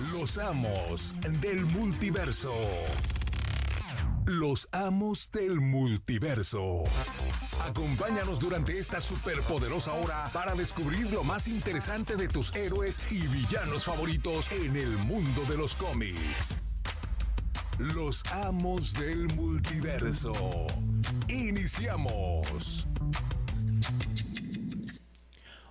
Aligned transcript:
Los 0.00 0.36
amos 0.38 1.14
del 1.40 1.64
multiverso. 1.66 2.52
Los 4.26 4.66
amos 4.72 5.30
del 5.32 5.60
multiverso. 5.60 6.82
Acompáñanos 7.60 8.40
durante 8.40 8.76
esta 8.76 9.00
superpoderosa 9.00 9.92
hora 9.92 10.30
para 10.32 10.56
descubrir 10.56 11.12
lo 11.12 11.22
más 11.22 11.46
interesante 11.46 12.16
de 12.16 12.26
tus 12.26 12.52
héroes 12.56 12.98
y 13.08 13.20
villanos 13.20 13.84
favoritos 13.84 14.44
en 14.50 14.74
el 14.74 14.90
mundo 14.98 15.44
de 15.44 15.56
los 15.56 15.72
cómics. 15.76 16.56
Los 17.78 18.20
amos 18.32 18.92
del 18.94 19.28
multiverso. 19.36 20.32
Iniciamos. 21.28 22.84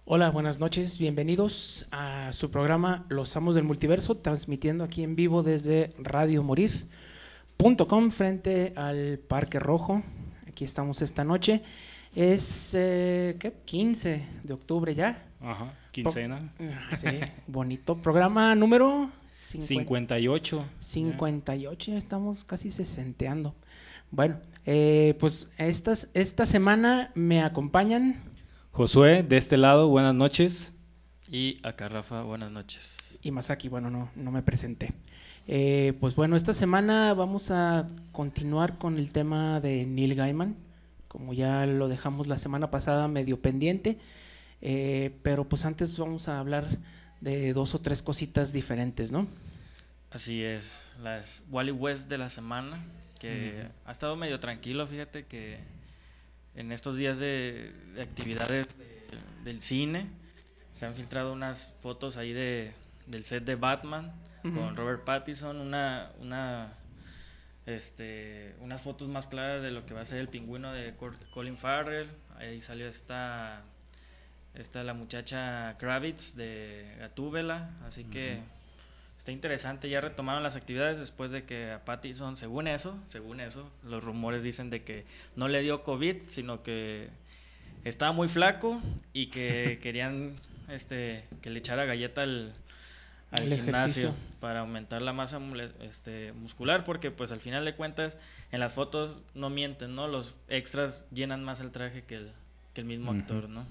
Hola, 0.06 0.32
buenas 0.32 0.60
noches, 0.60 1.00
bienvenidos 1.00 1.88
a 1.92 2.34
su 2.34 2.52
programa 2.52 3.06
Los 3.08 3.38
Amos 3.38 3.56
del 3.56 3.64
Multiverso, 3.64 4.18
transmitiendo 4.18 4.84
aquí 4.84 5.02
en 5.02 5.16
vivo 5.16 5.44
desde 5.44 5.94
radiomorir.com 5.98 8.12
frente 8.12 8.74
al 8.76 9.20
Parque 9.20 9.60
Rojo. 9.60 10.04
Aquí 10.46 10.66
estamos 10.66 11.02
esta 11.02 11.24
noche. 11.24 11.64
Es 12.14 12.74
eh, 12.78 13.38
¿qué? 13.40 13.54
15 13.64 14.28
de 14.44 14.54
octubre 14.54 14.94
ya. 14.94 15.26
Ajá, 15.40 15.74
quincena. 15.94 16.54
Ah, 16.60 16.98
Sí, 16.98 17.08
bonito. 17.48 17.96
Programa 17.96 18.54
número 18.56 19.10
58. 19.36 20.66
58, 20.80 21.92
ya 21.92 21.98
estamos 21.98 22.44
casi 22.44 22.72
sesenteando. 22.72 23.56
Bueno, 24.12 24.42
eh, 24.66 25.16
pues 25.18 25.54
estas, 25.58 26.10
esta 26.14 26.46
semana 26.46 27.10
me 27.16 27.42
acompañan 27.42 28.22
Josué, 28.74 29.22
de 29.22 29.38
este 29.38 29.56
lado, 29.56 29.88
buenas 29.88 30.16
noches. 30.16 30.74
Y 31.30 31.60
acá 31.62 31.90
Rafa, 31.90 32.24
buenas 32.24 32.50
noches. 32.50 33.20
y 33.22 33.30
Masaki, 33.30 33.70
bueno, 33.70 33.92
no, 33.92 34.10
no 34.16 34.32
me 34.32 34.42
presenté. 34.42 34.94
Eh, 35.48 35.94
pues 36.00 36.16
bueno, 36.16 36.36
esta 36.36 36.56
semana 36.56 37.14
vamos 37.14 37.52
a 37.52 37.86
continuar 38.12 38.80
con 38.80 38.98
el 38.98 39.12
tema 39.12 39.60
de 39.60 39.86
Neil 39.86 40.16
Gaiman, 40.16 40.56
como 41.08 41.36
ya 41.36 41.68
lo 41.68 41.88
dejamos 41.88 42.26
la 42.26 42.40
semana 42.40 42.72
pasada 42.72 43.08
medio 43.08 43.40
pendiente, 43.40 44.00
eh, 44.60 45.16
pero 45.22 45.48
pues 45.48 45.66
antes 45.66 45.96
vamos 46.00 46.28
a 46.28 46.40
hablar 46.40 46.66
de 47.22 47.54
dos 47.54 47.76
o 47.76 47.80
tres 47.80 48.02
cositas 48.02 48.54
diferentes, 48.54 49.12
¿no? 49.12 49.28
Así 50.10 50.44
es, 50.44 50.92
las 51.00 51.44
Wally 51.52 51.72
West 51.72 52.10
de 52.10 52.18
la 52.18 52.30
semana, 52.30 52.76
que 53.20 53.68
ha 53.86 53.92
estado 53.92 54.16
medio 54.16 54.40
tranquilo, 54.40 54.88
fíjate 54.88 55.28
que 55.28 55.60
en 56.56 56.72
estos 56.72 56.98
días 56.98 57.20
de, 57.20 57.74
de 57.96 58.02
actividades 58.02 58.78
de- 58.78 58.94
del 59.44 59.62
cine 59.62 60.08
se 60.74 60.86
han 60.86 60.96
filtrado 60.96 61.34
unas 61.34 61.74
fotos 61.80 62.18
ahí 62.18 62.34
de, 62.34 62.74
del 63.08 63.24
set 63.26 63.44
de 63.44 63.56
Batman 63.56 64.12
con 64.42 64.76
Robert 64.76 65.04
Pattinson, 65.06 65.58
una, 65.62 66.12
una, 66.20 66.74
este, 67.66 68.56
unas 68.60 68.82
fotos 68.82 69.08
más 69.08 69.28
claras 69.28 69.62
de 69.64 69.72
lo 69.72 69.86
que 69.86 69.94
va 69.94 70.02
a 70.02 70.06
ser 70.06 70.20
el 70.20 70.28
pingüino 70.28 70.72
de 70.74 70.94
Colin 71.34 71.58
Farrell, 71.58 72.10
ahí 72.38 72.60
salió 72.60 72.88
esta, 72.88 73.62
esta 74.54 74.84
la 74.84 74.94
muchacha 74.94 75.78
Kravitz 75.78 76.36
de 76.36 76.96
Gatúbela, 77.00 77.70
así 77.86 78.04
que 78.04 78.40
está 79.24 79.32
interesante, 79.32 79.88
ya 79.88 80.02
retomaron 80.02 80.44
las 80.44 80.58
actividades 80.58 81.00
después 81.00 81.32
de 81.32 81.46
que 81.46 81.72
a 81.72 81.86
Pattinson, 81.86 82.36
según 82.36 82.68
eso, 82.68 83.02
según 83.08 83.40
eso, 83.40 83.72
los 83.82 84.04
rumores 84.04 84.44
dicen 84.44 84.70
de 84.70 84.84
que 84.84 85.06
no 85.38 85.48
le 85.48 85.62
dio 85.62 85.82
COVID, 85.82 86.24
sino 86.28 86.62
que 86.62 87.08
estaba 87.86 88.12
muy 88.12 88.28
flaco 88.28 88.82
y 89.14 89.28
que 89.28 89.80
querían 89.82 90.34
este 90.68 91.24
que 91.42 91.52
le 91.52 91.60
echara 91.60 91.86
galleta 91.86 92.24
al, 92.24 92.54
gimnasio 93.32 94.10
ejercicio. 94.10 94.16
para 94.42 94.60
aumentar 94.60 95.02
la 95.02 95.14
masa 95.14 95.40
este, 95.80 96.34
muscular 96.34 96.84
porque 96.84 97.10
pues 97.10 97.32
al 97.32 97.40
final 97.40 97.64
de 97.64 97.76
cuentas 97.76 98.20
en 98.52 98.60
las 98.60 98.74
fotos 98.74 99.22
no 99.36 99.50
mienten, 99.50 99.96
¿no? 99.96 100.10
Los 100.10 100.36
extras 100.50 101.06
llenan 101.14 101.46
más 101.46 101.62
el 101.62 101.72
traje 101.72 102.04
que 102.04 102.16
el, 102.16 102.34
que 102.74 102.82
el 102.82 102.88
mismo 102.88 103.12
actor, 103.12 103.48
¿no? 103.48 103.66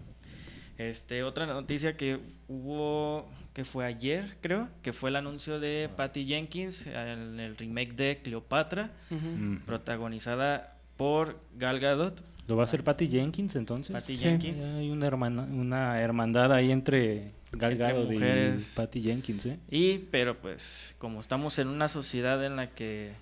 Este, 0.78 1.22
otra 1.22 1.44
noticia 1.44 1.98
que 1.98 2.20
hubo, 2.48 3.28
que 3.52 3.64
fue 3.64 3.84
ayer, 3.84 4.36
creo, 4.40 4.68
que 4.82 4.92
fue 4.92 5.10
el 5.10 5.16
anuncio 5.16 5.60
de 5.60 5.90
Patty 5.94 6.24
Jenkins 6.24 6.86
en 6.86 7.38
el 7.40 7.56
remake 7.56 7.92
de 7.94 8.20
Cleopatra. 8.22 8.90
Mm. 9.10 9.56
protagonizada 9.66 10.76
por 10.96 11.38
Gal 11.56 11.80
Gadot. 11.80 12.22
¿Lo 12.48 12.56
va 12.56 12.62
a 12.62 12.64
hacer 12.64 12.82
Patty 12.82 13.08
Jenkins 13.08 13.54
entonces? 13.56 13.92
Patty 13.92 14.16
Sí. 14.16 14.24
Jenkins. 14.24 14.72
Ya 14.72 14.78
hay 14.78 14.90
una, 14.90 15.06
hermana, 15.06 15.42
una 15.42 16.00
hermandad 16.00 16.52
ahí 16.52 16.72
entre 16.72 17.32
Gal 17.52 17.72
Entre 17.72 17.86
Gadot 17.86 18.12
y. 18.12 18.74
Patty 18.76 19.00
Jenkins, 19.02 19.46
¿eh? 19.46 19.58
Y, 19.70 19.98
pero 20.10 20.38
pues, 20.38 20.94
como 20.98 21.20
estamos 21.20 21.58
en 21.58 21.68
una 21.68 21.88
sociedad 21.88 22.44
en 22.44 22.56
la 22.56 22.70
que 22.70 23.12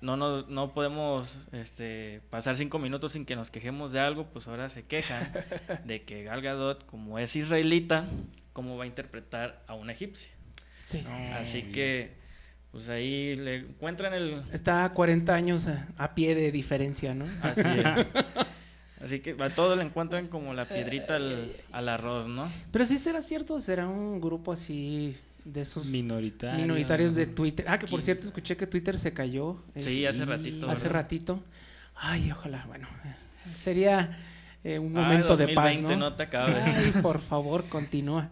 no, 0.00 0.16
nos, 0.16 0.48
no 0.48 0.74
podemos 0.74 1.48
este, 1.52 2.20
pasar 2.30 2.56
cinco 2.56 2.78
minutos 2.78 3.12
sin 3.12 3.24
que 3.24 3.36
nos 3.36 3.50
quejemos 3.50 3.92
de 3.92 4.00
algo, 4.00 4.26
pues 4.26 4.48
ahora 4.48 4.68
se 4.68 4.84
quejan 4.84 5.32
de 5.84 6.02
que 6.02 6.24
Gal 6.24 6.42
Gadot, 6.42 6.84
como 6.86 7.18
es 7.18 7.34
israelita, 7.36 8.06
cómo 8.52 8.76
va 8.76 8.84
a 8.84 8.86
interpretar 8.86 9.62
a 9.66 9.74
una 9.74 9.92
egipcia. 9.92 10.30
Sí. 10.82 11.04
Así 11.34 11.62
que, 11.62 12.14
pues 12.70 12.88
ahí 12.88 13.34
le 13.36 13.56
encuentran 13.56 14.14
el... 14.14 14.42
Está 14.52 14.84
a 14.84 14.92
40 14.92 15.34
años 15.34 15.66
a, 15.66 15.88
a 15.96 16.14
pie 16.14 16.34
de 16.34 16.52
diferencia, 16.52 17.14
¿no? 17.14 17.26
Así 17.42 17.62
es. 17.62 18.06
Así 19.02 19.20
que 19.20 19.36
a 19.38 19.54
todo 19.54 19.76
le 19.76 19.82
encuentran 19.82 20.28
como 20.28 20.54
la 20.54 20.64
piedrita 20.64 21.16
al, 21.16 21.52
al 21.70 21.88
arroz, 21.88 22.28
¿no? 22.28 22.50
Pero 22.72 22.86
sí 22.86 22.98
será 22.98 23.20
cierto, 23.20 23.60
será 23.60 23.86
un 23.86 24.20
grupo 24.20 24.52
así 24.52 25.16
de 25.46 25.60
esos 25.62 25.86
Minoritario. 25.86 26.60
minoritarios 26.60 27.14
de 27.14 27.26
Twitter. 27.26 27.64
Ah, 27.68 27.78
que 27.78 27.86
por 27.86 28.00
15. 28.00 28.04
cierto 28.04 28.26
escuché 28.26 28.56
que 28.56 28.66
Twitter 28.66 28.98
se 28.98 29.12
cayó. 29.12 29.62
Sí, 29.78 30.04
hace 30.04 30.24
ratito. 30.24 30.68
hace 30.70 30.84
¿verdad? 30.84 31.02
ratito. 31.02 31.42
Ay, 31.94 32.30
ojalá, 32.32 32.64
bueno. 32.66 32.88
eh, 33.04 33.14
Sería 33.56 34.18
eh, 34.64 34.78
un 34.80 34.96
Ah, 34.98 35.02
momento 35.02 35.36
de 35.36 35.48
paz, 35.54 35.66
2020, 35.76 35.96
¿no? 35.96 36.10
no 36.10 36.16
te 36.16 36.24
acabes. 36.24 36.74
Ay, 36.94 37.00
por 37.00 37.20
favor, 37.20 37.64
continúa. 37.68 38.28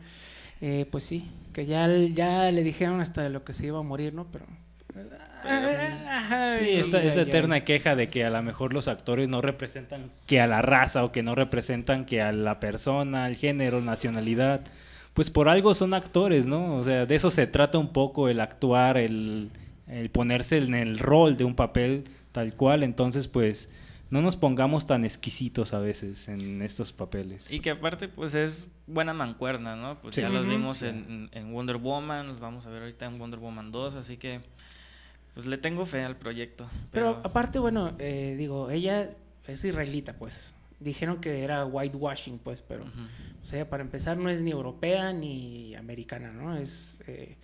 Eh, 0.61 0.87
pues 0.91 1.05
sí, 1.05 1.31
que 1.53 1.67
ya, 1.67 1.89
ya 2.13 2.51
le 2.51 2.63
dijeron 2.65 3.01
hasta 3.01 3.23
de 3.23 3.31
lo 3.31 3.45
que 3.45 3.53
se 3.53 3.67
iba 3.67 3.79
a 3.79 3.83
morir, 3.83 4.13
¿no? 4.15 4.27
Pero... 4.33 4.45
Sí, 6.59 6.71
esta, 6.71 7.03
esa 7.03 7.21
eterna 7.23 7.65
queja 7.65 7.95
de 7.97 8.09
que 8.09 8.25
a 8.25 8.31
lo 8.31 8.43
mejor 8.43 8.73
los 8.73 8.89
actores 8.89 9.29
no 9.29 9.41
representan 9.43 10.11
que 10.27 10.41
a 10.41 10.47
la 10.47 10.63
raza 10.63 11.05
o 11.05 11.13
que 11.13 11.23
no 11.23 11.35
representan 11.35 12.07
que 12.07 12.23
a 12.23 12.33
la 12.33 12.61
persona, 12.61 13.27
el 13.29 13.37
género, 13.37 13.81
nacionalidad. 13.81 14.63
Pues 15.15 15.31
por 15.31 15.49
algo 15.49 15.75
son 15.75 15.95
actores, 15.95 16.47
¿no? 16.47 16.77
O 16.77 16.83
sea, 16.83 17.07
de 17.07 17.15
eso 17.15 17.31
se 17.31 17.47
trata 17.47 17.79
un 17.79 17.93
poco 17.93 18.29
el 18.29 18.41
actuar, 18.41 18.97
el, 18.99 19.51
el 19.87 20.11
ponerse 20.11 20.59
en 20.59 20.75
el 20.75 20.99
rol 20.99 21.37
de 21.37 21.45
un 21.45 21.55
papel 21.55 22.05
tal 22.33 22.55
cual. 22.55 22.83
Entonces, 22.83 23.29
pues 23.29 23.71
no 24.11 24.21
nos 24.23 24.37
pongamos 24.37 24.87
tan 24.87 25.05
exquisitos 25.05 25.73
a 25.73 25.79
veces 25.79 26.29
en 26.29 26.63
estos 26.63 26.93
papeles. 26.93 27.51
Y 27.53 27.61
que 27.61 27.71
aparte, 27.71 28.09
pues 28.09 28.35
es 28.35 28.69
buena 28.87 29.15
mancuerna, 29.15 29.77
¿no? 29.77 30.01
Pues 30.01 30.17
Sí. 30.17 30.21
ya 30.21 30.29
los 30.29 30.47
vimos 30.47 30.83
en, 30.83 31.31
en 31.33 31.53
Wonder 31.53 31.77
Woman, 31.77 32.27
los 32.27 32.41
vamos 32.41 32.67
a 32.67 32.71
ver 32.71 32.83
ahorita 32.83 33.07
en 33.07 33.19
Wonder 33.19 33.39
Woman 33.41 33.71
2, 33.73 33.95
así 33.97 34.17
que 34.17 34.41
pues 35.33 35.47
le 35.47 35.59
tengo 35.59 35.85
fe 35.87 36.03
al 36.05 36.17
proyecto. 36.17 36.69
Pero 36.93 37.21
aparte, 37.25 37.59
bueno, 37.59 37.93
eh, 37.99 38.35
digo, 38.39 38.71
ella 38.71 39.11
es 39.47 39.65
israelita, 39.65 40.13
pues. 40.15 40.55
Dijeron 40.81 41.21
que 41.21 41.43
era 41.43 41.65
whitewashing, 41.65 42.39
pues, 42.39 42.63
pero... 42.63 42.85
O 43.45 43.47
sea, 43.47 43.69
para 43.69 43.83
empezar, 43.83 44.17
no 44.17 44.31
es 44.31 44.41
ni 44.41 44.53
europea 44.53 45.13
ni 45.13 45.75
americana, 45.75 46.33
¿no? 46.33 46.57
Es... 46.57 47.03
eh, 47.07 47.37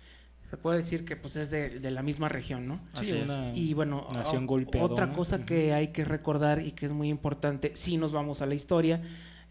se 0.49 0.57
puede 0.57 0.77
decir 0.77 1.05
que 1.05 1.15
pues 1.15 1.35
es 1.35 1.51
de, 1.51 1.79
de 1.79 1.91
la 1.91 2.01
misma 2.01 2.27
región, 2.27 2.67
¿no? 2.67 2.81
Sí, 2.95 3.01
Así 3.01 3.17
es. 3.17 3.23
una 3.25 3.51
Y 3.53 3.75
bueno, 3.75 4.07
nación 4.15 4.47
golpeadora. 4.47 4.91
otra 4.91 5.13
cosa 5.13 5.45
que 5.45 5.73
hay 5.75 5.89
que 5.89 6.03
recordar 6.03 6.65
y 6.65 6.71
que 6.71 6.87
es 6.87 6.91
muy 6.91 7.07
importante, 7.07 7.73
si 7.75 7.97
nos 7.97 8.11
vamos 8.11 8.41
a 8.41 8.47
la 8.47 8.55
historia, 8.55 8.99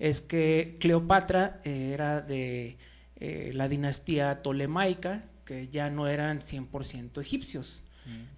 es 0.00 0.20
que 0.20 0.76
Cleopatra 0.80 1.60
eh, 1.62 1.92
era 1.94 2.20
de 2.20 2.76
eh, 3.16 3.52
la 3.54 3.68
dinastía 3.68 4.42
tolemaica, 4.42 5.24
que 5.44 5.68
ya 5.68 5.88
no 5.88 6.08
eran 6.08 6.40
100% 6.40 7.20
egipcios. 7.20 7.84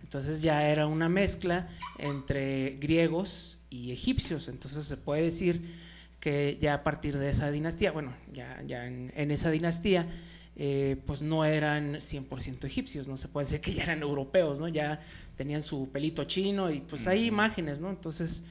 Entonces 0.02 0.42
ya 0.42 0.68
era 0.68 0.86
una 0.86 1.08
mezcla 1.08 1.66
entre 1.98 2.76
griegos 2.78 3.58
y 3.70 3.90
egipcios. 3.90 4.48
Entonces 4.48 4.84
se 4.84 4.98
puede 4.98 5.22
decir 5.22 5.62
que 6.22 6.56
ya 6.60 6.74
a 6.74 6.82
partir 6.84 7.18
de 7.18 7.30
esa 7.30 7.50
dinastía, 7.50 7.90
bueno, 7.90 8.14
ya, 8.32 8.62
ya 8.64 8.86
en, 8.86 9.12
en 9.16 9.32
esa 9.32 9.50
dinastía, 9.50 10.06
eh, 10.54 10.96
pues 11.04 11.20
no 11.22 11.44
eran 11.44 11.94
100% 11.96 12.64
egipcios, 12.64 13.08
no 13.08 13.16
se 13.16 13.26
puede 13.26 13.46
decir 13.46 13.60
que 13.60 13.74
ya 13.74 13.82
eran 13.82 14.02
europeos, 14.02 14.60
¿no? 14.60 14.68
Ya 14.68 15.00
tenían 15.36 15.64
su 15.64 15.90
pelito 15.90 16.22
chino 16.22 16.70
y 16.70 16.78
pues 16.80 17.08
hay 17.08 17.24
imágenes, 17.26 17.80
¿no? 17.80 17.90
Entonces, 17.90 18.44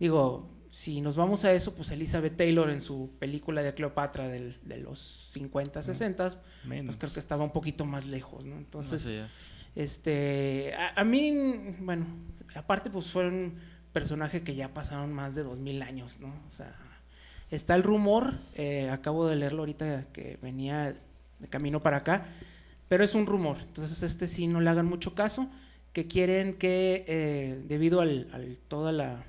digo, 0.00 0.48
si 0.70 1.02
nos 1.02 1.16
vamos 1.16 1.44
a 1.44 1.52
eso, 1.52 1.74
pues 1.74 1.90
Elizabeth 1.90 2.34
Taylor 2.34 2.70
en 2.70 2.80
su 2.80 3.10
película 3.18 3.62
de 3.62 3.74
Cleopatra 3.74 4.26
del- 4.28 4.56
de 4.62 4.78
los 4.78 4.98
50, 4.98 5.82
60, 5.82 6.30
Menos. 6.64 6.86
pues 6.86 6.96
creo 6.96 7.12
que 7.12 7.20
estaba 7.20 7.44
un 7.44 7.52
poquito 7.52 7.84
más 7.84 8.06
lejos, 8.06 8.46
¿no? 8.46 8.56
Entonces, 8.56 9.02
este, 9.76 10.72
a, 10.74 11.00
a 11.00 11.04
mí, 11.04 11.30
bueno, 11.80 12.06
aparte 12.54 12.88
pues 12.88 13.10
fue 13.10 13.28
un 13.28 13.54
personaje 13.92 14.42
que 14.42 14.54
ya 14.54 14.72
pasaron 14.72 15.12
más 15.12 15.34
de 15.34 15.42
dos 15.42 15.58
mil 15.58 15.82
años, 15.82 16.20
¿no? 16.20 16.28
O 16.48 16.50
sea, 16.50 16.74
está 17.50 17.74
el 17.74 17.82
rumor, 17.82 18.34
eh, 18.54 18.88
acabo 18.90 19.26
de 19.26 19.36
leerlo 19.36 19.60
ahorita 19.60 20.06
que 20.12 20.38
venía 20.42 20.94
de 21.38 21.48
camino 21.48 21.80
para 21.80 21.98
acá, 21.98 22.26
pero 22.88 23.04
es 23.04 23.14
un 23.14 23.26
rumor, 23.26 23.58
entonces 23.66 24.02
este 24.02 24.26
sí 24.28 24.46
no 24.46 24.60
le 24.60 24.70
hagan 24.70 24.86
mucho 24.86 25.14
caso, 25.14 25.48
que 25.92 26.06
quieren 26.06 26.54
que 26.54 27.04
eh, 27.06 27.60
debido 27.66 28.00
al, 28.00 28.28
al 28.32 28.56
toda 28.68 28.92
la, 28.92 29.24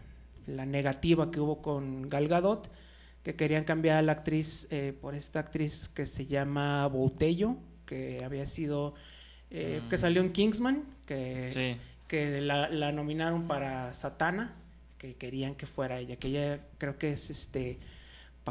la, 0.47 0.65
negativa 0.65 1.31
que 1.31 1.39
hubo 1.39 1.61
con 1.61 2.09
Gal 2.09 2.27
Gadot, 2.27 2.69
que 3.23 3.35
querían 3.35 3.63
cambiar 3.63 3.97
a 3.97 4.01
la 4.01 4.13
actriz 4.13 4.67
eh, 4.71 4.93
por 4.99 5.13
esta 5.15 5.39
actriz 5.39 5.89
que 5.89 6.05
se 6.05 6.25
llama 6.25 6.87
Boutello, 6.87 7.57
que 7.85 8.23
había 8.23 8.45
sido, 8.45 8.93
eh, 9.51 9.81
que 9.89 9.95
Mm. 9.97 9.99
salió 9.99 10.21
en 10.21 10.31
Kingsman, 10.31 10.83
que, 11.05 11.51
Sí. 11.53 11.75
que 12.07 12.41
la, 12.41 12.69
la 12.69 12.91
nominaron 12.91 13.47
para 13.47 13.93
Satana, 13.93 14.53
que 14.97 15.15
querían 15.15 15.55
que 15.55 15.65
fuera 15.65 15.99
ella, 15.99 16.15
que 16.17 16.27
ella 16.27 16.59
creo 16.77 16.97
que 16.97 17.11
es 17.11 17.29
este 17.29 17.77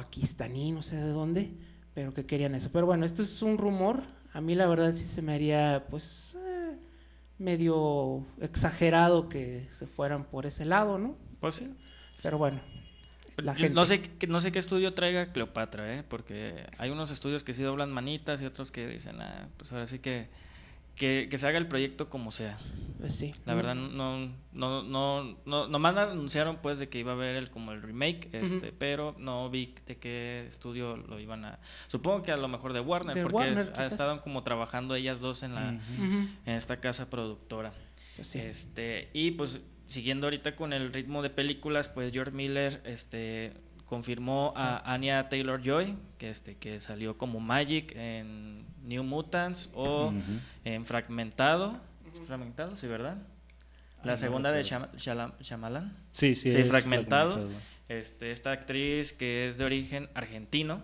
pakistaní, 0.03 0.71
no 0.71 0.83
sé 0.83 0.95
de 0.97 1.09
dónde, 1.11 1.51
pero 1.95 2.15
que 2.15 2.25
querían 2.25 2.55
eso. 2.55 2.71
Pero 2.73 2.87
bueno, 2.87 3.05
esto 3.05 3.23
es 3.23 3.43
un 3.43 3.59
rumor, 3.59 4.03
a 4.33 4.41
mí 4.41 4.55
la 4.55 4.67
verdad 4.69 4.95
sí 4.95 5.07
se 5.07 5.23
me 5.23 5.35
haría 5.35 5.87
pues 5.91 6.37
eh, 6.39 6.77
medio 7.39 8.25
exagerado 8.41 9.29
que 9.29 9.67
se 9.71 9.87
fueran 9.87 10.25
por 10.25 10.47
ese 10.47 10.65
lado, 10.65 10.99
¿no? 10.99 11.17
Pues 11.41 11.57
sí. 11.57 11.75
Pero 12.23 12.39
bueno, 12.39 12.61
la 13.39 13.55
Yo 13.55 13.61
gente... 13.63 13.75
No 13.75 13.87
sé, 13.87 14.01
qué- 14.03 14.27
no 14.29 14.41
sé 14.41 14.53
qué 14.53 14.59
estudio 14.61 14.95
traiga 14.95 15.33
Cleopatra, 15.33 15.93
¿eh? 15.99 16.05
porque 16.09 16.67
hay 16.79 16.91
unos 16.91 17.11
estudios 17.11 17.43
que 17.43 17.53
sí 17.53 17.63
doblan 17.65 17.91
manitas 17.93 18.41
y 18.41 18.47
otros 18.47 18.71
que 18.71 18.87
dicen, 18.87 19.21
ah, 19.21 19.49
pues 19.57 19.73
ahora 19.73 19.87
sí 19.87 19.99
que, 19.99 20.29
que, 20.99 21.29
que 21.31 21.39
se 21.39 21.47
haga 21.47 21.59
el 21.59 21.67
proyecto 21.69 22.09
como 22.11 22.31
sea. 22.31 22.59
pues 22.99 23.15
sí. 23.15 23.33
La 23.47 23.55
verdad, 23.55 23.75
no, 23.77 24.29
no, 24.53 24.83
no, 24.83 25.39
no, 25.47 25.69
nomás 25.69 25.97
anunciaron 25.97 26.57
pues 26.61 26.79
de 26.81 26.89
que 26.89 26.99
iba 26.99 27.13
a 27.13 27.15
haber 27.15 27.37
el, 27.37 27.51
como 27.51 27.71
el 27.73 27.81
remake, 27.83 28.29
este, 28.33 28.73
pero 28.73 29.15
no 29.19 29.49
vi 29.51 29.75
de 29.87 29.97
qué 29.97 30.45
estudio 30.49 30.97
lo 30.97 31.21
iban 31.21 31.45
a... 31.45 31.59
Supongo 31.87 32.23
que 32.23 32.33
a 32.33 32.37
lo 32.37 32.49
mejor 32.49 32.73
de 32.73 32.81
Warner, 32.81 33.15
De 33.15 33.23
porque 33.23 33.37
Warner, 33.37 33.59
es- 33.59 33.69
ha 33.69 33.73
quizás. 33.73 33.93
estado 33.93 34.21
como 34.21 34.43
trabajando 34.43 34.95
ellas 34.97 35.21
dos 35.21 35.43
en 35.45 35.55
la, 35.55 35.71
en 35.71 36.53
esta 36.55 36.81
casa 36.81 37.09
productora. 37.09 37.73
pues 38.17 38.29
sí. 38.29 38.39
Este, 38.41 39.11
y 39.13 39.31
pues 39.33 39.61
siguiendo 39.87 40.27
ahorita 40.27 40.57
con 40.57 40.73
el 40.73 40.93
ritmo 40.93 41.23
de 41.23 41.31
películas, 41.31 41.89
pues 41.89 42.13
George 42.13 42.33
Miller 42.33 42.83
este 42.85 43.55
confirmó 43.87 44.53
a 44.55 44.93
Anya 44.93 45.31
Taylor 45.31 45.63
Joy, 45.65 45.97
que 46.19 46.29
este 46.29 46.57
que 46.57 46.79
salió 46.79 47.17
como 47.17 47.41
Magic 47.41 47.93
en 47.97 48.67
New 48.89 49.05
Mutants 49.05 49.71
o 49.75 50.13
en 50.65 50.87
Fragmentado. 50.87 51.79
Fragmentado, 52.27 52.77
sí, 52.77 52.87
¿verdad? 52.87 53.17
La 54.05 54.13
Ah, 54.13 54.15
no 54.15 54.17
segunda 54.17 54.51
de 54.51 54.63
recuerdo. 54.63 54.87
Shyam- 54.97 54.99
Shyam- 54.99 55.39
Shyamalan. 55.41 55.97
Sí, 56.13 56.35
sí, 56.35 56.51
Sí, 56.51 56.59
es 56.59 56.69
fragmentado. 56.69 57.49
Este, 57.89 58.33
esta 58.33 58.53
actriz 58.53 59.13
que 59.13 59.49
es 59.49 59.59
de 59.59 59.65
origen 59.65 60.09
argentino, 60.15 60.83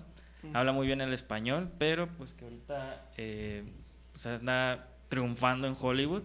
habla 0.53 0.73
muy 0.73 0.87
bien 0.87 1.01
el 1.01 1.13
español, 1.13 1.71
pero 1.79 2.09
pues 2.19 2.33
que 2.33 2.45
ahorita 2.45 3.03
eh, 3.17 3.65
pues 4.13 4.27
anda 4.27 4.89
triunfando 5.09 5.67
en 5.69 5.77
Hollywood 5.79 6.23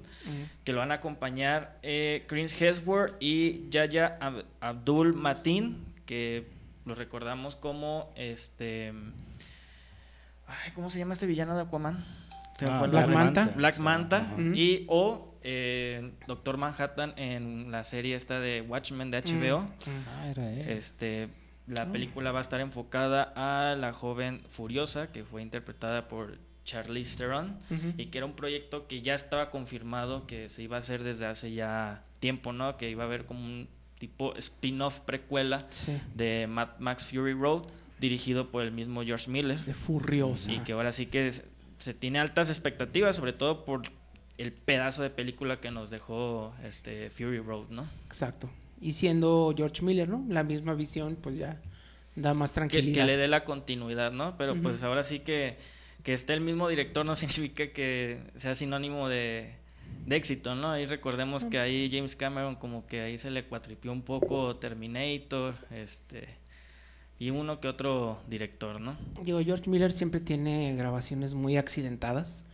que 0.63 0.71
lo 0.73 0.79
van 0.79 0.91
a 0.91 0.95
acompañar 0.95 1.77
eh, 1.83 2.23
Chris 2.27 2.59
Hemsworth 2.61 3.15
y 3.21 3.69
Yaya 3.69 4.17
Ab- 4.19 4.45
Abdul 4.61 5.13
Matin, 5.13 5.83
que 6.05 6.47
lo 6.85 6.95
recordamos 6.95 7.55
como 7.55 8.11
este. 8.15 8.93
Ay, 10.49 10.71
¿Cómo 10.73 10.89
se 10.91 10.99
llama 10.99 11.13
este 11.13 11.25
villano 11.27 11.55
de 11.55 11.61
Aquaman? 11.61 12.03
Se 12.57 12.65
Ah, 12.65 12.81
Black. 12.87 13.07
Manta. 13.07 13.53
Black 13.55 13.77
Manta. 13.79 14.33
Y 14.53 14.85
o 14.87 15.37
eh, 15.43 16.11
Doctor 16.27 16.57
Manhattan 16.57 17.13
en 17.17 17.71
la 17.71 17.83
serie 17.85 18.15
esta 18.15 18.39
de 18.39 18.61
Watchmen 18.61 19.11
de 19.11 19.21
HBO. 19.21 19.57
Ujú. 19.59 19.67
Ah, 20.17 20.27
era 20.27 20.51
él. 20.51 20.69
Este, 20.69 21.29
la 21.67 21.83
Oh. 21.85 21.91
película 21.91 22.31
va 22.31 22.39
a 22.39 22.41
estar 22.41 22.59
enfocada 22.59 23.31
a 23.35 23.75
la 23.75 23.93
joven 23.93 24.41
Furiosa, 24.49 25.11
que 25.11 25.23
fue 25.23 25.41
interpretada 25.41 26.07
por 26.09 26.37
Charlize 26.65 27.17
Theron 27.17 27.57
y 27.97 28.07
que 28.07 28.17
era 28.19 28.25
un 28.27 28.33
proyecto 28.33 28.87
que 28.87 29.01
ya 29.01 29.15
estaba 29.15 29.49
confirmado 29.49 30.27
que 30.27 30.49
se 30.49 30.61
iba 30.63 30.75
a 30.75 30.79
hacer 30.79 31.03
desde 31.03 31.25
hace 31.25 31.53
ya 31.53 32.03
tiempo, 32.19 32.51
¿no? 32.53 32.75
Que 32.77 32.89
iba 32.89 33.03
a 33.03 33.07
haber 33.07 33.25
como 33.25 33.39
un 33.43 33.69
tipo 33.97 34.35
spin-off 34.35 34.99
precuela 34.99 35.65
Sí, 35.69 35.99
de 36.13 36.45
Mad 36.47 36.69
Max 36.79 37.05
Fury 37.05 37.33
Road 37.33 37.63
dirigido 37.99 38.49
por 38.49 38.63
el 38.63 38.71
mismo 38.71 39.03
George 39.03 39.29
Miller 39.29 39.59
de 39.59 39.73
furiosa. 39.73 40.51
y 40.51 40.59
que 40.59 40.73
ahora 40.73 40.91
sí 40.93 41.07
que 41.07 41.27
es- 41.27 41.43
se 41.79 41.93
tiene 41.93 42.19
altas 42.19 42.49
expectativas, 42.49 43.15
sobre 43.15 43.33
todo 43.33 43.65
por 43.65 43.83
el 44.37 44.53
pedazo 44.53 45.03
de 45.03 45.09
película 45.09 45.59
que 45.59 45.71
nos 45.71 45.89
dejó 45.89 46.53
este 46.63 47.09
Fury 47.09 47.39
Road, 47.39 47.69
¿no? 47.69 47.87
Exacto. 48.05 48.49
Y 48.81 48.93
siendo 48.93 49.53
George 49.55 49.81
Miller, 49.83 50.07
¿no? 50.07 50.23
La 50.29 50.43
misma 50.43 50.73
visión, 50.73 51.17
pues 51.21 51.37
ya 51.37 51.61
da 52.15 52.33
más 52.33 52.51
que, 52.51 52.55
tranquilidad. 52.55 52.95
que 53.01 53.05
le 53.05 53.17
dé 53.17 53.27
la 53.27 53.43
continuidad, 53.45 54.11
¿no? 54.11 54.37
Pero 54.37 54.55
pues 54.55 54.81
ahora 54.83 55.03
sí 55.03 55.19
que, 55.19 55.57
que 56.03 56.13
esté 56.13 56.33
el 56.33 56.41
mismo 56.41 56.67
director 56.69 57.05
no 57.05 57.15
significa 57.17 57.67
que 57.73 58.19
sea 58.37 58.55
sinónimo 58.55 59.09
de, 59.09 59.53
de 60.05 60.15
éxito, 60.15 60.55
¿no? 60.55 60.71
Ahí 60.71 60.85
recordemos 60.85 61.43
que 61.45 61.59
ahí 61.59 61.89
James 61.91 62.15
Cameron 62.15 62.55
como 62.55 62.87
que 62.87 63.01
ahí 63.01 63.17
se 63.17 63.31
le 63.31 63.43
cuatripió 63.43 63.91
un 63.91 64.01
poco 64.01 64.55
Terminator, 64.57 65.55
este 65.71 66.27
y 67.19 67.31
uno 67.31 67.59
que 67.59 67.67
otro 67.67 68.21
director, 68.29 68.79
¿no? 68.79 68.95
Digo, 69.23 69.41
George 69.41 69.69
Miller 69.69 69.91
siempre 69.91 70.21
tiene 70.21 70.75
grabaciones 70.75 71.33
muy 71.33 71.57
accidentadas, 71.57 72.45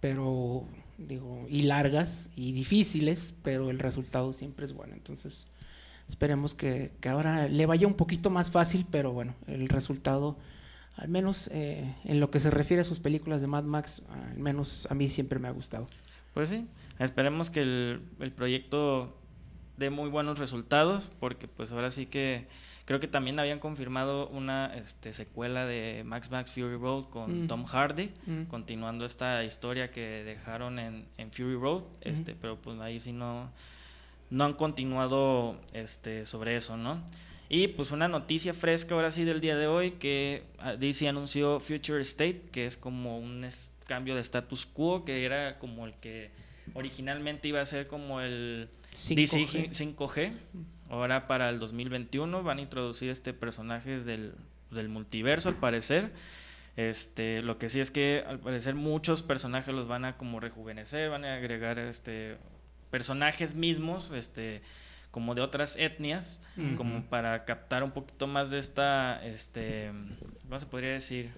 pero 0.00 0.66
digo, 0.98 1.46
y 1.48 1.62
largas 1.62 2.30
y 2.36 2.52
difíciles, 2.52 3.34
pero 3.42 3.70
el 3.70 3.78
resultado 3.78 4.34
siempre 4.34 4.66
es 4.66 4.74
bueno. 4.74 4.92
Entonces, 4.92 5.46
esperemos 6.08 6.54
que, 6.54 6.92
que 7.00 7.08
ahora 7.08 7.48
le 7.48 7.64
vaya 7.64 7.86
un 7.86 7.94
poquito 7.94 8.28
más 8.28 8.50
fácil, 8.50 8.86
pero 8.90 9.12
bueno, 9.12 9.34
el 9.46 9.68
resultado, 9.70 10.36
al 10.96 11.08
menos 11.08 11.48
eh, 11.52 11.94
en 12.04 12.20
lo 12.20 12.30
que 12.30 12.38
se 12.38 12.50
refiere 12.50 12.82
a 12.82 12.84
sus 12.84 12.98
películas 12.98 13.40
de 13.40 13.46
Mad 13.46 13.64
Max, 13.64 14.02
al 14.10 14.38
menos 14.38 14.86
a 14.90 14.94
mí 14.94 15.08
siempre 15.08 15.38
me 15.38 15.48
ha 15.48 15.52
gustado. 15.52 15.88
Pues 16.34 16.50
sí, 16.50 16.66
esperemos 16.98 17.48
que 17.48 17.62
el, 17.62 18.02
el 18.20 18.32
proyecto 18.32 19.16
dé 19.78 19.88
muy 19.88 20.10
buenos 20.10 20.38
resultados, 20.38 21.08
porque 21.18 21.48
pues 21.48 21.72
ahora 21.72 21.90
sí 21.90 22.06
que 22.06 22.46
creo 22.84 22.98
que 23.00 23.08
también 23.08 23.38
habían 23.38 23.58
confirmado 23.58 24.28
una 24.28 24.74
este, 24.76 25.12
secuela 25.12 25.66
de 25.66 26.02
Max 26.04 26.30
Max 26.30 26.50
Fury 26.52 26.76
Road 26.76 27.04
con 27.10 27.44
Mm. 27.44 27.46
Tom 27.48 27.64
Hardy, 27.64 28.10
Mm. 28.26 28.42
continuando 28.44 29.04
esta 29.04 29.44
historia 29.44 29.90
que 29.90 30.22
dejaron 30.24 30.78
en, 30.78 31.06
en 31.18 31.30
Fury 31.32 31.54
Road, 31.54 31.82
este, 32.00 32.34
pero 32.34 32.56
pues 32.60 32.80
ahí 32.80 32.98
sí 33.00 33.12
no, 33.12 33.50
no 34.30 34.44
han 34.44 34.54
continuado 34.54 35.60
este, 35.72 36.26
sobre 36.26 36.56
eso, 36.56 36.76
¿no? 36.76 37.02
Y 37.48 37.68
pues 37.68 37.90
una 37.90 38.08
noticia 38.08 38.54
fresca 38.54 38.94
ahora 38.94 39.10
sí 39.10 39.24
del 39.24 39.40
día 39.42 39.56
de 39.56 39.66
hoy 39.66 39.90
que 39.92 40.42
ah, 40.58 40.72
DC 40.74 41.06
anunció 41.06 41.60
Future 41.60 42.00
State, 42.00 42.42
que 42.50 42.66
es 42.66 42.78
como 42.78 43.18
un 43.18 43.46
cambio 43.86 44.14
de 44.14 44.22
status 44.22 44.64
quo, 44.64 45.04
que 45.04 45.24
era 45.26 45.58
como 45.58 45.86
el 45.86 45.92
que 45.94 46.30
originalmente 46.72 47.48
iba 47.48 47.60
a 47.60 47.66
ser 47.66 47.86
como 47.88 48.22
el 48.22 48.70
5G. 48.94 49.14
DC 49.14 49.70
5G. 49.96 50.32
Ahora 50.92 51.26
para 51.26 51.48
el 51.48 51.58
2021 51.58 52.42
van 52.42 52.58
a 52.58 52.60
introducir 52.60 53.08
este 53.08 53.32
personajes 53.32 54.04
del, 54.04 54.34
del 54.70 54.90
multiverso 54.90 55.48
al 55.48 55.54
parecer. 55.54 56.12
Este, 56.76 57.40
lo 57.40 57.56
que 57.56 57.70
sí 57.70 57.80
es 57.80 57.90
que 57.90 58.22
al 58.28 58.38
parecer 58.40 58.74
muchos 58.74 59.22
personajes 59.22 59.74
los 59.74 59.88
van 59.88 60.04
a 60.04 60.18
como 60.18 60.38
rejuvenecer, 60.38 61.08
van 61.08 61.24
a 61.24 61.36
agregar 61.36 61.78
este 61.78 62.36
personajes 62.90 63.54
mismos, 63.54 64.10
este 64.10 64.60
como 65.10 65.34
de 65.34 65.40
otras 65.40 65.76
etnias, 65.76 66.42
como 66.76 67.04
para 67.04 67.46
captar 67.46 67.84
un 67.84 67.92
poquito 67.92 68.26
más 68.26 68.50
de 68.50 68.58
esta 68.58 69.24
este 69.24 69.92
¿cómo 70.44 70.58
se 70.58 70.66
podría 70.66 70.92
decir? 70.92 71.30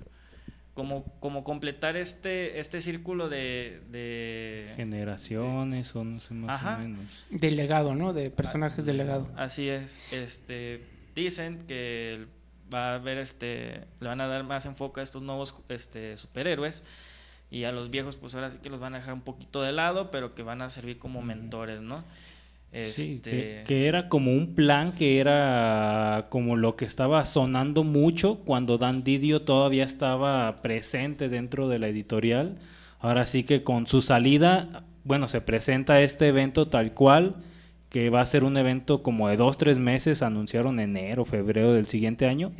Como, 0.74 1.04
como 1.20 1.44
completar 1.44 1.96
este, 1.96 2.58
este 2.58 2.80
círculo 2.80 3.28
de, 3.28 3.80
de 3.90 4.72
Generaciones 4.74 5.94
o 5.94 6.02
no 6.02 6.18
sé 6.18 6.34
más 6.34 6.56
Ajá. 6.56 6.76
o 6.76 6.80
menos. 6.80 7.24
De 7.30 7.52
legado, 7.52 7.94
¿no? 7.94 8.12
De 8.12 8.30
personajes 8.30 8.84
de 8.84 8.92
legado. 8.92 9.28
Así 9.36 9.68
es. 9.68 10.12
Este 10.12 10.84
dicen 11.14 11.64
que 11.68 12.26
va 12.74 12.92
a 12.92 12.94
haber 12.96 13.18
este 13.18 13.86
le 14.00 14.08
van 14.08 14.20
a 14.20 14.26
dar 14.26 14.42
más 14.42 14.66
enfoque 14.66 14.98
a 14.98 15.04
estos 15.04 15.22
nuevos 15.22 15.54
este 15.68 16.16
superhéroes 16.16 16.84
y 17.50 17.64
a 17.64 17.72
los 17.72 17.90
viejos 17.90 18.16
pues 18.16 18.34
ahora 18.34 18.50
sí 18.50 18.58
que 18.60 18.68
los 18.68 18.80
van 18.80 18.94
a 18.94 18.98
dejar 18.98 19.14
un 19.14 19.20
poquito 19.20 19.62
de 19.62 19.70
lado, 19.70 20.10
pero 20.10 20.34
que 20.34 20.42
van 20.42 20.60
a 20.60 20.70
servir 20.70 20.98
como 20.98 21.22
mentores, 21.22 21.80
¿no? 21.80 22.02
Sí, 22.90 23.14
Este 23.16 23.30
que, 23.30 23.62
que 23.66 23.86
era 23.86 24.08
como 24.08 24.32
un 24.32 24.54
plan 24.54 24.92
que 24.92 25.20
era 25.20 26.26
como 26.28 26.56
lo 26.56 26.74
que 26.74 26.84
estaba 26.84 27.24
sonando 27.24 27.84
mucho 27.84 28.40
cuando 28.44 28.78
Dan 28.78 29.04
Didio 29.04 29.42
todavía 29.42 29.84
estaba 29.84 30.60
presente 30.60 31.28
dentro 31.28 31.68
de 31.68 31.78
la 31.78 31.86
editorial. 31.86 32.56
Ahora 32.98 33.26
sí 33.26 33.44
que 33.44 33.62
con 33.62 33.86
su 33.86 34.02
salida, 34.02 34.84
bueno, 35.04 35.28
se 35.28 35.40
presenta 35.40 36.02
este 36.02 36.28
evento 36.28 36.66
tal 36.66 36.94
cual, 36.94 37.36
que 37.90 38.10
va 38.10 38.22
a 38.22 38.26
ser 38.26 38.42
un 38.42 38.56
evento 38.56 39.04
como 39.04 39.28
de 39.28 39.36
dos, 39.36 39.56
tres 39.56 39.78
meses, 39.78 40.22
anunciaron 40.22 40.80
enero, 40.80 41.24
febrero 41.24 41.72
del 41.74 41.86
siguiente 41.86 42.26
año. 42.26 42.50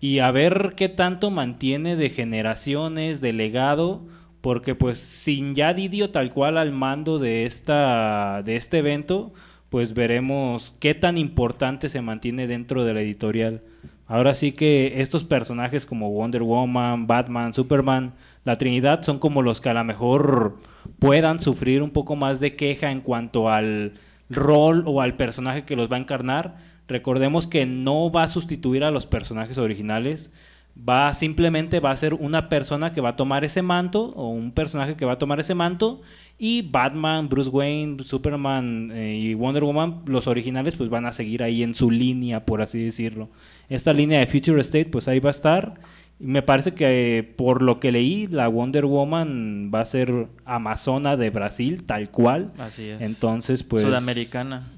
Y 0.00 0.20
a 0.20 0.30
ver 0.30 0.74
qué 0.76 0.88
tanto 0.88 1.30
mantiene 1.30 1.96
de 1.96 2.08
generaciones, 2.08 3.20
de 3.20 3.32
legado, 3.32 4.02
porque 4.40 4.74
pues 4.74 4.98
sin 4.98 5.54
ya 5.54 5.74
Didio 5.74 6.10
tal 6.10 6.30
cual 6.30 6.58
al 6.58 6.72
mando 6.72 7.18
de 7.18 7.46
esta 7.46 8.42
de 8.44 8.56
este 8.56 8.78
evento, 8.78 9.32
pues 9.68 9.94
veremos 9.94 10.74
qué 10.80 10.94
tan 10.94 11.18
importante 11.18 11.88
se 11.88 12.02
mantiene 12.02 12.46
dentro 12.46 12.84
de 12.84 12.94
la 12.94 13.00
editorial. 13.00 13.62
Ahora 14.06 14.34
sí 14.34 14.50
que 14.50 15.00
estos 15.00 15.22
personajes 15.22 15.86
como 15.86 16.10
Wonder 16.10 16.42
Woman, 16.42 17.06
Batman, 17.06 17.52
Superman, 17.52 18.14
la 18.44 18.58
Trinidad 18.58 19.02
son 19.02 19.20
como 19.20 19.40
los 19.40 19.60
que 19.60 19.68
a 19.68 19.74
lo 19.74 19.84
mejor 19.84 20.58
puedan 20.98 21.38
sufrir 21.38 21.80
un 21.80 21.90
poco 21.90 22.16
más 22.16 22.40
de 22.40 22.56
queja 22.56 22.90
en 22.90 23.02
cuanto 23.02 23.48
al 23.48 23.94
rol 24.28 24.82
o 24.86 25.00
al 25.00 25.14
personaje 25.14 25.64
que 25.64 25.76
los 25.76 25.90
va 25.90 25.96
a 25.96 26.00
encarnar. 26.00 26.56
Recordemos 26.88 27.46
que 27.46 27.66
no 27.66 28.10
va 28.10 28.24
a 28.24 28.28
sustituir 28.28 28.82
a 28.82 28.90
los 28.90 29.06
personajes 29.06 29.58
originales, 29.58 30.32
va 30.76 31.12
simplemente 31.14 31.80
va 31.80 31.90
a 31.90 31.96
ser 31.96 32.14
una 32.14 32.48
persona 32.48 32.92
que 32.92 33.00
va 33.00 33.10
a 33.10 33.16
tomar 33.16 33.44
ese 33.44 33.62
manto 33.62 34.12
o 34.16 34.28
un 34.28 34.52
personaje 34.52 34.96
que 34.96 35.04
va 35.04 35.12
a 35.12 35.18
tomar 35.18 35.40
ese 35.40 35.54
manto 35.54 36.00
y 36.38 36.62
Batman, 36.62 37.28
Bruce 37.28 37.50
Wayne, 37.50 38.02
Superman 38.02 38.90
eh, 38.94 39.18
y 39.20 39.34
Wonder 39.34 39.64
Woman, 39.64 40.02
los 40.06 40.26
originales 40.26 40.76
pues 40.76 40.88
van 40.88 41.06
a 41.06 41.12
seguir 41.12 41.42
ahí 41.42 41.62
en 41.62 41.74
su 41.74 41.90
línea, 41.90 42.46
por 42.46 42.62
así 42.62 42.82
decirlo. 42.82 43.28
Esta 43.68 43.92
línea 43.92 44.20
de 44.20 44.26
Future 44.26 44.60
State 44.60 44.86
pues 44.86 45.06
ahí 45.08 45.20
va 45.20 45.30
a 45.30 45.32
estar. 45.32 45.74
Y 46.18 46.26
me 46.26 46.42
parece 46.42 46.74
que 46.74 47.18
eh, 47.18 47.22
por 47.22 47.62
lo 47.62 47.80
que 47.80 47.92
leí, 47.92 48.26
la 48.26 48.48
Wonder 48.48 48.86
Woman 48.86 49.70
va 49.74 49.80
a 49.80 49.84
ser 49.86 50.28
amazona 50.44 51.16
de 51.16 51.30
Brasil, 51.30 51.84
tal 51.84 52.10
cual. 52.10 52.52
Así 52.58 52.88
es. 52.88 53.00
Entonces, 53.00 53.62
pues... 53.62 53.84
Sudamericana. 53.84 54.70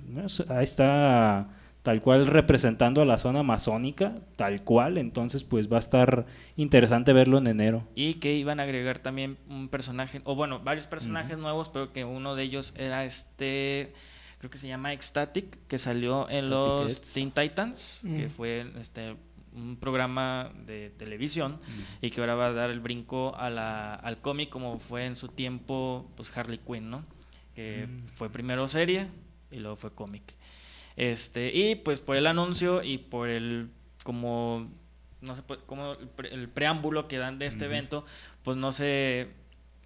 Ahí 0.49 0.65
está 0.65 1.49
tal 1.83 2.01
cual 2.01 2.27
representando 2.27 3.03
a 3.03 3.05
la 3.05 3.19
zona 3.19 3.41
amazónica, 3.41 4.15
tal 4.37 4.63
cual, 4.63 4.99
entonces 4.99 5.43
pues 5.43 5.71
va 5.71 5.77
a 5.77 5.81
estar 5.81 6.27
interesante 6.57 7.13
verlo 7.13 7.39
en 7.39 7.49
enero. 7.49 7.89
Y 7.95 8.15
que 8.15 8.35
iban 8.35 8.61
a 8.61 8.63
agregar 8.63 9.01
también 9.01 9.37
un 9.49 9.69
personaje, 9.69 10.21
o 10.25 10.35
bueno, 10.35 10.61
varios 10.61 10.87
personajes 10.87 11.39
nuevos, 11.39 11.69
pero 11.69 11.93
que 11.93 12.05
uno 12.05 12.37
de 12.37 12.45
ellos 12.45 12.73
era 12.77 13.05
este, 13.05 13.93
creo 14.39 14.51
que 14.51 14.59
se 14.59 14.69
llama 14.69 14.93
Ecstatic, 14.93 15.67
que 15.67 15.79
salió 15.79 16.31
en 16.31 16.51
los 16.51 17.01
Teen 17.01 17.33
Titans, 17.33 18.03
que 18.05 18.29
fue 18.29 18.67
este 18.79 19.17
un 19.55 19.77
programa 19.77 20.51
de 20.67 20.91
televisión 20.97 21.59
y 22.01 22.11
que 22.11 22.23
ahora 22.23 22.35
va 22.35 22.47
a 22.47 22.53
dar 22.55 22.71
el 22.71 22.81
brinco 22.81 23.37
a 23.37 23.51
la, 23.51 23.95
al 23.95 24.19
cómic 24.19 24.49
como 24.49 24.79
fue 24.79 25.05
en 25.05 25.19
su 25.19 25.29
tiempo 25.29 26.11
pues 26.17 26.35
Harley 26.35 26.59
Quinn, 26.59 26.89
¿no? 26.89 27.05
Que 27.55 27.87
fue 28.07 28.31
primero 28.31 28.67
serie 28.67 29.09
y 29.51 29.59
luego 29.59 29.77
fue 29.77 29.93
cómic. 29.93 30.23
Este, 30.97 31.55
y 31.55 31.75
pues 31.77 32.01
por 32.01 32.17
el 32.17 32.27
anuncio 32.27 32.83
y 32.83 32.99
por 32.99 33.29
el 33.29 33.71
como 34.05 34.69
no 35.21 35.37
sé 35.37 35.43
como 35.67 35.97
el, 36.31 36.49
preámbulo 36.49 37.09
que 37.09 37.19
dan 37.19 37.39
de 37.39 37.47
este 37.47 37.65
evento, 37.65 38.05
pues 38.43 38.57
no 38.57 38.73
se 38.73 39.29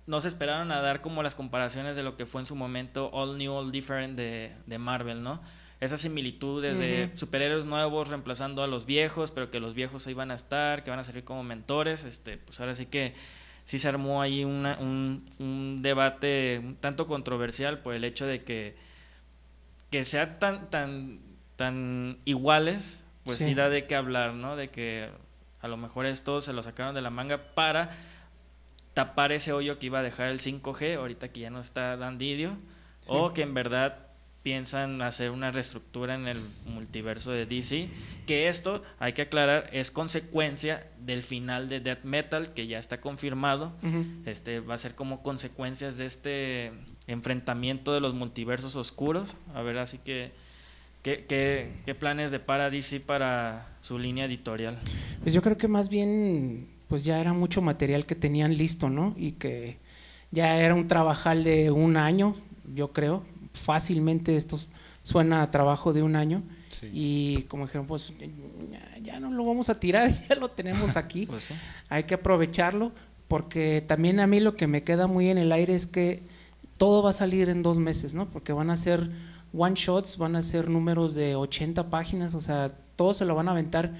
no 0.06 0.20
se 0.20 0.28
esperaron 0.28 0.70
a 0.72 0.80
dar 0.80 1.02
como 1.02 1.22
las 1.22 1.34
comparaciones 1.34 1.96
de 1.96 2.02
lo 2.02 2.16
que 2.16 2.26
fue 2.26 2.40
en 2.40 2.46
su 2.46 2.56
momento 2.56 3.10
All 3.12 3.36
New 3.38 3.52
All 3.52 3.72
Different 3.72 4.16
de, 4.16 4.52
de 4.66 4.78
Marvel, 4.78 5.22
¿no? 5.22 5.42
Esas 5.78 6.00
similitudes 6.00 6.78
de 6.78 7.10
superhéroes 7.16 7.66
nuevos 7.66 8.08
reemplazando 8.08 8.62
a 8.62 8.66
los 8.66 8.86
viejos, 8.86 9.30
pero 9.30 9.50
que 9.50 9.60
los 9.60 9.74
viejos 9.74 10.06
ahí 10.06 10.14
van 10.14 10.30
a 10.30 10.34
estar, 10.34 10.84
que 10.84 10.90
van 10.90 11.00
a 11.00 11.04
servir 11.04 11.24
como 11.24 11.42
mentores, 11.42 12.04
este, 12.04 12.38
pues 12.38 12.60
ahora 12.60 12.74
sí 12.74 12.86
que 12.86 13.12
sí 13.66 13.78
se 13.78 13.88
armó 13.88 14.22
ahí 14.22 14.44
una, 14.44 14.78
un, 14.78 15.28
un 15.38 15.82
debate 15.82 16.60
un 16.64 16.76
tanto 16.76 17.06
controversial 17.06 17.80
por 17.80 17.94
el 17.94 18.04
hecho 18.04 18.24
de 18.24 18.42
que 18.42 18.76
que 19.90 20.04
sean 20.04 20.38
tan, 20.38 20.70
tan, 20.70 21.20
tan 21.56 22.18
iguales, 22.24 23.04
pues 23.24 23.38
sí. 23.38 23.54
da 23.54 23.68
de 23.68 23.86
qué 23.86 23.96
hablar, 23.96 24.34
¿no? 24.34 24.56
De 24.56 24.70
que 24.70 25.10
a 25.60 25.68
lo 25.68 25.76
mejor 25.76 26.06
esto 26.06 26.40
se 26.40 26.52
lo 26.52 26.62
sacaron 26.62 26.94
de 26.94 27.02
la 27.02 27.10
manga 27.10 27.54
para 27.54 27.90
tapar 28.94 29.32
ese 29.32 29.52
hoyo 29.52 29.78
que 29.78 29.86
iba 29.86 29.98
a 29.98 30.02
dejar 30.02 30.28
el 30.28 30.40
5G, 30.40 30.96
ahorita 30.96 31.28
que 31.28 31.40
ya 31.40 31.50
no 31.50 31.60
está 31.60 31.96
Dan 31.96 32.18
Didio, 32.18 32.56
o 33.06 33.34
que 33.34 33.42
en 33.42 33.52
verdad 33.52 34.06
piensan 34.42 35.02
hacer 35.02 35.32
una 35.32 35.50
reestructura 35.50 36.14
en 36.14 36.28
el 36.28 36.38
multiverso 36.66 37.32
de 37.32 37.46
DC, 37.46 37.88
que 38.28 38.48
esto, 38.48 38.82
hay 39.00 39.12
que 39.12 39.22
aclarar, 39.22 39.68
es 39.72 39.90
consecuencia 39.90 40.86
del 40.98 41.24
final 41.24 41.68
de 41.68 41.80
Death 41.80 42.04
Metal, 42.04 42.54
que 42.54 42.68
ya 42.68 42.78
está 42.78 43.00
confirmado, 43.00 43.72
este 44.24 44.60
va 44.60 44.76
a 44.76 44.78
ser 44.78 44.94
como 44.94 45.22
consecuencias 45.22 45.98
de 45.98 46.06
este 46.06 46.72
enfrentamiento 47.06 47.92
de 47.92 48.00
los 48.00 48.14
multiversos 48.14 48.76
oscuros. 48.76 49.36
A 49.54 49.62
ver, 49.62 49.78
así 49.78 49.98
que, 49.98 50.32
¿qué, 51.02 51.24
qué, 51.26 51.94
planes 51.94 52.30
de 52.30 52.38
DC 52.38 53.00
para 53.00 53.76
su 53.80 53.98
línea 53.98 54.24
editorial? 54.24 54.78
Pues 55.22 55.34
yo 55.34 55.42
creo 55.42 55.56
que 55.56 55.68
más 55.68 55.88
bien, 55.88 56.68
pues 56.88 57.04
ya 57.04 57.20
era 57.20 57.32
mucho 57.32 57.62
material 57.62 58.06
que 58.06 58.14
tenían 58.14 58.56
listo, 58.56 58.88
¿no? 58.88 59.14
Y 59.16 59.32
que 59.32 59.78
ya 60.30 60.58
era 60.58 60.74
un 60.74 60.88
trabajal 60.88 61.44
de 61.44 61.70
un 61.70 61.96
año, 61.96 62.34
yo 62.74 62.92
creo. 62.92 63.22
Fácilmente 63.52 64.36
esto 64.36 64.58
suena 65.02 65.42
a 65.42 65.50
trabajo 65.50 65.92
de 65.92 66.02
un 66.02 66.16
año. 66.16 66.42
Y 66.92 67.42
como 67.44 67.64
dijeron, 67.64 67.86
pues 67.86 68.12
ya, 69.02 69.18
no 69.18 69.30
lo 69.30 69.46
vamos 69.46 69.70
a 69.70 69.80
tirar, 69.80 70.10
ya 70.28 70.34
lo 70.34 70.50
tenemos 70.50 70.96
aquí. 70.96 71.26
pues 71.26 71.50
Hay 71.88 72.04
que 72.04 72.14
aprovecharlo, 72.14 72.92
porque 73.28 73.82
también 73.86 74.20
a 74.20 74.26
mí 74.26 74.40
lo 74.40 74.56
que 74.56 74.66
me 74.66 74.82
queda 74.82 75.06
muy 75.06 75.30
en 75.30 75.38
el 75.38 75.52
aire 75.52 75.74
es 75.74 75.86
que 75.86 76.22
todo 76.76 77.02
va 77.02 77.10
a 77.10 77.12
salir 77.12 77.48
en 77.48 77.62
dos 77.62 77.78
meses, 77.78 78.14
¿no? 78.14 78.30
Porque 78.30 78.52
van 78.52 78.70
a 78.70 78.76
ser 78.76 79.10
one 79.52 79.74
shots, 79.74 80.18
van 80.18 80.36
a 80.36 80.42
ser 80.42 80.68
números 80.68 81.14
de 81.14 81.34
80 81.34 81.88
páginas, 81.90 82.34
o 82.34 82.40
sea, 82.40 82.72
todo 82.96 83.14
se 83.14 83.24
lo 83.24 83.34
van 83.34 83.48
a 83.48 83.52
aventar 83.52 83.94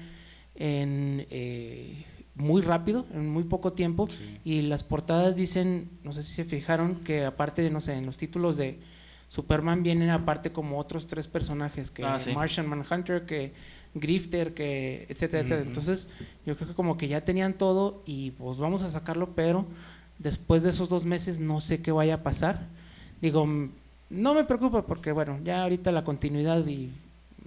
en 0.55 1.25
eh, 1.29 2.05
muy 2.35 2.61
rápido, 2.61 3.05
en 3.13 3.29
muy 3.29 3.43
poco 3.43 3.73
tiempo. 3.73 4.07
Y 4.43 4.61
las 4.63 4.83
portadas 4.83 5.35
dicen, 5.35 5.89
no 6.03 6.13
sé 6.13 6.23
si 6.23 6.33
se 6.33 6.43
fijaron, 6.43 6.97
que 6.97 7.25
aparte 7.25 7.61
de, 7.61 7.69
no 7.69 7.81
sé, 7.81 7.93
en 7.93 8.05
los 8.05 8.17
títulos 8.17 8.57
de 8.57 8.79
Superman 9.27 9.83
vienen 9.83 10.09
aparte 10.09 10.51
como 10.51 10.79
otros 10.79 11.07
tres 11.07 11.27
personajes, 11.27 11.91
que 11.91 12.03
ah, 12.03 12.17
Martian 12.33 12.67
Manhunter, 12.67 13.25
que 13.25 13.53
Grifter, 13.93 14.53
que 14.53 15.05
etcétera, 15.09 15.43
etcétera. 15.43 15.67
Entonces, 15.67 16.09
yo 16.45 16.55
creo 16.55 16.69
que 16.69 16.75
como 16.75 16.97
que 16.97 17.07
ya 17.07 17.25
tenían 17.25 17.53
todo 17.53 18.03
y 18.05 18.31
pues 18.31 18.57
vamos 18.57 18.83
a 18.83 18.89
sacarlo, 18.89 19.35
pero 19.35 19.65
después 20.19 20.63
de 20.63 20.69
esos 20.69 20.89
dos 20.89 21.05
meses 21.05 21.39
no 21.39 21.61
sé 21.61 21.81
qué 21.81 21.91
vaya 21.91 22.15
a 22.15 22.23
pasar. 22.23 22.67
Digo, 23.21 23.47
no 24.09 24.33
me 24.33 24.43
preocupa 24.43 24.85
porque, 24.85 25.11
bueno, 25.11 25.39
ya 25.43 25.63
ahorita 25.63 25.91
la 25.91 26.03
continuidad 26.03 26.65
y 26.65 26.91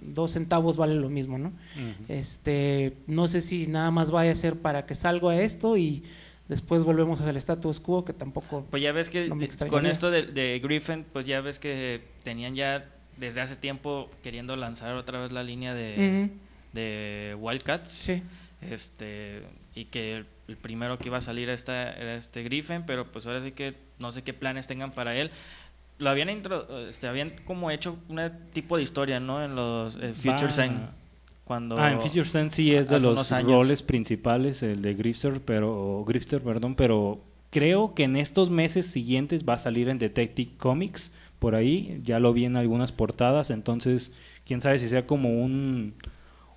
dos 0.01 0.31
centavos 0.31 0.77
vale 0.77 0.95
lo 0.95 1.09
mismo, 1.09 1.37
¿no? 1.37 1.53
Este, 2.07 2.93
no 3.07 3.27
sé 3.27 3.41
si 3.41 3.67
nada 3.67 3.91
más 3.91 4.11
vaya 4.11 4.31
a 4.31 4.35
ser 4.35 4.57
para 4.57 4.85
que 4.85 4.95
salga 4.95 5.39
esto 5.39 5.77
y 5.77 6.03
después 6.49 6.83
volvemos 6.83 7.21
al 7.21 7.37
status 7.37 7.79
quo 7.79 8.03
que 8.03 8.13
tampoco. 8.13 8.65
Pues 8.69 8.83
ya 8.83 8.91
ves 8.91 9.09
que 9.09 9.29
con 9.69 9.85
esto 9.85 10.11
de, 10.11 10.59
Griffin, 10.63 11.05
pues 11.11 11.25
ya 11.25 11.41
ves 11.41 11.59
que 11.59 12.01
tenían 12.23 12.55
ya 12.55 12.89
desde 13.17 13.41
hace 13.41 13.55
tiempo 13.55 14.09
queriendo 14.23 14.55
lanzar 14.55 14.95
otra 14.95 15.21
vez 15.21 15.31
la 15.31 15.43
línea 15.43 15.73
de, 15.73 16.29
de 16.73 17.35
Wildcats. 17.39 17.91
Sí. 17.91 18.23
Este, 18.61 19.43
y 19.75 19.85
que 19.85 20.25
el 20.47 20.57
primero 20.57 20.97
que 20.97 21.07
iba 21.09 21.17
a 21.17 21.21
salir 21.21 21.49
esta, 21.49 21.93
era 21.93 22.15
este 22.15 22.43
Griffin, 22.43 22.83
pero 22.85 23.11
pues 23.11 23.25
ahora 23.25 23.41
sí 23.41 23.51
que 23.51 23.75
no 23.99 24.11
sé 24.11 24.23
qué 24.23 24.33
planes 24.33 24.67
tengan 24.67 24.91
para 24.91 25.15
él. 25.15 25.31
Lo 25.97 26.09
habían, 26.09 26.29
este, 26.89 27.07
habían 27.07 27.33
como 27.45 27.71
hecho 27.71 27.97
un 28.09 28.19
tipo 28.51 28.77
de 28.77 28.83
historia, 28.83 29.19
¿no? 29.19 29.43
En 29.43 29.55
los 29.55 29.97
eh, 29.97 30.13
Future 30.13 30.51
Zen. 30.51 30.89
Cuando, 31.43 31.77
ah, 31.77 31.91
en 31.91 32.01
Future 32.01 32.23
Zen 32.23 32.49
sí 32.49 32.73
es 32.73 32.89
de 32.89 32.99
los 32.99 33.29
roles 33.43 33.83
principales, 33.83 34.63
el 34.63 34.81
de 34.81 34.93
Grifter, 34.93 35.41
pero, 35.41 36.03
Grifter, 36.07 36.41
perdón, 36.41 36.75
pero 36.75 37.21
creo 37.49 37.93
que 37.93 38.03
en 38.03 38.15
estos 38.15 38.49
meses 38.49 38.87
siguientes 38.87 39.45
va 39.47 39.55
a 39.55 39.57
salir 39.57 39.89
en 39.89 39.99
Detective 39.99 40.51
Comics, 40.57 41.13
por 41.39 41.55
ahí, 41.55 41.99
ya 42.03 42.19
lo 42.19 42.33
vi 42.33 42.45
en 42.45 42.55
algunas 42.55 42.91
portadas, 42.91 43.49
entonces 43.49 44.13
quién 44.45 44.61
sabe 44.61 44.79
si 44.79 44.87
sea 44.87 45.05
como 45.05 45.29
un 45.43 45.95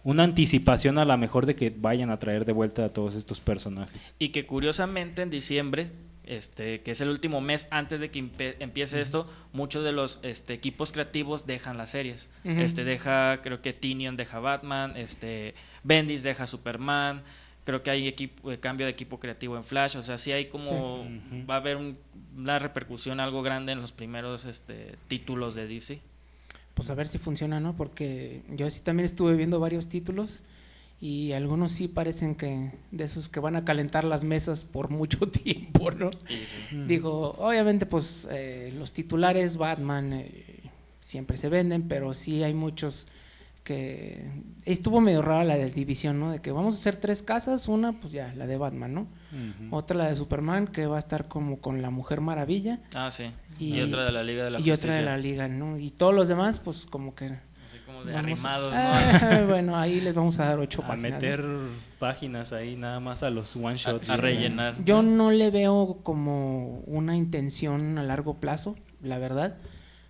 una 0.05 0.23
anticipación 0.23 0.99
a 0.99 1.05
la 1.05 1.17
mejor 1.17 1.47
de 1.47 1.57
que 1.57 1.75
vayan 1.75 2.11
a 2.11 2.19
traer 2.19 2.45
de 2.45 2.53
vuelta 2.53 2.85
a 2.85 2.89
todos 2.91 3.15
estos 3.15 3.41
personajes. 3.41 4.15
Y 4.19 4.29
que 4.29 4.47
curiosamente 4.47 5.23
en 5.23 5.31
diciembre, 5.31 5.91
este, 6.25 6.83
que 6.83 6.91
es 6.91 7.01
el 7.01 7.09
último 7.09 7.41
mes 7.41 7.67
antes 7.71 8.01
de 8.01 8.11
que 8.11 8.19
empiece 8.61 9.01
esto, 9.01 9.27
muchos 9.53 9.83
de 9.83 9.93
los 9.93 10.21
este, 10.23 10.53
equipos 10.53 10.93
creativos 10.93 11.47
dejan 11.47 11.79
las 11.79 11.91
series. 11.91 12.29
Este 12.45 12.85
deja, 12.85 13.41
creo 13.43 13.63
que 13.63 13.73
Tinion 13.73 14.17
deja 14.17 14.41
Batman, 14.41 14.95
este, 14.97 15.55
Bendis 15.83 16.23
deja 16.23 16.47
Superman, 16.47 17.23
creo 17.65 17.83
que 17.83 17.91
hay 17.91 18.07
equipo, 18.07 18.53
eh, 18.53 18.61
cambio 18.61 18.85
de 18.85 18.93
equipo 18.93 19.19
creativo 19.19 19.57
en 19.57 19.65
Flash, 19.65 19.97
o 19.97 20.03
sea, 20.03 20.19
sí 20.19 20.33
hay 20.33 20.47
como 20.47 21.07
va 21.49 21.55
a 21.55 21.59
haber 21.59 21.79
una 22.37 22.59
repercusión 22.59 23.21
algo 23.21 23.43
grande 23.43 23.73
en 23.73 23.81
los 23.81 23.93
primeros 23.93 24.45
este, 24.45 24.97
títulos 25.09 25.55
de 25.55 25.67
DC 25.67 26.14
pues 26.75 26.91
a 26.91 26.95
ver 26.95 27.07
si 27.07 27.19
funciona, 27.19 27.61
¿no? 27.61 27.77
Porque 27.77 28.43
yo 28.51 28.69
sí 28.69 28.81
también 28.83 29.07
estuve 29.07 29.35
viendo 29.35 29.61
varios 29.61 29.89
títulos 29.89 30.43
y 31.01 31.33
algunos 31.33 31.73
sí 31.73 31.89
parecen 31.89 32.35
que 32.35 32.73
de 32.91 33.05
esos 33.05 33.29
que 33.29 33.41
van 33.41 33.57
a 33.57 33.65
calentar 33.65 34.05
las 34.05 34.25
mesas 34.25 34.65
por 34.65 34.91
mucho 34.91 35.29
tiempo, 35.31 35.91
¿no? 35.91 36.11
Digo, 36.87 37.37
obviamente 37.39 37.87
pues 37.87 38.29
eh, 38.31 38.73
los 38.77 38.93
titulares 38.93 39.57
Batman 39.57 40.13
eh, 40.13 40.63
siempre 41.01 41.37
se 41.37 41.49
venden, 41.49 41.89
pero 41.89 42.15
sí 42.15 42.43
hay 42.43 42.55
muchos 42.55 43.07
que 43.65 44.31
estuvo 44.67 45.01
medio 45.01 45.23
rara 45.23 45.43
la 45.43 45.57
de 45.57 45.71
división, 45.71 46.21
¿no? 46.21 46.31
De 46.31 46.41
que 46.41 46.53
vamos 46.53 46.75
a 46.75 46.79
hacer 46.79 46.97
tres 46.97 47.23
casas, 47.23 47.67
una 47.67 47.93
pues 47.93 48.13
ya, 48.13 48.33
la 48.35 48.47
de 48.47 48.59
Batman, 48.59 48.95
¿no? 48.95 49.07
Otra 49.71 49.97
la 49.97 50.09
de 50.09 50.15
Superman, 50.15 50.69
que 50.69 50.87
va 50.87 50.97
a 50.97 50.99
estar 51.01 51.27
como 51.29 51.59
con 51.59 51.83
la 51.83 51.91
Mujer 51.91 52.21
Maravilla. 52.21 52.81
Ah, 52.95 53.11
sí. 53.11 53.25
Y, 53.59 53.81
otra 53.81 54.05
de 54.05 54.13
la 54.13 54.23
Liga 54.23 54.45
de 54.45 54.51
la 54.51 54.61
Y 54.61 54.71
otra 54.71 54.95
de 54.95 55.03
la 55.03 55.17
Liga, 55.17 55.49
¿no? 55.49 55.79
Y 55.79 55.91
todos 55.91 56.15
los 56.15 56.29
demás, 56.29 56.59
pues 56.59 56.87
como 56.87 57.15
que... 57.15 57.27
Así 57.27 57.79
como 57.87 58.05
de 58.05 58.17
arrimados, 58.17 58.73
¿no? 58.73 58.81
Ah, 58.81 59.45
bueno, 59.49 59.77
ahí 59.77 60.01
les 60.01 60.15
vamos 60.15 60.39
a 60.39 60.47
dar 60.47 60.59
ocho 60.59 60.83
A 60.83 60.89
páginas. 60.89 61.11
¿no? 61.11 61.17
meter 61.17 61.45
páginas 61.99 62.53
ahí 62.53 62.77
nada 62.77 63.01
más 63.01 63.23
a 63.23 63.31
los 63.31 63.57
one 63.57 63.77
shots. 63.77 64.11
A, 64.11 64.15
a 64.15 64.17
rellenar. 64.17 64.83
Yo 64.85 65.03
no 65.03 65.31
le 65.31 65.51
veo 65.51 66.01
como 66.03 66.81
una 66.87 67.17
intención 67.17 67.99
a 67.99 68.03
largo 68.03 68.35
plazo, 68.35 68.77
la 69.03 69.19
verdad. 69.19 69.57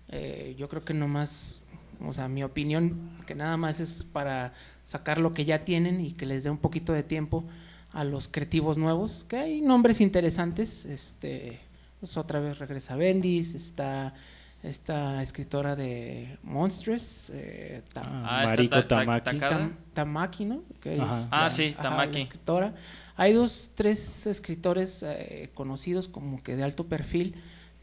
Eh, 0.09 0.55
yo 0.57 0.69
creo 0.69 0.83
que 0.83 0.93
nomás, 0.93 1.61
o 2.05 2.13
sea, 2.13 2.27
mi 2.27 2.43
opinión, 2.43 3.11
que 3.25 3.35
nada 3.35 3.57
más 3.57 3.79
es 3.79 4.03
para 4.03 4.53
sacar 4.83 5.17
lo 5.17 5.33
que 5.33 5.45
ya 5.45 5.65
tienen 5.65 5.99
y 6.01 6.11
que 6.11 6.25
les 6.25 6.43
dé 6.43 6.49
un 6.49 6.57
poquito 6.57 6.93
de 6.93 7.03
tiempo 7.03 7.43
a 7.91 8.03
los 8.03 8.27
creativos 8.27 8.77
nuevos, 8.77 9.25
que 9.27 9.37
hay 9.37 9.61
nombres 9.61 10.01
interesantes. 10.01 10.85
Este, 10.85 11.59
pues 12.05 12.17
otra 12.17 12.39
vez 12.39 12.59
regresa 12.59 12.95
Bendis, 12.95 13.55
está 13.55 14.13
esta 14.61 15.23
escritora 15.23 15.75
de 15.75 16.37
Monstrous, 16.43 17.31
eh, 17.33 17.81
Ah, 17.95 18.41
Ah, 18.41 18.45
Mariko 18.45 18.69
Ta- 18.75 18.87
Ta- 18.87 18.97
Tamaki. 18.99 19.37
Tam- 19.39 19.73
Tamaki, 19.95 20.45
¿no? 20.45 20.61
Que 20.81 20.93
es. 20.93 20.99
Ah, 21.31 21.43
la- 21.43 21.49
sí, 21.49 21.71
ajá, 21.73 21.81
Tamaki. 21.81 22.13
la 22.13 22.19
escritora. 22.19 22.75
Hay 23.15 23.33
dos, 23.33 23.71
tres 23.73 24.27
escritores 24.27 25.03
eh, 25.03 25.49
conocidos 25.55 26.07
como 26.07 26.41
que 26.43 26.55
de 26.55 26.63
alto 26.63 26.85
perfil, 26.85 27.35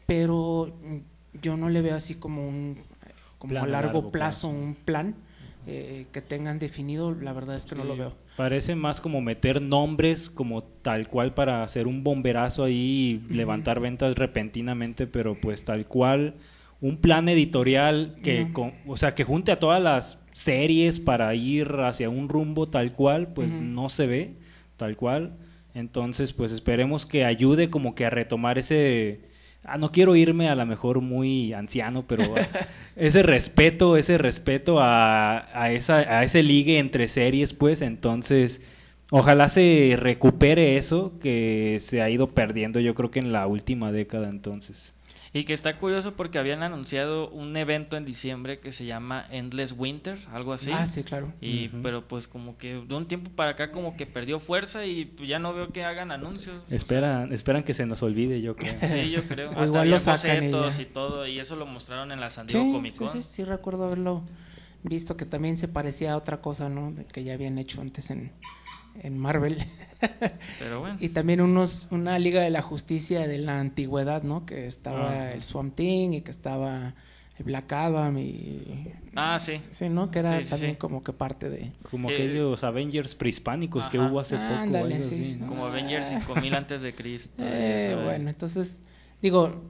pero 0.05 0.73
yo 1.41 1.57
no 1.57 1.67
le 1.69 1.81
veo 1.81 1.95
así 1.97 2.15
como 2.15 2.47
un 2.47 2.77
como 3.39 3.51
Plan 3.51 3.65
a 3.65 3.67
largo, 3.67 3.93
largo 3.95 4.11
plazo, 4.11 4.47
plazo. 4.49 4.63
un 4.63 4.75
plan 4.75 5.15
eh, 5.67 6.05
que 6.13 6.21
tengan 6.21 6.59
definido. 6.59 7.13
La 7.13 7.33
verdad 7.33 7.57
es 7.57 7.65
que 7.65 7.75
no 7.75 7.83
lo 7.83 7.97
veo. 7.97 8.13
Parece 8.35 8.75
más 8.75 8.99
como 8.99 9.21
meter 9.21 9.61
nombres 9.61 10.27
como 10.29 10.63
tal 10.63 11.07
cual 11.07 11.33
para 11.33 11.63
hacer 11.63 11.85
un 11.87 12.03
bomberazo 12.03 12.63
ahí 12.63 13.21
y 13.29 13.33
levantar 13.33 13.79
ventas 13.79 14.15
repentinamente, 14.15 15.05
pero 15.05 15.39
pues 15.39 15.63
tal 15.65 15.85
cual 15.85 16.33
un 16.81 16.97
plan 16.97 17.29
editorial 17.29 18.15
que, 18.23 18.45
No. 18.45 18.53
con- 18.53 18.73
o 18.87 18.97
sea, 18.97 19.13
que 19.13 19.23
junte 19.23 19.51
a 19.51 19.59
todas 19.59 19.81
las 19.81 20.19
series 20.33 20.99
para 20.99 21.33
ir 21.35 21.67
hacia 21.81 22.09
un 22.09 22.27
rumbo 22.27 22.67
tal 22.67 22.91
cual, 22.91 23.33
pues 23.33 23.55
no 23.55 23.87
se 23.89 24.07
ve 24.07 24.33
tal 24.77 24.97
cual. 24.97 25.37
Entonces, 25.75 26.33
pues 26.33 26.51
esperemos 26.51 27.05
que 27.05 27.25
ayude 27.25 27.69
como 27.69 27.93
que 27.95 28.05
a 28.05 28.09
retomar 28.09 28.57
ese 28.57 29.21
ah, 29.65 29.77
no 29.77 29.91
quiero 29.91 30.15
irme 30.15 30.49
a 30.49 30.55
lo 30.55 30.65
mejor 30.65 31.01
muy 31.01 31.53
anciano, 31.53 32.05
pero 32.07 32.23
ese 32.95 33.23
respeto, 33.23 33.97
ese 33.97 34.17
respeto 34.17 34.79
a, 34.79 35.47
a 35.53 35.71
esa, 35.71 35.97
a 35.97 36.23
ese 36.23 36.43
ligue 36.43 36.79
entre 36.79 37.07
series, 37.07 37.53
pues, 37.53 37.81
entonces, 37.81 38.61
ojalá 39.11 39.49
se 39.49 39.95
recupere 39.97 40.77
eso 40.77 41.13
que 41.19 41.77
se 41.79 42.01
ha 42.01 42.09
ido 42.09 42.27
perdiendo, 42.27 42.79
yo 42.79 42.95
creo 42.95 43.11
que 43.11 43.19
en 43.19 43.31
la 43.31 43.47
última 43.47 43.91
década, 43.91 44.29
entonces. 44.29 44.93
Y 45.35 45.45
que 45.45 45.53
está 45.53 45.79
curioso 45.79 46.13
porque 46.15 46.37
habían 46.37 46.61
anunciado 46.61 47.27
un 47.31 47.57
evento 47.57 47.97
en 47.97 48.05
diciembre 48.05 48.59
que 48.59 48.71
se 48.71 48.85
llama 48.85 49.25
Endless 49.31 49.73
Winter, 49.75 50.19
algo 50.31 50.53
así. 50.53 50.71
Ah, 50.71 50.85
sí, 50.85 51.03
claro. 51.03 51.33
Y. 51.41 51.69
Pero 51.69 52.07
pues 52.07 52.27
como 52.27 52.55
que 52.57 52.75
de 52.75 52.95
un 52.95 53.07
tiempo 53.07 53.31
para 53.31 53.51
acá 53.51 53.71
como 53.71 53.97
que 53.97 54.05
perdió 54.05 54.37
fuerza 54.39 54.85
y 54.85 55.05
pues, 55.05 55.27
ya 55.27 55.39
no 55.39 55.51
veo 55.53 55.69
que 55.69 55.83
hagan 55.85 56.11
anuncios. 56.11 56.61
o 56.63 56.67
sea, 56.67 56.77
Esperan, 56.77 57.33
esperan 57.33 57.63
que 57.63 57.73
se 57.73 57.87
nos 57.87 58.03
olvide, 58.03 58.41
yo 58.43 58.55
creo. 58.55 58.75
Sí, 58.87 59.09
yo 59.09 59.23
creo. 59.27 59.49
Hasta 59.49 59.63
igual 59.65 59.81
había 59.81 59.97
bocetos 59.97 60.79
y 60.79 60.85
todo, 60.85 61.25
y 61.25 61.39
eso 61.39 61.55
lo 61.55 61.65
mostraron 61.65 62.11
en 62.11 62.19
la 62.19 62.29
San 62.29 62.45
Diego 62.45 62.65
Sí, 62.65 62.71
Comic 62.71 62.91
sí, 62.93 62.99
Con. 62.99 63.09
sí, 63.09 63.23
sí, 63.23 63.43
recuerdo 63.43 63.85
haberlo 63.85 64.23
visto 64.83 65.17
que 65.17 65.25
también 65.25 65.57
se 65.57 65.67
parecía 65.67 66.13
a 66.13 66.17
otra 66.17 66.41
cosa, 66.41 66.69
¿no? 66.69 66.91
De 66.91 67.05
que 67.05 67.23
ya 67.23 67.33
habían 67.33 67.57
hecho 67.57 67.81
antes 67.81 68.11
en, 68.11 68.31
en 69.01 69.17
Marvel. 69.17 69.57
Pero 70.59 70.79
bueno. 70.81 70.97
Y 70.99 71.09
también 71.09 71.41
unos, 71.41 71.87
una 71.91 72.19
Liga 72.19 72.41
de 72.41 72.49
la 72.49 72.61
Justicia 72.61 73.27
de 73.27 73.37
la 73.37 73.59
antigüedad, 73.59 74.23
¿no? 74.23 74.45
Que 74.45 74.67
estaba 74.67 75.11
Ah. 75.11 75.31
el 75.31 75.43
Swamp 75.43 75.75
Thing 75.75 76.11
y 76.13 76.21
que 76.21 76.31
estaba 76.31 76.93
el 77.37 77.45
Black 77.45 77.71
Adam 77.73 78.17
y... 78.19 78.91
Ah, 79.15 79.39
sí. 79.39 79.61
Sí, 79.71 79.89
¿no? 79.89 80.11
Que 80.11 80.19
era 80.19 80.37
Sí, 80.37 80.43
sí, 80.43 80.49
también 80.51 80.71
sí. 80.73 80.77
como 80.77 81.03
que 81.03 81.13
parte 81.13 81.49
de... 81.49 81.71
Como 81.89 82.07
Que- 82.09 82.15
aquellos 82.15 82.63
Avengers 82.63 83.15
prehispánicos 83.15 83.87
que 83.87 83.97
hubo 83.99 84.19
hace 84.19 84.37
poco, 84.37 84.53
Ándale, 84.53 84.95
algo 84.95 85.07
sí. 85.07 85.15
así, 85.23 85.35
¿no? 85.39 85.47
Como 85.47 85.65
Avengers 85.65 86.09
5000 86.09 86.53
antes 86.55 86.81
de 86.81 86.93
Cristo. 86.93 87.43
Eh, 87.45 87.89
eh. 87.91 88.01
bueno, 88.03 88.29
entonces, 88.29 88.83
digo, 89.21 89.63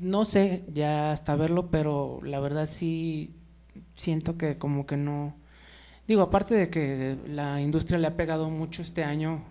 no 0.00 0.24
sé 0.24 0.64
ya 0.72 1.12
hasta 1.12 1.36
verlo, 1.36 1.70
pero 1.70 2.20
la 2.24 2.40
verdad 2.40 2.68
sí 2.68 3.34
siento 3.94 4.36
que 4.36 4.56
como 4.56 4.86
que 4.86 4.96
no... 4.96 5.36
Digo, 6.06 6.22
aparte 6.22 6.54
de 6.54 6.70
que 6.70 7.16
la 7.28 7.60
industria 7.60 7.98
le 7.98 8.06
ha 8.06 8.16
pegado 8.16 8.48
mucho 8.48 8.82
este 8.82 9.02
año, 9.02 9.42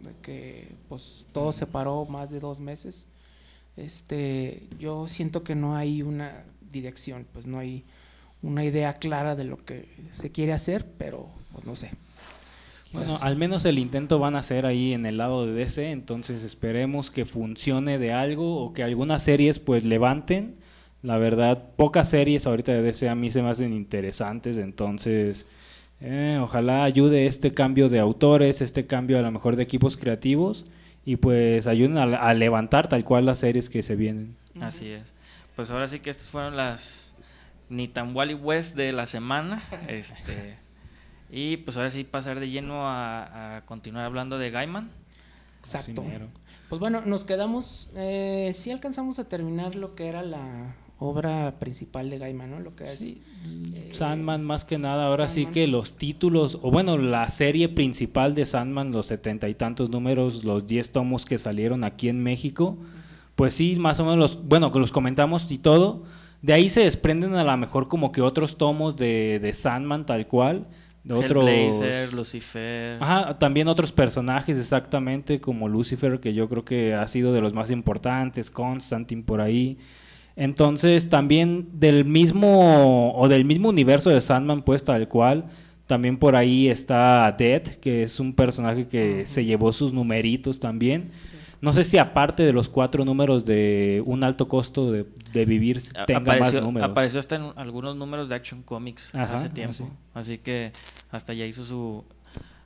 de 0.00 0.10
que 0.22 0.68
pues 0.88 1.26
todo 1.32 1.52
se 1.52 1.66
paró 1.66 2.04
más 2.06 2.30
de 2.30 2.40
dos 2.40 2.58
meses, 2.58 3.06
este, 3.76 4.66
yo 4.78 5.06
siento 5.06 5.44
que 5.44 5.54
no 5.54 5.76
hay 5.76 6.02
una 6.02 6.44
dirección, 6.72 7.26
pues 7.32 7.46
no 7.46 7.58
hay 7.58 7.84
una 8.42 8.64
idea 8.64 8.94
clara 8.94 9.36
de 9.36 9.44
lo 9.44 9.64
que 9.64 9.88
se 10.10 10.30
quiere 10.32 10.52
hacer, 10.52 10.86
pero 10.98 11.28
pues 11.52 11.64
no 11.64 11.74
sé. 11.74 11.90
Bueno, 12.92 13.18
al 13.22 13.36
menos 13.36 13.64
el 13.64 13.78
intento 13.78 14.18
van 14.18 14.34
a 14.34 14.40
hacer 14.40 14.66
ahí 14.66 14.92
en 14.92 15.06
el 15.06 15.16
lado 15.16 15.46
de 15.46 15.52
DC, 15.52 15.92
entonces 15.92 16.42
esperemos 16.42 17.12
que 17.12 17.24
funcione 17.24 17.98
de 17.98 18.12
algo 18.12 18.64
o 18.64 18.72
que 18.72 18.82
algunas 18.82 19.22
series 19.22 19.60
pues 19.60 19.84
levanten. 19.84 20.56
La 21.02 21.16
verdad, 21.16 21.70
pocas 21.76 22.10
series 22.10 22.46
ahorita 22.46 22.72
de 22.72 22.82
DC 22.82 23.08
a 23.08 23.14
mí 23.14 23.30
se 23.30 23.42
me 23.42 23.50
hacen 23.50 23.72
interesantes, 23.72 24.56
entonces 24.56 25.46
eh, 26.00 26.38
ojalá 26.40 26.84
ayude 26.84 27.26
este 27.26 27.52
cambio 27.52 27.88
de 27.88 27.98
autores, 27.98 28.60
este 28.60 28.86
cambio 28.86 29.18
a 29.18 29.22
lo 29.22 29.30
mejor 29.30 29.56
de 29.56 29.62
equipos 29.62 29.96
creativos 29.96 30.66
y 31.04 31.16
pues 31.16 31.66
ayuden 31.66 31.98
a, 31.98 32.02
a 32.02 32.34
levantar 32.34 32.88
tal 32.88 33.04
cual 33.04 33.26
las 33.26 33.40
series 33.40 33.70
que 33.70 33.82
se 33.82 33.96
vienen. 33.96 34.36
Así 34.60 34.90
es. 34.90 35.12
Pues 35.56 35.70
ahora 35.70 35.88
sí 35.88 36.00
que 36.00 36.10
estas 36.10 36.28
fueron 36.28 36.56
las 36.56 37.14
ni 37.68 37.88
tan 37.88 38.14
Wally 38.14 38.34
West 38.34 38.76
de 38.76 38.92
la 38.92 39.06
semana. 39.06 39.62
Este 39.88 40.58
y 41.32 41.58
pues 41.58 41.76
ahora 41.76 41.90
sí 41.90 42.02
pasar 42.02 42.40
de 42.40 42.50
lleno 42.50 42.88
a, 42.88 43.56
a 43.56 43.64
continuar 43.64 44.04
hablando 44.04 44.38
de 44.38 44.50
Gaiman. 44.50 44.90
Exacto. 45.60 46.04
Pues 46.68 46.80
bueno, 46.80 47.02
nos 47.04 47.24
quedamos, 47.24 47.90
eh, 47.94 48.52
sí 48.54 48.70
alcanzamos 48.70 49.18
a 49.18 49.28
terminar 49.28 49.74
lo 49.74 49.94
que 49.94 50.08
era 50.08 50.22
la 50.22 50.74
obra 51.00 51.58
principal 51.58 52.10
de 52.10 52.18
Gaiman, 52.18 52.50
¿no? 52.50 52.60
Lo 52.60 52.76
que 52.76 52.84
es 52.84 53.00
eh, 53.00 53.88
Sandman 53.90 54.44
más 54.44 54.66
que 54.66 54.78
nada, 54.78 55.06
ahora 55.06 55.28
sí 55.28 55.46
que 55.46 55.66
los 55.66 55.96
títulos, 55.96 56.58
o 56.60 56.70
bueno, 56.70 56.98
la 56.98 57.28
serie 57.30 57.70
principal 57.70 58.34
de 58.34 58.44
Sandman, 58.44 58.92
los 58.92 59.06
setenta 59.06 59.48
y 59.48 59.54
tantos 59.54 59.88
números, 59.88 60.44
los 60.44 60.66
diez 60.66 60.92
tomos 60.92 61.24
que 61.24 61.38
salieron 61.38 61.84
aquí 61.84 62.10
en 62.10 62.22
México, 62.22 62.76
pues 63.34 63.54
sí, 63.54 63.76
más 63.76 63.98
o 63.98 64.04
menos 64.04 64.18
los, 64.18 64.46
bueno, 64.46 64.70
que 64.72 64.78
los 64.78 64.92
comentamos 64.92 65.50
y 65.50 65.56
todo, 65.56 66.04
de 66.42 66.52
ahí 66.52 66.68
se 66.68 66.82
desprenden 66.82 67.34
a 67.34 67.44
lo 67.44 67.56
mejor 67.56 67.88
como 67.88 68.12
que 68.12 68.20
otros 68.20 68.58
tomos 68.58 68.96
de, 68.96 69.38
de 69.40 69.54
Sandman 69.54 70.04
tal 70.04 70.26
cual, 70.26 70.66
de 71.02 71.14
otros... 71.14 71.48
Hellblazer, 71.48 72.12
Lucifer. 72.12 73.02
Ajá, 73.02 73.38
también 73.38 73.68
otros 73.68 73.90
personajes 73.90 74.58
exactamente 74.58 75.40
como 75.40 75.66
Lucifer, 75.66 76.20
que 76.20 76.34
yo 76.34 76.46
creo 76.50 76.66
que 76.66 76.92
ha 76.92 77.08
sido 77.08 77.32
de 77.32 77.40
los 77.40 77.54
más 77.54 77.70
importantes, 77.70 78.50
Constantine 78.50 79.22
por 79.22 79.40
ahí. 79.40 79.78
Entonces, 80.40 81.10
también 81.10 81.68
del 81.74 82.06
mismo 82.06 83.12
o 83.14 83.28
del 83.28 83.44
mismo 83.44 83.68
universo 83.68 84.08
de 84.08 84.22
Sandman 84.22 84.62
pues 84.62 84.82
tal 84.82 85.06
cual, 85.06 85.44
también 85.86 86.16
por 86.16 86.34
ahí 86.34 86.68
está 86.68 87.30
Dead, 87.38 87.62
que 87.62 88.04
es 88.04 88.18
un 88.20 88.32
personaje 88.32 88.88
que 88.88 89.26
se 89.26 89.44
llevó 89.44 89.70
sus 89.74 89.92
numeritos 89.92 90.58
también. 90.58 91.10
No 91.60 91.74
sé 91.74 91.84
si 91.84 91.98
aparte 91.98 92.42
de 92.42 92.54
los 92.54 92.70
cuatro 92.70 93.04
números 93.04 93.44
de 93.44 94.02
un 94.06 94.24
alto 94.24 94.48
costo 94.48 94.90
de, 94.90 95.04
de 95.34 95.44
vivir 95.44 95.78
A- 95.94 96.06
tenga 96.06 96.20
apareció, 96.20 96.54
más 96.60 96.62
números. 96.64 96.90
apareció 96.90 97.20
hasta 97.20 97.36
en 97.36 97.42
algunos 97.56 97.96
números 97.96 98.30
de 98.30 98.34
Action 98.36 98.62
Comics 98.62 99.14
Ajá, 99.14 99.34
hace 99.34 99.50
tiempo. 99.50 99.74
sí. 99.74 99.84
Así 100.14 100.38
que 100.38 100.72
hasta 101.10 101.34
ya 101.34 101.44
hizo 101.44 101.62
su, 101.62 102.02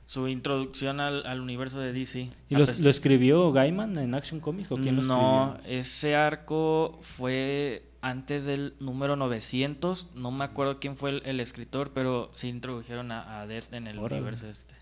su 0.05 0.27
introducción 0.27 0.99
al, 0.99 1.25
al 1.25 1.39
universo 1.41 1.79
de 1.79 1.91
DC. 1.93 2.29
¿Y 2.49 2.55
lo, 2.55 2.63
escribió 2.63 3.51
Gaiman 3.51 3.97
en 3.97 4.13
Action 4.15 4.39
Comics 4.39 4.71
o 4.71 4.77
quién 4.77 4.95
lo 4.97 5.03
no, 5.03 5.53
escribió? 5.55 5.79
ese 5.79 6.15
arco 6.15 6.99
fue 7.01 7.83
antes 8.01 8.45
del 8.45 8.75
número 8.79 9.15
900. 9.15 10.11
No 10.15 10.31
me 10.31 10.43
acuerdo 10.45 10.79
quién 10.79 10.95
fue 10.95 11.09
el, 11.09 11.21
el 11.25 11.39
escritor, 11.39 11.91
pero 11.93 12.29
sí 12.35 12.49
introdujeron 12.49 13.11
a, 13.11 13.41
a 13.41 13.47
Death 13.47 13.73
en 13.73 13.87
el 13.87 13.97
Órale. 13.97 14.21
universo 14.21 14.47
este. 14.47 14.75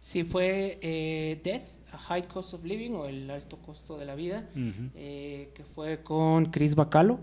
Sí, 0.00 0.22
fue 0.24 0.78
eh, 0.82 1.40
Death, 1.42 1.64
a 1.92 1.98
High 1.98 2.28
Cost 2.28 2.54
of 2.54 2.64
Living 2.64 2.92
o 2.92 3.06
el 3.06 3.28
alto 3.30 3.56
costo 3.58 3.96
de 3.98 4.04
la 4.04 4.14
vida, 4.14 4.48
eh, 4.94 5.50
que 5.54 5.64
fue 5.64 6.02
con 6.02 6.46
Chris 6.46 6.74
Bacalo. 6.76 7.18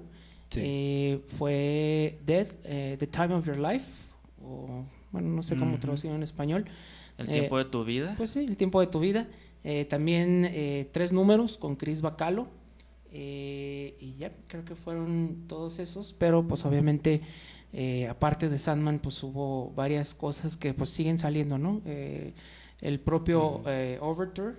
Sí. 0.50 0.60
Eh, 0.64 1.22
fue 1.38 2.20
Death, 2.26 2.56
eh, 2.64 2.96
The 3.00 3.08
Time 3.08 3.36
of 3.36 3.46
Your 3.46 3.58
Life, 3.58 3.86
o 4.44 4.84
bueno, 5.14 5.30
no 5.30 5.44
sé 5.44 5.56
cómo 5.56 5.78
traducirlo 5.80 6.16
en 6.18 6.24
español. 6.24 6.66
El 7.18 7.30
Eh, 7.30 7.32
tiempo 7.34 7.58
de 7.58 7.66
tu 7.66 7.86
vida. 7.86 8.16
Pues 8.18 8.32
sí, 8.32 8.40
el 8.40 8.58
tiempo 8.58 8.82
de 8.82 8.88
tu 8.88 9.00
vida. 9.00 9.28
Eh, 9.64 9.86
también 9.86 10.46
eh, 10.52 10.90
tres 10.92 11.14
números 11.14 11.56
con 11.58 11.78
Chris 11.78 12.02
Bacalo. 12.02 12.48
eh, 13.12 13.96
y 14.00 14.16
ya, 14.16 14.32
creo 14.48 14.66
que 14.66 14.76
fueron 14.76 15.46
todos 15.48 15.80
esos. 15.80 16.14
Pero 16.18 16.48
pues 16.48 16.66
obviamente, 16.66 17.22
eh, 17.72 18.08
aparte 18.08 18.50
de 18.50 18.58
Sandman, 18.58 19.00
pues 19.00 19.22
hubo 19.24 19.72
varias 19.76 20.14
cosas 20.16 20.58
que 20.58 20.74
pues 20.74 20.90
siguen 20.90 21.20
saliendo, 21.20 21.58
¿no? 21.58 21.82
Eh, 21.86 22.34
el 22.82 23.00
propio 23.00 23.62
eh, 23.68 24.00
Overture 24.02 24.56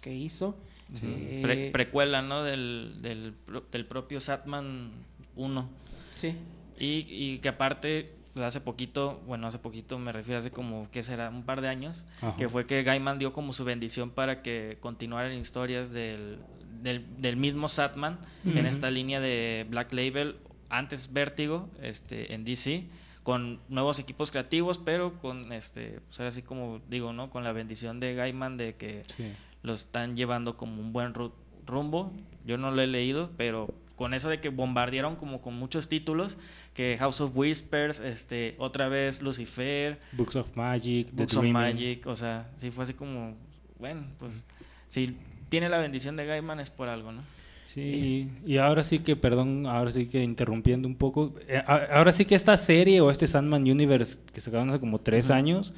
que 0.00 0.14
hizo. 0.14 0.56
eh, 1.02 1.40
Pre- 1.42 1.70
precuela, 1.72 2.22
¿no? 2.22 2.44
Del, 2.44 2.98
del, 3.02 3.34
pro- 3.44 3.64
del 3.72 3.84
propio 3.86 4.20
Satman 4.20 4.92
1. 5.34 5.68
sí. 6.14 6.32
Y, 6.78 7.06
y 7.08 7.38
que 7.38 7.48
aparte 7.48 8.12
hace 8.44 8.60
poquito, 8.60 9.20
bueno, 9.26 9.46
hace 9.46 9.58
poquito 9.58 9.98
me 9.98 10.12
refiero 10.12 10.38
hace 10.38 10.50
como, 10.50 10.88
¿qué 10.90 11.02
será? 11.02 11.30
Un 11.30 11.42
par 11.44 11.60
de 11.60 11.68
años, 11.68 12.06
Ajá. 12.20 12.36
que 12.36 12.48
fue 12.48 12.66
que 12.66 12.82
Gaiman 12.82 13.18
dio 13.18 13.32
como 13.32 13.52
su 13.52 13.64
bendición 13.64 14.10
para 14.10 14.42
que 14.42 14.78
continuaran 14.80 15.32
historias 15.32 15.92
del, 15.92 16.38
del, 16.82 17.04
del 17.20 17.36
mismo 17.36 17.68
Satman 17.68 18.18
en 18.44 18.66
esta 18.66 18.90
línea 18.90 19.20
de 19.20 19.66
Black 19.70 19.92
Label, 19.92 20.36
antes 20.68 21.12
Vértigo, 21.12 21.68
este, 21.82 22.34
en 22.34 22.44
DC, 22.44 22.84
con 23.22 23.60
nuevos 23.68 23.98
equipos 23.98 24.30
creativos, 24.30 24.78
pero 24.78 25.18
con, 25.20 25.52
este, 25.52 26.00
pues 26.06 26.20
ahora 26.20 26.30
sí 26.32 26.42
como 26.42 26.80
digo, 26.88 27.12
¿no? 27.12 27.30
Con 27.30 27.42
la 27.44 27.52
bendición 27.52 27.98
de 28.00 28.14
Gaiman 28.14 28.56
de 28.56 28.74
que 28.76 29.02
Sí. 29.16 29.32
lo 29.62 29.72
están 29.72 30.16
llevando 30.16 30.56
como 30.56 30.80
un 30.80 30.92
buen 30.92 31.12
ru- 31.14 31.32
rumbo. 31.66 32.12
Yo 32.44 32.56
no 32.58 32.70
lo 32.70 32.82
he 32.82 32.86
leído, 32.86 33.30
pero 33.36 33.68
con 33.96 34.14
eso 34.14 34.28
de 34.28 34.40
que 34.40 34.50
bombardearon 34.50 35.16
como 35.16 35.40
con 35.40 35.54
muchos 35.54 35.88
títulos, 35.88 36.38
que 36.74 36.96
House 36.98 37.20
of 37.20 37.32
Whispers, 37.34 37.98
este, 38.00 38.54
otra 38.58 38.88
vez 38.88 39.22
Lucifer, 39.22 39.98
Books 40.12 40.36
of 40.36 40.54
Magic, 40.54 41.08
The 41.08 41.22
Books 41.22 41.36
of 41.36 41.42
Dreaming. 41.42 41.52
Magic, 41.52 42.06
o 42.06 42.14
sea, 42.14 42.50
sí 42.56 42.70
fue 42.70 42.84
así 42.84 42.94
como, 42.94 43.34
bueno, 43.78 44.04
pues 44.18 44.44
si 44.88 45.16
tiene 45.48 45.68
la 45.68 45.78
bendición 45.78 46.16
de 46.16 46.26
Gaiman 46.26 46.60
es 46.60 46.70
por 46.70 46.88
algo, 46.88 47.12
¿no? 47.12 47.22
Sí, 47.66 48.30
y 48.46 48.56
ahora 48.58 48.84
sí 48.84 49.00
que, 49.00 49.16
perdón, 49.16 49.66
ahora 49.66 49.92
sí 49.92 50.06
que 50.06 50.22
interrumpiendo 50.22 50.88
un 50.88 50.94
poco, 50.94 51.34
eh, 51.48 51.62
ahora 51.66 52.12
sí 52.12 52.24
que 52.24 52.34
esta 52.34 52.56
serie 52.56 53.00
o 53.00 53.10
este 53.10 53.26
Sandman 53.26 53.62
Universe 53.62 54.18
que 54.32 54.40
sacaron 54.40 54.70
hace 54.70 54.80
como 54.80 54.98
tres 55.00 55.30
años, 55.30 55.74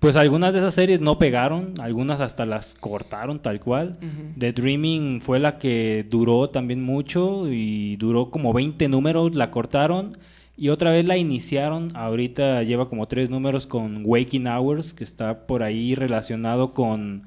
pues 0.00 0.16
algunas 0.16 0.54
de 0.54 0.60
esas 0.60 0.74
series 0.74 1.00
no 1.02 1.18
pegaron, 1.18 1.74
algunas 1.78 2.20
hasta 2.20 2.46
las 2.46 2.74
cortaron 2.74 3.38
tal 3.38 3.60
cual. 3.60 3.98
The 4.38 4.52
Dreaming 4.52 5.20
fue 5.20 5.38
la 5.38 5.58
que 5.58 6.06
duró 6.08 6.48
también 6.48 6.82
mucho 6.82 7.46
y 7.52 7.96
duró 7.96 8.30
como 8.30 8.54
20 8.54 8.88
números, 8.88 9.34
la 9.34 9.50
cortaron 9.50 10.16
y 10.56 10.70
otra 10.70 10.90
vez 10.90 11.04
la 11.04 11.18
iniciaron. 11.18 11.94
Ahorita 11.94 12.62
lleva 12.62 12.88
como 12.88 13.08
tres 13.08 13.28
números 13.28 13.66
con 13.66 14.02
Waking 14.04 14.46
Hours, 14.46 14.94
que 14.94 15.04
está 15.04 15.46
por 15.46 15.62
ahí 15.62 15.94
relacionado 15.94 16.72
con, 16.72 17.24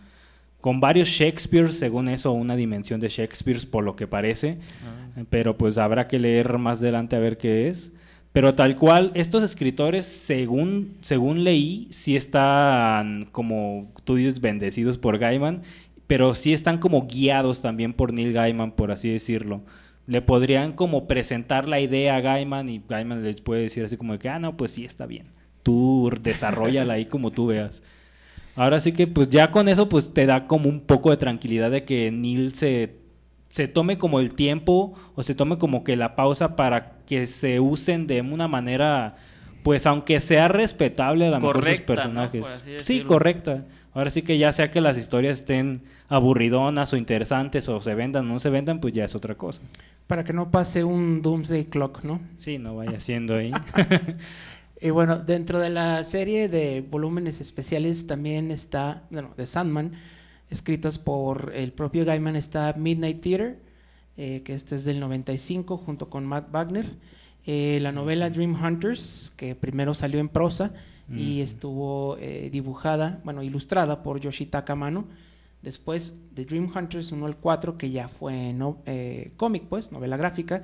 con 0.60 0.80
varios 0.80 1.10
Shakespeare, 1.10 1.72
según 1.72 2.10
eso, 2.10 2.32
una 2.32 2.56
dimensión 2.56 3.00
de 3.00 3.10
Shakespeare, 3.10 3.60
por 3.70 3.84
lo 3.84 3.96
que 3.96 4.08
parece. 4.08 4.58
Eh, 5.16 5.26
Pero 5.30 5.58
pues 5.58 5.78
habrá 5.78 6.08
que 6.08 6.18
leer 6.18 6.58
más 6.58 6.80
adelante 6.80 7.16
a 7.16 7.20
ver 7.20 7.38
qué 7.38 7.70
es. 7.70 7.92
Pero 8.34 8.56
tal 8.56 8.76
cual, 8.76 9.12
estos 9.14 9.44
escritores, 9.44 10.08
según, 10.08 10.98
según 11.02 11.44
leí, 11.44 11.88
sí 11.92 12.16
están 12.16 13.30
como 13.32 13.92
tú 14.04 14.16
dices, 14.16 14.42
bendecidos 14.42 14.98
por 14.98 15.20
Gaiman, 15.20 15.62
pero 16.08 16.34
sí 16.34 16.52
están 16.52 16.80
como 16.80 17.06
guiados 17.06 17.62
también 17.62 17.94
por 17.94 18.12
Neil 18.12 18.34
Gaiman, 18.34 18.72
por 18.72 18.92
así 18.92 19.10
decirlo. 19.10 19.62
Le 20.08 20.22
podrían 20.22 20.74
como 20.74 21.08
presentar 21.08 21.68
la 21.68 21.80
idea 21.80 22.16
a 22.16 22.22
Gaiman 22.22 22.70
y 22.70 22.82
Gaiman 22.90 23.24
les 23.24 23.40
puede 23.40 23.62
decir 23.62 23.86
así 23.86 23.98
como 23.98 24.18
que, 24.18 24.30
ah, 24.30 24.40
no, 24.40 24.58
pues 24.58 24.72
sí 24.72 24.84
está 24.84 25.06
bien. 25.06 25.28
Tú 25.62 26.12
desarrollala 26.22 26.96
ahí 26.96 27.06
como 27.06 27.32
tú 27.32 27.48
veas. 27.48 27.84
Ahora 28.56 28.80
sí 28.80 28.94
que 28.94 29.06
pues 29.08 29.30
ya 29.30 29.52
con 29.52 29.68
eso 29.68 29.90
pues 29.90 30.14
te 30.14 30.26
da 30.26 30.48
como 30.48 30.70
un 30.70 30.82
poco 30.82 31.12
de 31.12 31.18
tranquilidad 31.18 31.72
de 31.72 31.86
que 31.86 32.12
Neil 32.12 32.54
se, 32.56 32.96
se 33.54 33.68
tome 33.68 34.00
como 34.00 34.20
el 34.20 34.34
tiempo 34.34 34.96
o 35.14 35.22
se 35.22 35.36
tome 35.36 35.60
como 35.60 35.84
que 35.84 35.96
la 35.96 36.16
pausa 36.16 36.56
para 36.56 36.94
que 37.06 37.28
se 37.28 37.60
usen 37.60 38.08
de 38.08 38.20
una 38.22 38.48
manera 38.48 39.14
pues 39.62 39.86
aunque 39.86 40.20
sea 40.22 40.48
respetable 40.48 41.28
a 41.28 41.30
lo 41.30 41.36
mejor 41.36 41.58
sus 41.58 41.62
Correcta, 41.62 41.94
¿no? 41.94 41.96
personajes. 41.96 42.50
Así 42.50 42.80
sí, 42.82 43.02
correcta. 43.02 43.66
Ahora 43.94 44.10
sí 44.10 44.24
que 44.24 44.40
ya 44.40 44.52
sea 44.52 44.72
que 44.72 44.82
las 44.82 44.98
historias 44.98 45.42
estén 45.42 45.84
aburridonas 46.10 46.94
o 46.94 46.98
interesantes 46.98 47.70
o 47.70 47.80
se 47.80 47.94
vendan 47.94 48.26
o 48.26 48.34
no 48.34 48.40
se 48.40 48.50
vendan, 48.50 48.80
pues 48.80 48.92
ya 48.92 49.06
es 49.06 49.14
otra 49.14 49.36
cosa. 49.36 49.62
Para 50.08 50.24
que 50.24 50.34
no 50.34 50.50
pase 50.50 50.84
un 50.84 51.22
Doomsday 51.22 51.66
Clock, 51.66 52.04
¿no? 52.04 52.22
Sí, 52.38 52.58
no 52.58 52.76
vaya 52.76 53.00
siendo 53.00 53.36
ahí. 53.36 53.52
Y 54.82 54.90
bueno, 54.90 55.18
dentro 55.18 55.60
de 55.60 55.70
la 55.70 56.04
serie 56.04 56.50
de 56.50 56.82
volúmenes 56.82 57.40
especiales 57.40 58.06
también 58.06 58.52
está, 58.52 59.04
bueno, 59.12 59.34
de 59.38 59.46
Sandman, 59.46 59.94
escritos 60.54 61.00
por 61.00 61.52
el 61.56 61.74
propio 61.74 62.06
Gaiman, 62.06 62.36
está 62.36 62.74
Midnight 62.78 63.22
Theater, 63.22 63.60
eh, 64.18 64.44
que 64.46 64.54
este 64.54 64.76
es 64.76 64.86
del 64.86 65.00
95, 65.00 65.78
junto 65.78 66.10
con 66.10 66.26
Matt 66.26 66.52
Wagner. 66.52 66.86
Eh, 67.46 67.80
la 67.82 67.92
novela 67.92 68.30
Dream 68.30 68.56
Hunters, 68.64 69.34
que 69.36 69.56
primero 69.56 69.94
salió 69.94 70.20
en 70.20 70.30
prosa 70.30 70.74
y 71.14 71.42
estuvo 71.42 72.18
eh, 72.18 72.50
dibujada, 72.52 73.20
bueno, 73.24 73.44
ilustrada 73.44 74.02
por 74.04 74.20
Yoshitaka 74.20 74.74
Mano. 74.76 75.06
Después 75.62 76.16
de 76.34 76.46
Dream 76.46 76.72
Hunters 76.74 77.12
1 77.12 77.26
al 77.26 77.36
4, 77.36 77.78
que 77.78 77.92
ya 77.92 78.08
fue 78.08 78.54
no, 78.54 78.78
cómic, 79.38 79.64
pues, 79.70 79.92
novela 79.92 80.18
gráfica 80.18 80.64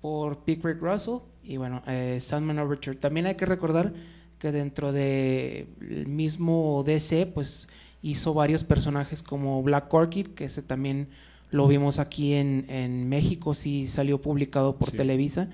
por 0.00 0.38
Pickwick 0.44 0.80
Russell 0.80 1.18
y 1.44 1.56
bueno, 1.56 1.82
Sandman 2.18 2.58
Overture. 2.58 2.96
También 2.96 3.26
hay 3.26 3.34
que 3.36 3.46
recordar 3.46 3.92
que 4.38 4.52
dentro 4.52 4.92
del 4.92 5.66
mismo 6.06 6.82
DC, 6.84 7.26
pues 7.26 7.68
hizo 8.02 8.34
varios 8.34 8.64
personajes 8.64 9.22
como 9.22 9.62
Black 9.62 9.92
Orchid, 9.92 10.28
que 10.28 10.44
ese 10.44 10.62
también 10.62 11.08
lo 11.50 11.66
vimos 11.66 11.98
aquí 11.98 12.34
en, 12.34 12.66
en 12.68 13.08
México, 13.08 13.54
sí 13.54 13.86
salió 13.86 14.20
publicado 14.20 14.76
por 14.76 14.90
Sí. 14.90 14.96
Televisa, 14.96 15.48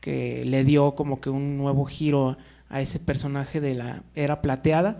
que 0.00 0.44
le 0.44 0.64
dio 0.64 0.94
como 0.94 1.20
que 1.20 1.30
un 1.30 1.56
nuevo 1.56 1.84
giro 1.84 2.36
a 2.68 2.80
ese 2.80 2.98
personaje 2.98 3.60
de 3.60 3.74
la 3.74 4.02
era 4.14 4.42
plateada. 4.42 4.98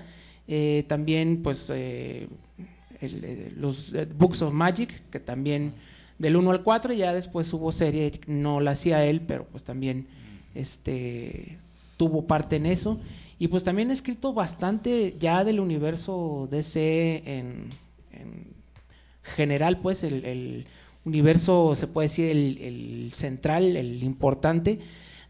Eh, 0.49 0.85
también, 0.89 1.43
pues, 1.43 1.71
eh, 1.73 2.29
el, 3.01 3.25
eh, 3.25 3.53
los 3.57 3.95
eh, 3.95 4.07
Books 4.07 4.43
of 4.43 4.53
Magic, 4.53 5.03
que 5.11 5.21
también 5.21 5.73
del 6.19 6.37
1 6.37 6.51
al 6.51 6.63
4, 6.63 6.93
ya 6.93 7.15
después 7.15 7.53
hubo 7.53 7.73
serie, 7.73 8.21
no 8.27 8.61
la 8.61 8.73
hacía 8.73 9.05
él, 9.05 9.21
pero 9.23 9.45
pues 9.45 9.65
también 9.65 10.07
este, 10.55 11.59
tuvo 11.97 12.27
parte 12.27 12.57
en 12.57 12.67
eso. 12.67 12.99
Y 13.41 13.49
pues 13.49 13.65
también 13.65 13.89
ha 13.89 13.95
escrito 13.95 14.35
bastante 14.35 15.17
ya 15.19 15.45
del 15.45 15.61
universo 15.61 16.47
DC 16.51 17.23
en, 17.25 17.71
en 18.13 18.49
general, 19.23 19.79
pues 19.81 20.05
el, 20.05 20.27
el 20.27 20.67
universo, 21.07 21.75
se 21.75 21.87
puede 21.87 22.09
decir, 22.09 22.31
el, 22.31 22.59
el 22.59 23.13
central, 23.15 23.79
el 23.79 24.03
importante. 24.03 24.81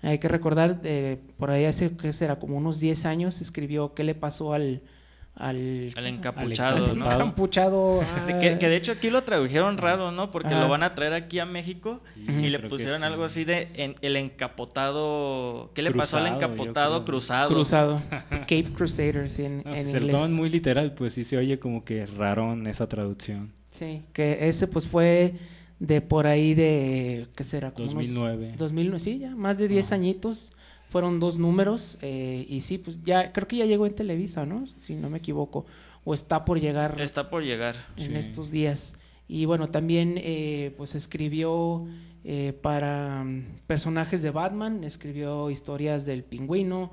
Hay 0.03 0.19
que 0.19 0.27
recordar, 0.27 0.81
eh, 0.83 1.19
por 1.39 1.53
ahí 1.53 1.67
hace, 1.67 1.97
que 1.97 2.13
será? 2.13 2.41
Como 2.41 2.57
unos 2.57 2.81
10 2.81 3.05
años, 3.05 3.41
escribió 3.41 3.95
qué 3.95 4.03
le 4.03 4.17
pasó 4.17 4.55
al... 4.55 4.83
Al, 5.41 5.91
Al 5.97 6.07
encapuchado, 6.07 6.85
al 6.91 6.99
¿no? 6.99 7.05
encapuchado, 7.07 8.01
ah, 8.03 8.27
que, 8.27 8.59
que 8.59 8.69
de 8.69 8.77
hecho 8.77 8.93
aquí 8.93 9.09
lo 9.09 9.23
tradujeron 9.25 9.79
raro, 9.79 10.13
¿no? 10.13 10.31
Porque 10.31 10.49
Ajá. 10.53 10.61
lo 10.61 10.69
van 10.69 10.83
a 10.83 10.95
traer 10.95 11.15
aquí 11.15 11.39
a 11.39 11.47
México 11.47 12.03
Ujú. 12.29 12.39
y 12.41 12.51
le 12.51 12.59
pusieron 12.59 12.99
sí. 12.99 13.05
algo 13.07 13.25
así 13.25 13.45
de 13.45 13.69
en- 13.75 13.97
el 14.03 14.17
encapotado. 14.17 15.71
¿Qué 15.75 15.83
le 15.83 15.93
pasó 15.93 16.19
al 16.19 16.25
Cruzado, 16.25 16.37
encapotado 16.55 16.95
creo. 16.97 17.05
cruzado? 17.07 17.49
cruzado. 17.49 18.03
Cape 18.31 18.71
Crusaders 18.75 19.39
en, 19.39 19.63
No, 19.65 19.75
en 19.75 19.85
si 19.87 19.93
se 19.93 19.99
lo 19.99 20.05
inglés. 20.07 20.17
toman 20.17 20.35
muy 20.35 20.51
literal, 20.51 20.95
pues 20.95 21.15
sí 21.15 21.25
se 21.25 21.37
oye 21.37 21.59
como 21.59 21.85
que 21.85 22.05
raro 22.07 22.53
en 22.53 22.67
esa 22.67 22.89
traducción. 22.89 23.53
Sí, 23.71 24.03
que 24.13 24.49
ese 24.49 24.67
pues 24.67 24.87
fue 24.89 25.35
de 25.79 26.01
por 26.03 26.27
ahí 26.27 26.53
de, 26.55 27.29
¿qué 27.35 27.45
será? 27.45 27.71
Como 27.71 27.85
unos 27.91 27.95
2009. 27.95 28.55
2009, 28.59 28.99
sí, 28.99 29.19
ya, 29.19 29.35
más 29.35 29.57
de 29.59 29.69
10 29.69 29.87
Ajá. 29.87 29.95
añitos. 29.95 30.51
Fueron 30.91 31.21
dos 31.21 31.39
números 31.39 31.99
eh, 32.03 32.45
y 32.49 32.61
sí, 32.61 32.77
pues 32.79 33.01
ya, 33.03 33.33
creo 33.33 33.47
que 33.49 33.57
ya 33.57 33.65
llegó 33.65 33.87
en 33.87 33.95
Televisa, 33.95 34.45
¿no? 34.45 34.67
Si 34.79 34.95
no 34.95 35.09
me 35.09 35.19
equivoco. 35.19 35.65
O 36.05 36.15
está 36.15 36.45
por 36.45 36.61
llegar 36.61 37.01
Está 37.01 37.31
por 37.31 37.43
llegar. 37.43 37.77
en 37.97 38.07
Sí. 38.07 38.15
estos 38.17 38.51
días. 38.51 38.95
Y 39.29 39.45
bueno, 39.45 39.69
también 39.71 40.15
eh, 40.17 40.75
pues 40.77 40.95
escribió 40.97 41.87
eh, 42.25 42.53
para 42.61 43.23
mm, 43.25 43.61
personajes 43.67 44.21
de 44.23 44.31
Batman, 44.31 44.83
escribió 44.85 45.51
historias 45.51 46.05
del 46.05 46.25
pingüino, 46.25 46.91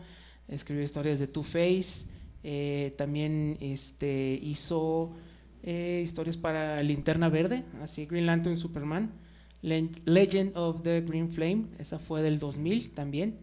escribió 0.47 0.83
historias 0.83 1.17
de 1.19 1.27
Two-Face, 1.27 2.05
eh, 2.43 2.93
también 2.97 3.57
este, 3.59 4.39
hizo 4.41 5.11
eh, 5.63 6.01
historias 6.03 6.37
para 6.37 6.81
Linterna 6.83 7.27
Verde, 7.29 7.63
así 7.81 8.05
Green 8.05 8.25
Lantern 8.27 8.57
Superman, 8.57 9.11
Le- 9.63 9.89
Legend 10.05 10.55
of 10.55 10.83
the 10.83 11.01
Green 11.01 11.29
Flame, 11.31 11.65
esa 11.79 11.97
fue 11.97 12.21
del 12.21 12.37
2000 12.39 12.91
también. 12.91 13.39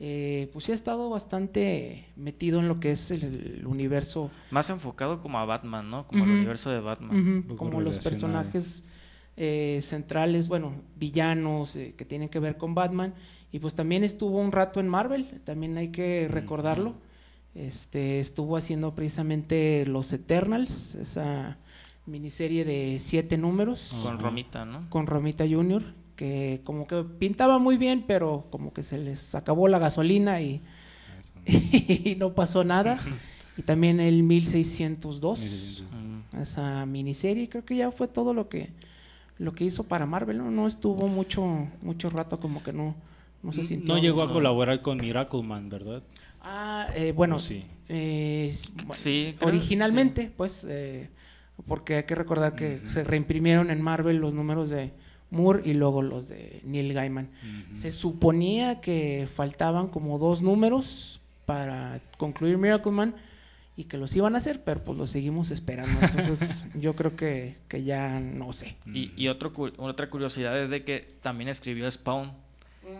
Eh, 0.00 0.48
pues 0.52 0.64
sí 0.66 0.72
ha 0.72 0.74
estado 0.76 1.10
bastante 1.10 2.06
metido 2.14 2.60
en 2.60 2.68
lo 2.68 2.78
que 2.78 2.92
es 2.92 3.10
el, 3.10 3.24
el 3.58 3.66
universo 3.66 4.30
Más 4.52 4.70
enfocado 4.70 5.20
como 5.20 5.40
a 5.40 5.44
Batman, 5.44 5.90
¿no? 5.90 6.06
Como 6.06 6.22
Ujú. 6.22 6.32
universo 6.32 6.70
de 6.70 6.78
Batman. 6.78 7.44
Como 7.56 7.80
los 7.80 7.98
personajes 7.98 8.84
eh, 9.36 9.80
centrales, 9.82 10.46
bueno, 10.48 10.72
villanos 10.96 11.74
eh, 11.76 11.94
que 11.96 12.04
tienen 12.04 12.28
que 12.28 12.38
ver 12.38 12.56
con 12.56 12.74
Batman. 12.74 13.14
Y 13.50 13.60
pues 13.60 13.74
también 13.74 14.04
estuvo 14.04 14.38
un 14.38 14.52
rato 14.52 14.78
en 14.78 14.88
Marvel, 14.88 15.40
también 15.44 15.76
hay 15.78 15.88
que 15.88 16.28
recordarlo. 16.30 16.94
Este, 17.54 18.20
estuvo 18.20 18.56
haciendo 18.56 18.94
precisamente 18.94 19.84
Los 19.86 20.12
Eternals, 20.12 20.94
esa 20.94 21.56
miniserie 22.06 22.64
de 22.64 22.98
siete 23.00 23.36
números 23.36 23.94
Con. 24.02 24.18
Romita, 24.18 24.64
¿no? 24.64 24.88
con 24.90 25.06
Romita 25.06 25.44
Jr., 25.48 25.82
que 26.18 26.60
como 26.64 26.84
que 26.88 27.04
pintaba 27.04 27.58
muy 27.60 27.76
bien, 27.76 28.02
pero 28.06 28.46
como 28.50 28.72
que 28.72 28.82
se 28.82 28.98
les 28.98 29.36
acabó 29.36 29.68
la 29.68 29.78
gasolina 29.78 30.40
y, 30.42 30.60
y 31.46 32.16
no 32.18 32.34
pasó 32.34 32.64
nada. 32.64 32.98
Y 33.56 33.62
también 33.62 34.00
el 34.00 34.22
1602 34.24 35.84
Mm. 35.90 36.40
esa 36.42 36.84
miniserie. 36.86 37.48
Creo 37.48 37.64
que 37.64 37.76
ya 37.76 37.90
fue 37.92 38.08
todo 38.08 38.34
lo 38.34 38.48
que 38.48 38.70
lo 39.38 39.52
que 39.54 39.64
hizo 39.64 39.84
para 39.84 40.04
Marvel. 40.06 40.38
No, 40.38 40.50
no 40.50 40.66
estuvo 40.66 41.06
mucho 41.08 41.68
mucho 41.82 42.10
rato 42.10 42.38
como 42.40 42.62
que 42.64 42.72
no 42.72 42.94
No 43.42 43.52
se 43.52 43.62
sintió. 43.62 43.94
No 43.94 44.00
llegó 44.00 44.22
a 44.22 44.30
colaborar 44.32 44.82
con 44.82 44.98
Miracle 44.98 45.42
Man, 45.44 45.68
¿verdad? 45.68 46.02
Ah, 46.42 46.88
eh, 46.96 47.12
bueno, 47.12 47.36
¿O 47.36 47.38
sí? 47.38 47.64
eh, 47.88 48.52
bueno, 48.84 48.94
Sí, 48.94 49.34
creo- 49.38 49.48
originalmente, 49.48 50.32
pues, 50.36 50.66
eh, 50.68 51.08
porque 51.68 51.96
hay 51.96 52.02
que 52.04 52.14
recordar 52.16 52.54
que 52.56 52.80
se 52.88 53.04
reimprimieron 53.04 53.70
en 53.70 53.80
Marvel 53.80 54.16
los 54.18 54.34
números 54.34 54.70
de 54.70 54.90
Moore 55.30 55.62
y 55.64 55.74
luego 55.74 56.02
los 56.02 56.28
de 56.28 56.60
Neil 56.64 56.92
Gaiman. 56.92 57.30
Se 57.72 57.92
suponía 57.92 58.80
que 58.80 59.28
faltaban 59.32 59.88
como 59.88 60.18
dos 60.18 60.42
números 60.42 61.20
para 61.46 62.00
concluir 62.16 62.58
Miracle 62.58 62.92
Man 62.92 63.14
y 63.76 63.84
que 63.84 63.96
los 63.96 64.14
iban 64.16 64.34
a 64.34 64.38
hacer, 64.38 64.64
pero 64.64 64.82
pues 64.82 64.98
los 64.98 65.10
seguimos 65.10 65.50
esperando. 65.50 65.98
Entonces, 66.00 66.64
yo 66.74 66.96
creo 66.96 67.14
que, 67.14 67.56
que 67.68 67.84
ya 67.84 68.18
no 68.20 68.52
sé. 68.52 68.76
Y, 68.92 69.12
y 69.16 69.28
otro, 69.28 69.52
otra 69.76 70.10
curiosidad 70.10 70.58
es 70.60 70.70
de 70.70 70.82
que 70.84 71.14
también 71.22 71.48
escribió 71.48 71.90
Spawn. 71.90 72.32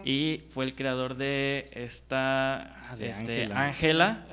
Y 0.05 0.43
fue 0.51 0.67
el 0.67 0.75
creador 0.75 1.17
de 1.17 1.71
esta 1.73 2.77
Ah, 2.91 2.97
de 2.97 3.11
este, 3.11 3.43
Ángela. 3.45 3.67
Ángela, 3.67 4.27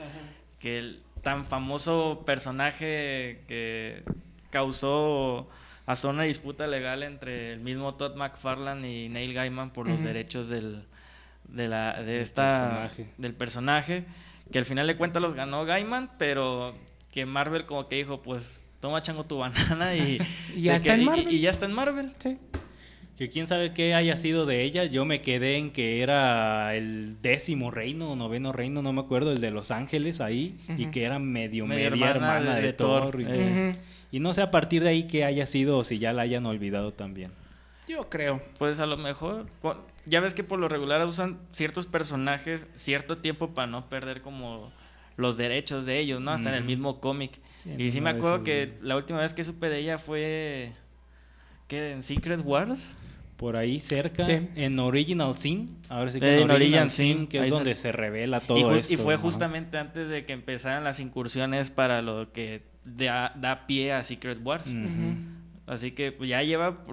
que 0.60 0.78
el 0.80 1.02
tan 1.24 1.46
famoso 1.46 2.24
personaje 2.26 3.42
que 3.48 4.04
causó 4.50 5.50
hasta 5.86 6.08
una 6.08 6.24
disputa 6.24 6.68
legal 6.68 7.04
entre 7.04 7.54
el 7.54 7.60
mismo 7.60 7.96
Todd 7.96 8.16
McFarlane 8.16 9.06
y 9.06 9.10
Neil 9.10 9.34
Gaiman 9.34 9.72
por 9.72 9.88
los 9.88 10.04
derechos 10.04 10.50
del, 10.50 10.84
de, 11.48 11.68
la, 11.68 11.94
de 12.02 12.06
Del 12.14 12.22
esta, 12.22 12.44
personaje. 12.50 13.08
del 13.18 13.34
personaje, 13.34 14.06
que 14.52 14.58
al 14.60 14.66
final 14.66 14.88
de 14.88 14.96
cuentas 14.98 15.22
los 15.22 15.34
ganó 15.34 15.64
Gaiman, 15.66 16.12
pero 16.18 16.76
que 17.12 17.26
Marvel 17.26 17.66
como 17.66 17.88
que 17.88 17.98
dijo, 17.98 18.22
pues 18.22 18.68
toma 18.80 19.02
chango 19.02 19.26
tu 19.26 19.38
banana 19.40 19.96
y, 19.96 20.20
Y 20.56 20.62
ya 20.64 20.76
está 20.76 20.94
en 20.96 21.02
queda- 21.02 21.04
y- 21.04 21.06
Marvel. 21.06 21.34
y 21.34 21.40
ya 21.42 21.50
está 21.52 21.66
en 21.66 21.74
Marvel. 21.74 22.12
Sí. 22.20 22.38
Que 23.18 23.30
quién 23.30 23.48
sabe 23.48 23.72
qué 23.74 23.94
haya 23.96 24.18
sido 24.18 24.46
de 24.46 24.64
ella. 24.64 24.84
Yo 24.84 25.06
me 25.06 25.22
quedé 25.22 25.56
en 25.58 25.72
que 25.72 26.02
era 26.04 26.76
el 26.76 27.22
décimo 27.22 27.72
reino 27.72 28.12
o 28.12 28.16
noveno 28.18 28.52
reino, 28.52 28.82
no 28.82 28.92
me 28.92 29.00
acuerdo, 29.00 29.32
el 29.32 29.40
de 29.40 29.52
Los 29.52 29.72
Ángeles 29.72 30.20
ahí. 30.20 30.58
Y 30.78 30.88
que 30.88 31.06
era 31.06 31.18
medio 31.18 31.66
Media 31.66 31.90
media, 31.92 32.10
hermana 32.10 32.38
hermana, 32.40 32.56
de- 32.58 32.62
de, 32.64 32.74
Thor, 32.74 33.04
Thor. 33.12 33.22
y, 33.22 33.26
eh. 33.30 33.76
Y 34.16 34.22
no 34.22 34.34
sé 34.34 34.42
a 34.42 34.50
partir 34.50 34.82
de 34.82 34.88
ahí 34.88 35.08
qué 35.08 35.26
haya 35.26 35.46
sido 35.46 35.78
o 35.78 35.84
si 35.84 36.00
ya 36.00 36.14
la 36.14 36.22
hayan 36.22 36.46
olvidado 36.46 36.92
también. 36.92 37.32
Yo 37.86 38.10
creo. 38.10 38.42
Pues 38.58 38.80
a 38.80 38.86
lo 38.86 38.96
mejor, 38.96 39.46
ya 40.06 40.22
ves 40.22 40.34
que 40.34 40.42
por 40.42 40.58
lo 40.58 40.70
regular 40.70 41.06
usan 41.06 41.38
ciertos 41.52 41.86
personajes 41.86 42.66
cierto 42.76 43.18
tiempo 43.18 43.50
para 43.50 43.68
no 43.68 43.90
perder 43.90 44.22
como 44.22 44.72
los 45.18 45.36
derechos 45.36 45.86
de 45.86 46.00
ellos, 46.00 46.22
¿no? 46.22 46.32
Hasta 46.32 46.48
en 46.48 46.56
el 46.56 46.64
mismo 46.64 47.02
cómic. 47.02 47.42
Sí, 47.56 47.72
y 47.78 47.92
sí 47.92 48.00
me 48.00 48.10
acuerdo 48.12 48.42
que 48.46 48.78
la 48.82 48.96
última 48.96 49.20
vez 49.20 49.34
que 49.34 49.44
supe 49.44 49.68
de 49.68 49.80
ella 49.80 49.98
fue... 49.98 50.72
¿Qué? 51.68 51.92
¿En 51.92 52.02
Secret 52.02 52.40
Wars? 52.42 52.96
Por 53.36 53.58
ahí 53.58 53.82
cerca, 53.82 54.24
Sí. 54.24 54.48
en 54.56 54.80
Original 54.80 55.38
Sin, 55.38 55.76
ahora 55.90 56.10
sí 56.10 56.22
que 56.22 56.42
en 56.42 56.50
Original, 56.50 56.84
Origin 56.84 56.90
Sin, 56.90 57.18
Sin, 57.18 57.28
que 57.28 57.40
es 57.40 57.50
donde 57.50 57.76
se 57.76 57.92
revela 57.92 58.40
todo 58.40 58.74
y, 58.74 58.78
esto. 58.78 58.94
y 58.94 58.96
fue 58.96 59.16
¿no? 59.16 59.20
justamente 59.20 59.78
antes 59.78 60.08
de 60.08 60.24
que 60.24 60.32
empezaran 60.32 60.86
las 60.86 61.02
incursiones 61.02 61.70
para 61.70 62.02
lo 62.02 62.32
que 62.32 62.62
da, 62.86 63.34
da 63.36 63.66
pie 63.68 63.94
a 63.94 64.04
Secret 64.04 64.40
Wars. 64.44 64.74
Así 65.66 65.92
que 65.92 66.12
pues, 66.12 66.30
ya 66.30 66.44
lleva 66.44 66.86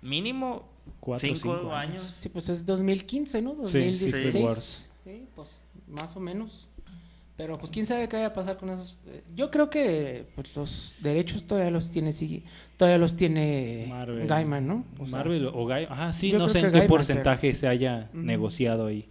mínimo 0.00 0.70
Cuatro 0.98 1.30
o 1.32 1.36
cinco, 1.36 1.56
cinco 1.58 1.74
años. 1.74 2.02
Sí, 2.04 2.28
pues 2.28 2.48
es 2.48 2.66
2015, 2.66 3.42
¿no? 3.42 3.52
Sí, 3.52 3.78
2016. 3.78 4.24
Secret 4.24 4.44
Wars. 4.44 4.88
Sí, 5.04 5.26
pues 5.34 5.58
más 5.86 6.16
o 6.16 6.20
menos. 6.20 6.68
Pero 7.36 7.58
pues 7.58 7.72
quién 7.72 7.86
sabe 7.86 8.08
qué 8.08 8.16
vaya 8.16 8.28
a 8.28 8.32
pasar 8.34 8.56
con 8.56 8.68
esos. 8.70 8.98
eh, 9.06 9.22
Yo 9.34 9.50
creo 9.50 9.70
que 9.70 10.26
pues, 10.34 10.54
los 10.56 10.96
derechos 11.00 11.44
todavía 11.44 11.70
los 11.70 11.90
tiene 11.90 12.12
sí, 12.12 12.44
todavía 12.76 12.98
los 12.98 13.16
tiene 13.16 13.86
Marvel. 13.88 14.26
Gaiman, 14.26 14.66
¿no? 14.66 14.84
O 14.98 15.06
sea, 15.06 15.18
Marvel 15.18 15.46
o 15.46 15.64
Guy. 15.64 15.84
Ajá, 15.88 16.12
sí, 16.12 16.32
no 16.32 16.48
sé 16.48 16.58
en 16.58 16.66
qué 16.66 16.70
Gaiman, 16.72 16.88
porcentaje 16.88 17.54
se 17.54 17.68
haya 17.68 18.10
negociado 18.12 18.86
ahí. 18.86 19.08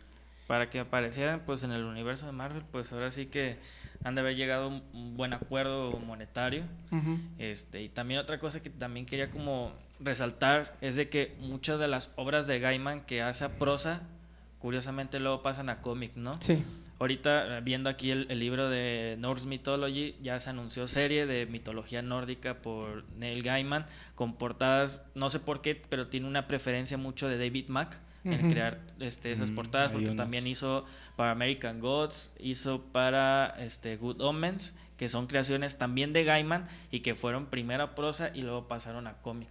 Para 0.51 0.69
que 0.69 0.81
aparecieran 0.81 1.43
pues 1.45 1.63
en 1.63 1.71
el 1.71 1.85
universo 1.85 2.25
de 2.25 2.33
Marvel, 2.33 2.63
pues 2.73 2.91
ahora 2.91 3.09
sí 3.09 3.27
que 3.27 3.55
han 4.03 4.15
de 4.15 4.19
haber 4.21 4.35
llegado 4.35 4.67
un- 4.67 5.15
buen 5.15 5.31
acuerdo 5.33 5.97
monetario. 6.05 6.63
ujú. 6.91 7.17
Este, 7.39 7.81
y 7.81 7.87
también 7.87 8.19
otra 8.19 8.37
cosa 8.37 8.61
que 8.61 8.69
también 8.69 9.05
quería 9.05 9.29
como 9.29 9.71
resaltar 10.01 10.75
es 10.81 10.97
de 10.97 11.07
que 11.07 11.37
muchas 11.39 11.79
de 11.79 11.87
las 11.87 12.11
obras 12.17 12.47
de 12.47 12.59
Gaiman 12.59 12.99
que 13.05 13.21
hace 13.21 13.45
a 13.45 13.57
prosa, 13.59 14.01
curiosamente 14.59 15.21
luego 15.21 15.41
pasan 15.41 15.69
a 15.69 15.79
cómic, 15.79 16.11
¿no? 16.17 16.35
Sí. 16.41 16.61
Ahorita 16.99 17.59
eh, 17.59 17.61
viendo 17.61 17.89
aquí 17.89 18.11
el, 18.11 18.27
el 18.29 18.39
libro 18.39 18.69
de 18.69 19.15
Norse 19.19 19.47
Mythology, 19.47 20.17
ya 20.21 20.37
se 20.41 20.49
anunció 20.49 20.85
serie 20.89 21.25
de 21.27 21.45
mitología 21.45 22.01
nórdica 22.01 22.55
por 22.55 23.05
Neil 23.17 23.41
Gaiman, 23.41 23.85
con 24.15 24.33
portadas, 24.33 25.01
no 25.15 25.29
sé 25.29 25.39
por 25.39 25.61
qué, 25.61 25.75
pero 25.89 26.07
tiene 26.07 26.27
una 26.27 26.45
preferencia 26.49 26.97
mucho 26.97 27.29
de 27.29 27.37
David 27.37 27.69
Mack 27.69 27.97
en 28.23 28.49
crear 28.49 28.79
este, 28.99 29.31
esas 29.31 29.51
Mm, 29.51 29.55
portadas, 29.55 29.91
porque 29.91 30.07
también 30.17 30.45
hizo 30.47 30.85
para 31.15 31.31
American 31.31 31.79
Gods, 31.79 32.33
hizo 32.39 32.81
para 32.81 33.55
este, 33.59 33.97
Good 33.97 34.21
Omens, 34.21 34.75
que 34.97 35.09
son 35.09 35.25
creaciones 35.27 35.77
también 35.79 36.13
de 36.13 36.23
Gaiman 36.23 36.67
y 36.91 36.99
que 36.99 37.15
fueron 37.15 37.47
primero 37.47 37.83
a 37.83 37.95
prosa 37.95 38.31
y 38.33 38.41
luego 38.43 38.67
pasaron 38.67 39.07
a 39.07 39.13
cómic. 39.21 39.49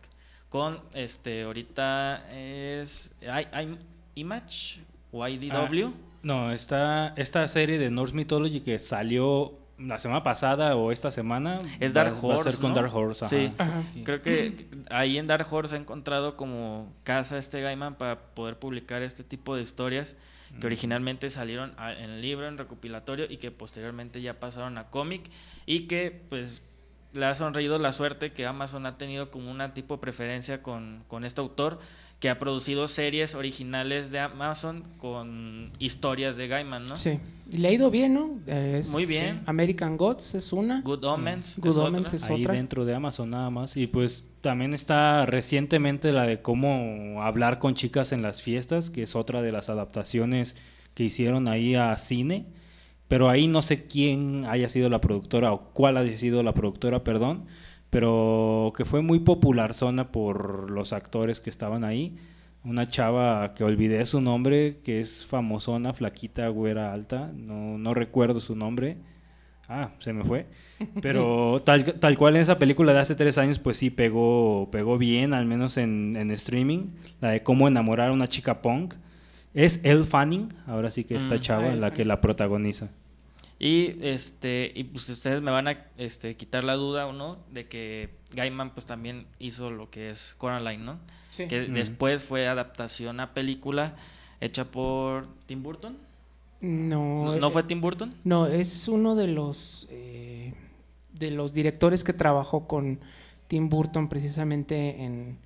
Con 0.48 0.80
este, 0.94 1.42
ahorita 1.42 2.28
es 2.32 3.12
I- 3.22 3.48
I- 3.60 3.78
Image 4.16 4.80
o 5.12 5.26
IDW. 5.26 5.88
Ah, 5.88 5.92
No, 6.22 6.52
está 6.52 7.14
esta 7.16 7.46
serie 7.48 7.78
de 7.78 7.90
Norse 7.90 8.14
Mythology 8.14 8.60
que 8.60 8.78
salió 8.78 9.54
la 9.80 9.98
semana 9.98 10.22
pasada 10.22 10.76
o 10.76 10.92
esta 10.92 11.10
semana. 11.10 11.58
Es 11.80 11.90
va- 11.92 12.04
Dark 12.04 12.14
va 12.14 12.34
a 12.34 12.38
ser 12.38 12.46
Horse, 12.48 12.60
con 12.60 12.70
¿no? 12.70 12.76
Dark 12.76 12.94
Horse. 12.94 13.24
ajá. 13.24 13.28
Sí. 13.36 13.52
Ajá. 13.58 13.82
Creo 14.04 14.20
que 14.20 14.68
ahí 14.90 15.18
en 15.18 15.26
Dark 15.26 15.46
Horse 15.50 15.74
ha 15.76 15.78
encontrado 15.78 16.36
como 16.36 16.92
casa 17.04 17.38
este 17.38 17.60
Gaiman 17.60 17.96
para 17.96 18.18
poder 18.34 18.58
publicar 18.58 19.02
este 19.02 19.24
tipo 19.24 19.56
de 19.56 19.62
historias 19.62 20.16
que 20.60 20.66
originalmente 20.66 21.30
salieron 21.30 21.72
a- 21.76 21.92
en 21.92 22.10
el 22.10 22.20
libro, 22.22 22.48
en 22.48 22.58
recopilatorio 22.58 23.26
y 23.30 23.36
que 23.36 23.52
posteriormente 23.52 24.20
ya 24.20 24.40
pasaron 24.40 24.78
a 24.78 24.88
cómic 24.90 25.30
y 25.64 25.86
que 25.86 26.22
pues 26.28 26.64
le 27.12 27.26
ha 27.26 27.34
sonreído 27.36 27.78
la 27.78 27.92
suerte 27.92 28.32
que 28.32 28.46
Amazon 28.46 28.84
ha 28.86 28.98
tenido 28.98 29.30
como 29.30 29.50
una 29.50 29.74
tipo 29.74 29.94
de 29.96 30.00
preferencia 30.00 30.60
con, 30.62 31.04
con 31.06 31.24
este 31.24 31.40
autor 31.40 31.78
que 32.20 32.28
ha 32.28 32.38
producido 32.38 32.86
series 32.86 33.34
originales 33.34 34.10
de 34.10 34.18
Amazon 34.20 34.84
con 34.98 35.72
historias 35.78 36.36
de 36.36 36.48
Gaiman, 36.48 36.84
¿no? 36.84 36.96
Sí. 36.96 37.18
Y 37.50 37.56
le 37.56 37.68
ha 37.68 37.72
ido 37.72 37.90
bien, 37.90 38.14
¿no? 38.14 38.38
Es- 38.46 38.90
Muy 38.90 39.06
bien. 39.06 39.42
American 39.46 39.96
Gods 39.96 40.34
es 40.34 40.52
una. 40.52 40.82
Good 40.82 41.02
Omens. 41.04 41.58
Good 41.58 41.68
es 41.70 41.76
Omens 41.78 42.08
otra. 42.08 42.16
es 42.18 42.24
Ahí 42.30 42.40
otra. 42.42 42.54
dentro 42.54 42.84
de 42.84 42.94
Amazon 42.94 43.30
nada 43.30 43.48
más. 43.50 43.76
Y 43.76 43.86
pues 43.86 44.24
también 44.42 44.74
está 44.74 45.24
recientemente 45.26 46.12
la 46.12 46.26
de 46.26 46.42
cómo 46.42 47.22
hablar 47.22 47.58
con 47.58 47.74
chicas 47.74 48.12
en 48.12 48.22
las 48.22 48.42
fiestas, 48.42 48.90
que 48.90 49.02
es 49.02 49.16
otra 49.16 49.40
de 49.42 49.50
las 49.52 49.68
adaptaciones 49.70 50.56
que 50.94 51.04
hicieron 51.04 51.48
ahí 51.48 51.74
a 51.74 51.96
cine. 51.96 52.46
Pero 53.08 53.28
ahí 53.30 53.48
no 53.48 53.62
sé 53.62 53.86
quién 53.86 54.44
haya 54.44 54.68
sido 54.68 54.88
la 54.88 55.00
productora 55.00 55.52
o 55.52 55.70
cuál 55.72 55.96
haya 55.96 56.16
sido 56.18 56.42
la 56.44 56.52
productora, 56.54 57.02
perdón. 57.02 57.46
Pero 57.90 58.72
que 58.76 58.84
fue 58.84 59.02
muy 59.02 59.18
popular 59.20 59.74
zona 59.74 60.12
por 60.12 60.70
los 60.70 60.92
actores 60.92 61.40
que 61.40 61.50
estaban 61.50 61.84
ahí. 61.84 62.16
Una 62.64 62.86
chava 62.88 63.54
que 63.54 63.64
olvidé 63.64 64.04
su 64.06 64.20
nombre, 64.20 64.78
que 64.84 65.00
es 65.00 65.24
famosona, 65.26 65.92
flaquita, 65.92 66.46
güera 66.48 66.92
alta. 66.92 67.32
No, 67.34 67.78
no 67.78 67.94
recuerdo 67.94 68.38
su 68.40 68.54
nombre. 68.54 68.96
Ah, 69.68 69.90
se 69.98 70.12
me 70.12 70.24
fue. 70.24 70.46
Pero 71.02 71.62
tal, 71.64 71.84
tal 71.84 72.16
cual 72.18 72.36
en 72.36 72.42
esa 72.42 72.58
película 72.58 72.92
de 72.92 72.98
hace 73.00 73.14
tres 73.14 73.38
años, 73.38 73.58
pues 73.58 73.76
sí 73.78 73.90
pegó, 73.90 74.68
pegó 74.70 74.98
bien, 74.98 75.32
al 75.34 75.46
menos 75.46 75.76
en, 75.76 76.16
en 76.16 76.30
streaming. 76.30 76.88
La 77.20 77.30
de 77.30 77.42
cómo 77.42 77.66
enamorar 77.66 78.10
a 78.10 78.12
una 78.12 78.28
chica 78.28 78.62
punk. 78.62 78.94
Es 79.52 79.80
Elle 79.82 80.04
Fanning, 80.04 80.48
ahora 80.66 80.90
sí 80.92 81.02
que 81.04 81.16
esta 81.16 81.34
Mm. 81.36 81.38
chava, 81.38 81.74
la 81.74 81.92
que 81.92 82.04
la 82.04 82.20
protagoniza. 82.20 82.90
Y 83.62 83.98
este 84.00 84.72
y 84.74 84.84
pues 84.84 85.06
ustedes 85.10 85.42
me 85.42 85.50
van 85.50 85.68
a 85.68 85.86
este, 85.98 86.34
quitar 86.34 86.64
la 86.64 86.74
duda 86.76 87.06
o 87.06 87.12
no 87.12 87.36
de 87.52 87.68
que 87.68 88.08
Gaiman 88.32 88.70
pues 88.72 88.86
también 88.86 89.26
hizo 89.38 89.70
lo 89.70 89.90
que 89.90 90.08
es 90.08 90.34
Coraline, 90.38 90.82
¿no? 90.82 90.98
Sí. 91.30 91.46
Que 91.46 91.68
Mm. 91.68 91.74
después 91.74 92.24
fue 92.24 92.48
adaptación 92.48 93.20
a 93.20 93.34
película 93.34 93.94
hecha 94.40 94.64
por 94.64 95.28
Tim 95.46 95.62
Burton. 95.62 95.98
No, 96.62 97.36
¿No 97.36 97.48
eh, 97.48 97.50
fue 97.50 97.62
Tim 97.64 97.82
Burton? 97.82 98.14
No, 98.24 98.46
es 98.46 98.88
uno 98.88 99.14
de 99.14 99.26
los 99.28 99.86
eh, 99.90 100.54
de 101.12 101.30
los 101.30 101.52
directores 101.52 102.02
que 102.02 102.14
trabajó 102.14 102.66
con 102.66 102.98
Tim 103.46 103.68
Burton 103.68 104.08
precisamente 104.08 105.02
en 105.04 105.36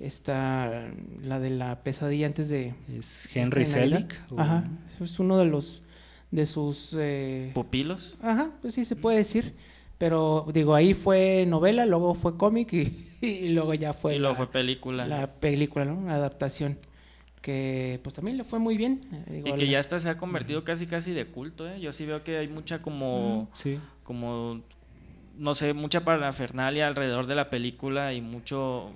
esta 0.00 0.90
la 1.22 1.38
de 1.38 1.50
la 1.50 1.82
pesadilla 1.84 2.26
antes 2.26 2.48
de 2.48 2.74
Es 2.98 3.28
Henry. 3.36 3.64
Selick. 3.66 4.20
Ajá, 4.36 4.68
es 5.00 5.18
uno 5.20 5.38
de 5.38 5.44
los 5.44 5.82
de 6.30 6.46
sus 6.46 6.94
eh, 6.98 7.50
Pupilos. 7.54 8.18
ajá, 8.22 8.50
pues 8.62 8.74
sí 8.74 8.84
se 8.84 8.96
puede 8.96 9.18
decir, 9.18 9.54
pero 9.98 10.46
digo 10.52 10.74
ahí 10.74 10.94
fue 10.94 11.44
novela, 11.46 11.86
luego 11.86 12.14
fue 12.14 12.36
cómic 12.36 12.72
y, 12.72 13.08
y 13.26 13.48
luego 13.50 13.74
ya 13.74 13.92
fue 13.92 14.16
y 14.16 14.18
luego 14.18 14.32
la, 14.34 14.36
fue 14.36 14.46
película. 14.50 15.06
la 15.06 15.26
película, 15.34 15.84
¿no? 15.84 16.06
La 16.06 16.14
adaptación 16.14 16.78
que 17.42 17.98
pues 18.02 18.14
también 18.14 18.36
le 18.36 18.44
fue 18.44 18.58
muy 18.58 18.76
bien. 18.76 19.00
eh, 19.12 19.32
digo, 19.32 19.48
y 19.48 19.52
que 19.58 19.64
la- 19.66 19.72
ya 19.72 19.78
hasta 19.80 19.98
se 19.98 20.08
ha 20.10 20.18
convertido 20.18 20.62
casi 20.62 20.86
casi 20.86 21.12
de 21.12 21.26
culto, 21.26 21.68
¿eh? 21.68 21.80
Yo 21.80 21.92
sí 21.92 22.04
veo 22.06 22.22
que 22.22 22.36
hay 22.38 22.48
mucha 22.48 22.80
como 22.80 23.48
Sí. 23.54 23.78
como 24.04 24.60
no 25.38 25.54
sé, 25.54 25.72
mucha 25.72 26.04
parafernalia 26.04 26.86
alrededor 26.86 27.26
de 27.26 27.34
la 27.34 27.48
película 27.48 28.12
y 28.12 28.20
mucho 28.20 28.90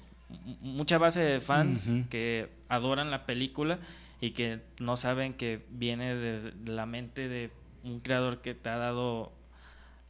mucha 0.61 0.99
base 0.99 1.21
de 1.21 1.41
fans 1.41 1.97
que 2.11 2.49
adoran 2.69 3.11
la 3.11 3.25
película 3.25 3.79
y 4.27 4.31
que 4.33 4.61
no 4.81 4.97
saben 4.97 5.35
que 5.35 5.61
viene 5.71 6.15
desde 6.15 6.53
la 6.67 6.87
mente 6.87 7.29
de 7.29 7.51
un 7.83 8.01
creador 8.01 8.41
que 8.41 8.55
te 8.55 8.69
ha 8.71 8.77
dado 8.79 9.33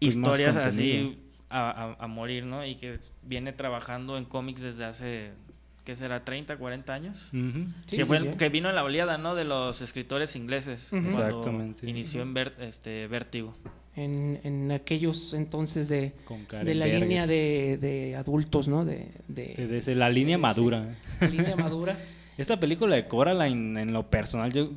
Pues 0.00 0.14
historias 0.14 0.56
así 0.56 1.18
a, 1.50 1.70
a- 1.70 2.04
a 2.04 2.06
morir, 2.06 2.44
¿no? 2.44 2.64
Y 2.66 2.76
que 2.76 2.98
viene 3.22 3.52
trabajando 3.52 4.16
en 4.18 4.24
cómics 4.24 4.60
desde 4.62 4.84
hace, 4.84 5.30
¿qué 5.84 5.94
será? 5.96 6.24
¿30, 6.24 6.56
40 6.58 6.94
años? 6.94 7.30
Ujú. 7.32 7.66
Sí, 7.86 7.96
que, 7.96 8.06
fue 8.06 8.20
sí, 8.20 8.28
que 8.38 8.48
vino 8.48 8.68
en 8.68 8.74
la 8.76 8.84
oleada, 8.84 9.18
¿no? 9.18 9.34
De 9.34 9.44
los 9.44 9.80
escritores 9.80 10.36
ingleses. 10.36 10.92
Ujú. 10.92 11.02
cuando 11.02 11.26
Exactamente. 11.28 11.88
Inició 11.90 12.22
en 12.22 12.34
Ver- 12.34 12.54
este, 12.60 13.06
Vértigo. 13.08 13.56
En, 13.96 14.40
en 14.42 14.72
aquellos 14.72 15.34
entonces 15.34 15.88
de, 15.88 16.12
de 16.64 16.74
la 16.74 16.84
Berger. 16.86 17.00
línea 17.00 17.26
de, 17.28 17.78
de 17.80 18.16
adultos, 18.16 18.66
¿no? 18.66 18.84
De, 18.84 19.08
de- 19.28 19.54
Desde 19.68 19.94
la 19.94 20.10
línea 20.10 20.36
madura. 20.38 20.96
de 21.20 21.28
línea 21.28 21.56
madura. 21.56 21.96
Esta 22.36 22.58
película 22.58 22.96
de 22.96 23.06
Coraline, 23.06 23.80
en 23.80 23.92
lo 23.92 24.10
personal, 24.10 24.52
yo, 24.52 24.70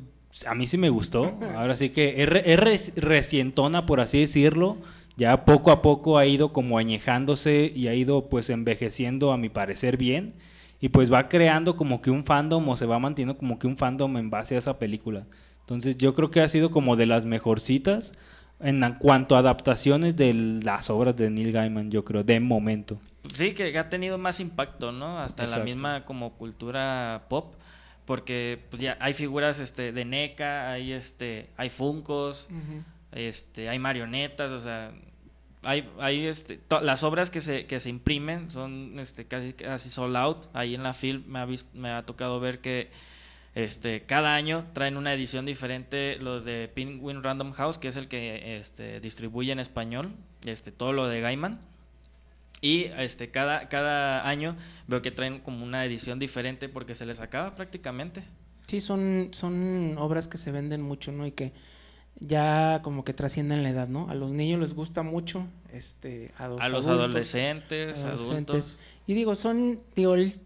a 0.46 0.54
mí 0.54 0.66
sí 0.66 0.78
me 0.78 0.90
gustó. 0.90 1.36
Ahora 1.56 1.76
sí 1.76 1.90
que 1.90 2.22
es, 2.22 2.28
es 2.44 2.94
recientona, 2.96 3.86
por 3.86 4.00
así 4.00 4.20
decirlo. 4.20 4.76
Ya 5.16 5.44
poco 5.44 5.72
a 5.72 5.82
poco 5.82 6.16
ha 6.16 6.26
ido 6.26 6.52
como 6.52 6.78
añejándose 6.78 7.72
y 7.74 7.88
ha 7.88 7.94
ido 7.94 8.28
pues 8.28 8.50
envejeciendo, 8.50 9.32
a 9.32 9.36
mi 9.36 9.48
parecer, 9.48 9.96
bien. 9.96 10.34
Y 10.80 10.90
pues 10.90 11.12
va 11.12 11.28
creando 11.28 11.74
como 11.74 12.00
que 12.00 12.12
un 12.12 12.24
fandom 12.24 12.68
o 12.68 12.76
se 12.76 12.86
va 12.86 13.00
manteniendo 13.00 13.36
como 13.36 13.58
que 13.58 13.66
un 13.66 13.76
fandom 13.76 14.16
en 14.16 14.30
base 14.30 14.54
a 14.54 14.58
esa 14.58 14.78
película. 14.78 15.26
Entonces 15.60 15.98
yo 15.98 16.14
creo 16.14 16.30
que 16.30 16.40
ha 16.40 16.48
sido 16.48 16.70
como 16.70 16.94
de 16.94 17.06
las 17.06 17.24
mejorcitas 17.24 18.14
en 18.60 18.94
cuanto 18.98 19.36
a 19.36 19.40
adaptaciones 19.40 20.16
de 20.16 20.32
las 20.32 20.90
obras 20.90 21.16
de 21.16 21.30
Neil 21.30 21.52
Gaiman, 21.52 21.90
yo 21.90 22.04
creo, 22.04 22.24
de 22.24 22.40
momento. 22.40 22.98
Sí, 23.34 23.52
que 23.52 23.76
ha 23.78 23.88
tenido 23.88 24.18
más 24.18 24.40
impacto, 24.40 24.90
¿no? 24.90 25.18
Hasta 25.20 25.44
Exacto. 25.44 25.60
la 25.60 25.64
misma 25.64 26.04
como 26.04 26.32
cultura 26.34 27.26
pop. 27.28 27.54
Porque 28.04 28.64
pues, 28.70 28.82
ya 28.82 28.96
hay 29.00 29.12
figuras 29.12 29.60
este, 29.60 29.92
de 29.92 30.04
NECA, 30.06 30.70
hay, 30.70 30.92
este, 30.92 31.50
hay 31.58 31.68
Funcos, 31.68 32.48
este, 33.12 33.68
hay 33.68 33.78
marionetas, 33.78 34.50
o 34.50 34.58
sea, 34.58 34.92
hay, 35.62 35.90
hay 35.98 36.26
este, 36.26 36.58
las 36.80 37.02
obras 37.02 37.28
que 37.28 37.42
se, 37.42 37.66
que 37.66 37.80
se 37.80 37.90
imprimen 37.90 38.50
son 38.50 38.94
este, 38.98 39.26
casi, 39.26 39.52
casi 39.52 39.90
sold 39.90 40.16
out. 40.16 40.46
Ahí 40.54 40.74
en 40.74 40.84
la 40.84 40.94
film 40.94 41.24
me 41.26 41.38
ha, 41.38 41.46
me 41.74 41.90
ha 41.90 42.06
tocado 42.06 42.40
ver 42.40 42.60
que 42.60 42.90
este, 43.58 44.02
cada 44.02 44.36
año 44.36 44.66
traen 44.72 44.96
una 44.96 45.12
edición 45.12 45.44
diferente 45.44 46.16
los 46.20 46.44
de 46.44 46.70
Penguin 46.72 47.24
Random 47.24 47.50
House, 47.50 47.76
que 47.76 47.88
es 47.88 47.96
el 47.96 48.06
que 48.06 48.56
este, 48.56 49.00
distribuye 49.00 49.50
en 49.50 49.58
español 49.58 50.12
este, 50.44 50.70
todo 50.70 50.92
lo 50.92 51.08
de 51.08 51.20
Gaiman. 51.20 51.58
Y 52.60 52.84
este, 52.98 53.32
cada, 53.32 53.68
cada 53.68 54.28
año 54.28 54.54
veo 54.86 55.02
que 55.02 55.10
traen 55.10 55.40
como 55.40 55.64
una 55.64 55.84
edición 55.84 56.20
diferente 56.20 56.68
porque 56.68 56.94
se 56.94 57.04
les 57.04 57.18
acaba 57.18 57.56
prácticamente. 57.56 58.22
Sí, 58.68 58.80
son, 58.80 59.30
son 59.32 59.96
obras 59.98 60.28
que 60.28 60.38
se 60.38 60.52
venden 60.52 60.80
mucho, 60.80 61.10
¿no? 61.10 61.26
Y 61.26 61.32
que 61.32 61.52
ya 62.20 62.78
como 62.84 63.04
que 63.04 63.12
trascienden 63.12 63.64
la 63.64 63.70
edad, 63.70 63.88
¿no? 63.88 64.08
A 64.08 64.14
los 64.14 64.30
niños 64.30 64.60
les 64.60 64.74
gusta 64.74 65.02
mucho, 65.02 65.48
este, 65.72 66.32
a 66.38 66.46
los, 66.46 66.60
A 66.60 66.68
los 66.68 66.86
adultos, 66.86 67.10
adolescentes, 67.10 68.04
adultos. 68.04 68.78
Y 69.08 69.14
digo, 69.14 69.34
son, 69.34 69.80
digo, 69.96 70.14
el 70.14 70.38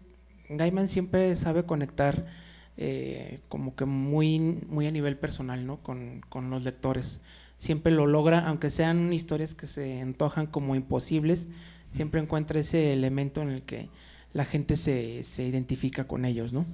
Gaiman 0.49 0.87
siempre 0.87 1.35
sabe 1.35 1.63
conectar 1.63 2.41
eh, 2.77 3.39
como 3.49 3.75
que 3.75 3.85
muy, 3.85 4.39
muy 4.39 4.87
a 4.87 4.91
nivel 4.91 5.17
personal, 5.17 5.65
¿no? 5.65 5.77
Con, 5.77 6.21
con 6.29 6.49
los 6.49 6.63
lectores. 6.63 7.21
Siempre 7.57 7.91
lo 7.91 8.07
logra, 8.07 8.47
aunque 8.47 8.69
sean 8.69 9.13
historias 9.13 9.53
que 9.53 9.67
se 9.67 10.01
antojan 10.01 10.47
como 10.47 10.75
imposibles, 10.75 11.47
siempre 11.91 12.19
encuentra 12.19 12.59
ese 12.59 12.91
elemento 12.93 13.41
en 13.41 13.49
el 13.49 13.61
que 13.61 13.89
la 14.33 14.45
gente 14.45 14.75
se, 14.75 15.23
se 15.23 15.43
identifica 15.45 16.05
con 16.05 16.25
ellos, 16.25 16.53
¿no? 16.53 16.65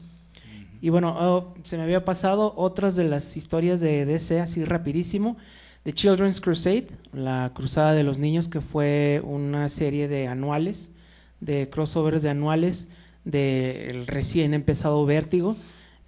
Y 0.82 0.90
bueno, 0.90 1.16
oh, 1.20 1.54
se 1.64 1.76
me 1.76 1.84
había 1.84 2.06
pasado 2.06 2.54
otras 2.56 2.96
de 2.96 3.04
las 3.04 3.36
historias 3.36 3.82
de 3.82 4.06
DC, 4.06 4.40
así 4.40 4.64
rapidísimo. 4.64 5.36
The 5.84 5.94
Children's 5.94 6.40
Crusade, 6.40 6.88
la 7.12 7.52
Cruzada 7.54 7.94
de 7.94 8.04
los 8.04 8.18
Niños, 8.18 8.48
que 8.48 8.62
fue 8.62 9.22
una 9.26 9.68
serie 9.68 10.08
de 10.08 10.28
anuales, 10.28 10.92
de 11.42 11.70
crossovers 11.70 12.22
de 12.22 12.30
anuales 12.30 12.88
del 13.26 14.08
recién 14.08 14.54
empezado 14.54 15.06
Vértigo, 15.06 15.58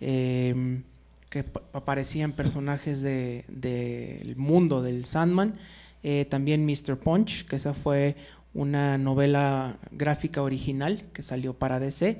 eh, 0.01 0.81
que 1.29 1.43
pa- 1.45 1.61
aparecían 1.73 2.33
personajes 2.33 3.01
de- 3.01 3.45
del 3.47 4.35
mundo 4.35 4.81
del 4.81 5.05
Sandman. 5.05 5.55
Eh, 6.03 6.25
también 6.29 6.65
Mr. 6.65 6.97
Punch, 6.97 7.45
que 7.45 7.55
esa 7.55 7.73
fue 7.73 8.15
una 8.53 8.97
novela 8.97 9.77
gráfica 9.91 10.41
original 10.41 11.03
que 11.13 11.23
salió 11.23 11.53
para 11.53 11.79
DC. 11.79 12.17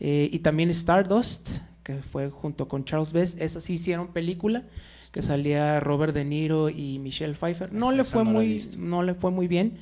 Eh, 0.00 0.28
y 0.32 0.40
también 0.40 0.68
Stardust, 0.70 1.58
que 1.82 2.02
fue 2.02 2.28
junto 2.28 2.68
con 2.68 2.84
Charles 2.84 3.12
Best. 3.12 3.40
Esa 3.40 3.60
sí 3.60 3.74
hicieron 3.74 4.08
película, 4.08 4.64
que 5.12 5.22
salía 5.22 5.80
Robert 5.80 6.12
De 6.14 6.24
Niro 6.24 6.68
y 6.68 6.98
Michelle 6.98 7.34
Pfeiffer. 7.34 7.72
No 7.72 7.92
le 7.92 8.04
fue 8.04 8.24
no 8.24 8.30
muy, 8.32 8.62
no 8.78 9.02
le 9.02 9.14
fue 9.14 9.30
muy 9.30 9.48
bien, 9.48 9.78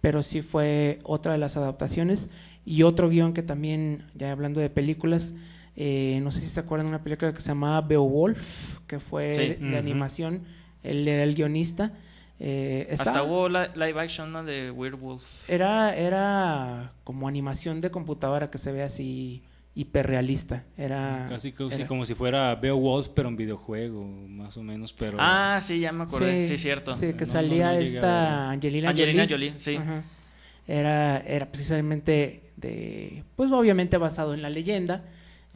pero 0.00 0.22
sí 0.22 0.42
fue 0.42 0.98
otra 1.02 1.32
de 1.32 1.38
las 1.38 1.56
adaptaciones. 1.56 2.28
Y 2.66 2.82
otro 2.82 3.08
guion 3.08 3.32
que 3.32 3.42
también, 3.42 4.04
ya 4.14 4.30
hablando 4.32 4.60
de 4.60 4.68
películas, 4.68 5.34
eh, 5.80 6.18
no 6.24 6.32
sé 6.32 6.40
si 6.40 6.48
se 6.48 6.58
acuerdan 6.58 6.86
de 6.86 6.90
una 6.96 7.04
película 7.04 7.32
que 7.32 7.40
se 7.40 7.48
llamaba 7.48 7.80
Beowulf, 7.86 8.80
que 8.88 8.98
fue 8.98 9.32
Sí. 9.32 9.54
de, 9.54 9.78
animación. 9.78 10.42
Él 10.82 11.06
era 11.06 11.22
el 11.22 11.34
guionista. 11.36 11.92
Eh, 12.40 12.94
Hasta 12.98 13.22
hubo 13.22 13.48
li- 13.48 13.58
live 13.76 14.00
action 14.00 14.32
¿no? 14.32 14.42
de 14.44 14.70
Werewolf. 14.72 15.48
era, 15.48 15.94
era 15.96 16.92
como 17.04 17.26
animación 17.28 17.80
de 17.80 17.90
computadora 17.92 18.50
que 18.50 18.58
se 18.58 18.72
ve 18.72 18.82
así 18.82 19.42
hiperrealista. 19.74 20.64
Era, 20.76 21.26
Casi, 21.28 21.52
casi 21.52 21.74
era- 21.76 21.86
como 21.86 22.04
si 22.06 22.14
fuera 22.14 22.54
Beowulf, 22.56 23.08
pero 23.14 23.28
en 23.28 23.36
videojuego, 23.36 24.04
más 24.04 24.56
o 24.56 24.62
menos. 24.64 24.92
Pero 24.92 25.16
Ah, 25.20 25.60
sí, 25.62 25.78
ya 25.80 25.92
me 25.92 26.04
acordé. 26.04 26.46
Sí, 26.48 26.58
cierto. 26.58 26.92
Sí, 26.94 27.12
que 27.14 27.24
No, 27.24 27.30
salía 27.30 27.72
no 27.72 27.78
esta. 27.78 28.50
Angelina, 28.50 28.90
Angelina 28.90 29.22
Jolie. 29.28 29.50
Jolie, 29.50 29.60
sí. 29.60 29.76
Ajá. 29.76 30.02
Era, 30.66 31.18
era 31.18 31.46
precisamente 31.46 32.50
de, 32.56 33.22
pues 33.36 33.50
obviamente 33.52 33.96
basado 33.96 34.34
en 34.34 34.42
la 34.42 34.50
leyenda. 34.50 35.04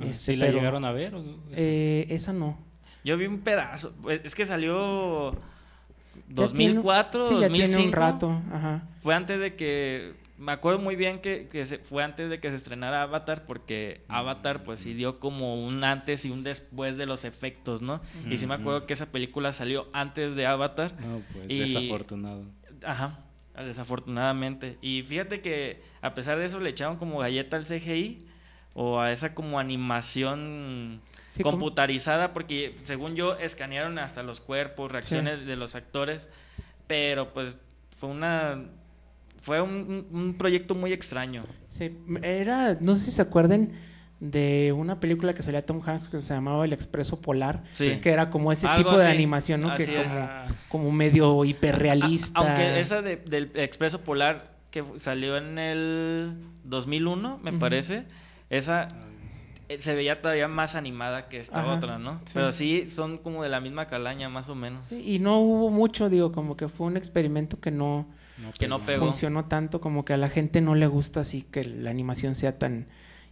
Este, 0.09 0.33
¿sí 0.33 0.37
la 0.37 0.47
pero, 0.47 0.59
llegaron 0.59 0.85
a 0.85 0.93
ver? 0.93 1.15
o 1.15 1.23
no? 1.23 1.37
eh, 1.53 2.07
esa 2.11 2.33
no. 2.33 2.59
Yo 3.05 3.17
vi 3.17 3.27
un 3.27 3.41
pedazo. 3.41 3.93
Pues, 4.03 4.21
Es 4.25 4.35
que 4.35 4.47
salió 4.47 5.33
Ya 5.33 6.47
tiene- 6.49 6.75
2004, 6.75 7.27
sí, 7.27 7.35
ya 7.35 7.41
2005. 7.49 7.67
tiene 7.77 7.85
un 7.87 7.93
rato. 7.93 8.43
Ajá. 8.53 8.83
Fue 9.03 9.15
antes 9.15 9.41
de 9.41 9.55
que. 9.57 10.21
Me 10.39 10.51
acuerdo 10.51 10.81
muy 10.81 10.97
bien 10.97 11.21
que, 11.21 11.47
que 11.47 11.65
se, 11.65 11.79
fue 11.79 12.03
antes 12.03 12.29
de 12.29 12.41
que 12.41 12.51
se 12.51 12.57
estrenara 12.57 13.03
Avatar, 13.03 13.45
porque 13.47 14.01
Avatar, 14.09 14.65
pues 14.65 14.81
sí 14.81 14.93
dio 14.93 15.21
como 15.21 15.65
un 15.65 15.85
antes 15.85 16.25
y 16.25 16.31
un 16.31 16.43
después 16.43 16.97
de 16.97 17.07
los 17.07 17.25
efectos, 17.25 17.81
¿no? 17.81 18.01
Y 18.29 18.39
sí 18.39 18.49
me 18.49 18.55
acuerdo 18.55 18.85
que 18.87 18.93
esa 18.95 19.07
película 19.07 19.53
salió 19.53 19.87
antes 19.93 20.35
de 20.35 20.47
Avatar. 20.47 20.95
No, 21.01 21.21
pues 21.33 21.45
Y- 21.49 21.61
desafortunado. 21.61 22.43
Ajá, 22.85 23.21
desafortunadamente. 23.87 24.79
Y 24.83 25.03
fíjate 25.03 25.41
que 25.41 25.81
a 26.01 26.15
pesar 26.15 26.39
de 26.39 26.45
eso 26.47 26.59
le 26.59 26.71
echaron 26.71 26.97
como 26.97 27.19
galleta 27.19 27.57
al 27.57 27.65
CGI 27.67 28.27
o 28.75 29.01
a 29.01 29.13
esa 29.13 29.35
como 29.35 29.59
animación 29.59 31.01
Sí, 31.33 31.43
computarizada, 31.43 32.33
porque 32.35 32.75
según 32.83 33.15
yo 33.15 33.37
escanearon 33.39 33.99
hasta 33.99 34.23
los 34.23 34.41
cuerpos, 34.41 34.93
reacciones 34.93 35.47
de 35.47 35.57
los 35.57 35.75
actores, 35.75 36.29
pero 36.87 37.33
pues 37.33 37.59
fue 37.99 38.11
una 38.11 38.63
fue 39.41 39.61
un, 39.61 40.37
proyecto 40.39 40.75
muy 40.77 40.93
extraño. 40.93 41.45
Sí, 41.69 41.97
era, 42.23 42.77
no 42.81 42.95
sé 42.95 43.07
si 43.07 43.11
se 43.11 43.23
acuerdan 43.23 43.73
de 44.21 44.73
una 44.77 45.01
película 45.01 45.35
que 45.35 45.43
salía 45.43 45.67
Tom 45.67 45.81
Hanks 45.85 46.09
que 46.09 46.21
se 46.21 46.33
llamaba 46.33 46.65
El 46.65 46.73
Expreso 46.73 47.21
Polar, 47.21 47.65
Sí. 47.73 47.97
que 48.01 48.11
era 48.11 48.31
como 48.31 48.53
ese 48.53 48.69
Algo 48.69 48.91
tipo 48.91 48.99
de 49.01 49.09
animación, 49.09 49.63
¿no? 49.63 49.75
Que 49.75 49.83
así 49.83 49.95
como, 49.95 50.29
como 50.69 50.93
medio 50.93 51.45
hiperrealista. 51.45 52.39
A- 52.39 52.45
aunque 52.47 52.79
esa 52.79 53.03
de- 53.03 53.17
del 53.17 53.51
Expreso 53.55 54.03
Polar 54.03 54.53
que 54.71 54.85
salió 54.99 55.37
en 55.37 55.59
el 55.59 56.35
2001, 56.63 57.39
me 57.43 57.51
Ujú. 57.51 57.59
parece, 57.59 58.05
esa 58.57 58.89
eh, 59.69 59.79
se 59.81 59.95
veía 59.95 60.21
todavía 60.23 60.47
más 60.49 60.75
animada 60.77 61.29
que 61.29 61.39
esta 61.41 61.61
Ajá, 61.61 61.73
otra, 61.73 61.99
¿no? 61.99 62.19
sí. 62.27 62.33
Pero 62.35 62.53
sí 62.53 62.87
son 62.91 63.19
como 63.19 63.43
de 63.43 63.49
la 63.49 63.61
misma 63.61 63.87
calaña, 63.87 64.29
más 64.29 64.49
o 64.49 64.55
menos. 64.55 64.87
Sí, 64.87 65.03
y 65.05 65.19
no 65.19 65.41
hubo 65.41 65.71
mucho, 65.71 66.09
digo, 66.09 66.31
como 66.33 66.57
que 66.57 66.69
fue 66.69 66.87
un 66.87 66.97
experimento 66.97 67.59
que 67.61 67.71
no 67.71 68.07
Que 68.59 68.69
no 68.69 68.79
pegó. 68.81 69.07
funcionó 69.07 69.47
tanto, 69.47 69.81
como 69.81 70.05
que 70.05 70.13
a 70.13 70.17
la 70.17 70.29
gente 70.29 70.61
no 70.61 70.75
le 70.75 70.87
gusta 70.87 71.21
así 71.21 71.43
que 71.43 71.65
la 71.65 71.91
animación 71.91 72.35
sea 72.35 72.59
tan 72.59 72.87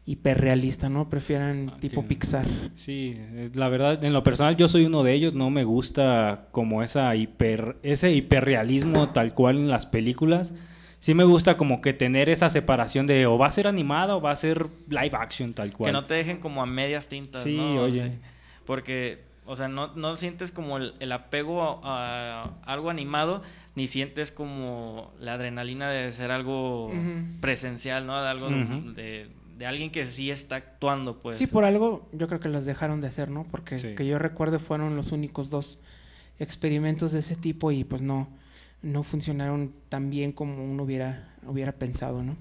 hiperrealista, 0.07 0.88
¿no? 0.88 1.09
Prefieran 1.11 1.72
Ah, 1.74 1.76
tipo 1.78 2.03
que- 2.03 2.09
Pixar. 2.09 2.47
Sí, 2.74 3.14
eh, 3.16 3.51
la 3.55 3.68
verdad, 3.68 4.03
en 4.03 4.12
lo 4.12 4.22
personal 4.22 4.57
yo 4.57 4.66
soy 4.66 4.86
uno 4.86 5.03
de 5.03 5.12
ellos, 5.12 5.34
no 5.34 5.51
me 5.51 5.64
gusta 5.64 6.49
como 6.53 6.82
esa 6.82 7.14
hiper, 7.14 7.76
ese 7.82 8.11
hiperrealismo 8.12 9.11
tal 9.11 9.34
cual 9.34 9.59
en 9.59 9.68
las 9.68 9.86
películas. 9.86 10.55
Sí 11.01 11.14
me 11.14 11.24
gusta 11.24 11.57
como 11.57 11.80
que 11.80 11.92
tener 11.94 12.28
esa 12.28 12.48
separación 12.51 13.07
de 13.07 13.26
o 13.26 13.36
va 13.38 13.46
a 13.46 13.53
ser 13.53 13.66
animada 13.66 14.14
o 14.16 14.20
va 14.20 14.30
a 14.32 14.36
ser 14.36 14.68
live 14.88 15.12
action 15.14 15.55
tal 15.55 15.72
cual. 15.72 15.88
Que 15.88 15.92
no 15.92 16.05
te 16.05 16.14
dejen 16.14 16.38
como 16.38 16.62
a 16.62 16.66
medias 16.66 17.09
tintas, 17.09 17.42
Sí, 17.42 17.57
¿no? 17.57 17.82
oye. 17.82 18.18
Porque, 18.66 19.22
o 19.46 19.57
sea, 19.57 19.66
no, 19.68 19.94
no 19.96 20.16
sientes 20.16 20.53
como 20.53 20.76
el, 20.76 20.94
el 21.01 21.11
apego 21.12 21.80
a, 21.84 22.42
a 22.42 22.72
algo 22.72 22.90
animado, 22.90 23.42
ni 23.74 23.86
sientes 23.86 24.30
como 24.30 25.11
la 25.18 25.34
adrenalina 25.34 25.88
de 25.90 26.12
ser 26.12 26.30
algo 26.30 26.92
presencial, 27.40 28.07
¿no? 28.07 28.20
De 28.22 28.28
algo 28.28 28.48
de, 28.51 29.28
de 29.57 29.66
alguien 29.66 29.90
que 29.90 30.05
sí 30.05 30.30
está 30.30 30.57
actuando, 30.57 31.18
pues. 31.18 31.38
Sí, 31.38 31.46
por 31.46 31.64
algo 31.64 32.09
yo 32.12 32.28
creo 32.28 32.40
que 32.40 32.48
las 32.51 32.66
dejaron 32.66 33.01
de 33.01 33.09
hacer, 33.09 33.30
¿no? 33.30 33.44
Porque 33.51 33.78
Sí. 33.78 33.94
que 33.94 34.07
yo 34.07 34.18
recuerde 34.18 34.59
fueron 34.59 34.96
los 34.96 35.12
únicos 35.12 35.48
dos 35.48 35.78
experimentos 36.38 37.12
de 37.12 37.20
ese 37.20 37.36
tipo 37.36 37.72
y 37.72 37.84
pues 37.84 38.03
no, 38.03 38.28
no 38.83 39.03
funcionaron 39.03 39.72
tan 39.89 40.11
bien 40.11 40.33
como 40.33 40.64
uno 40.64 40.83
hubiera, 40.85 41.35
hubiera 41.47 41.72
pensado, 41.72 42.22
¿no? 42.22 42.37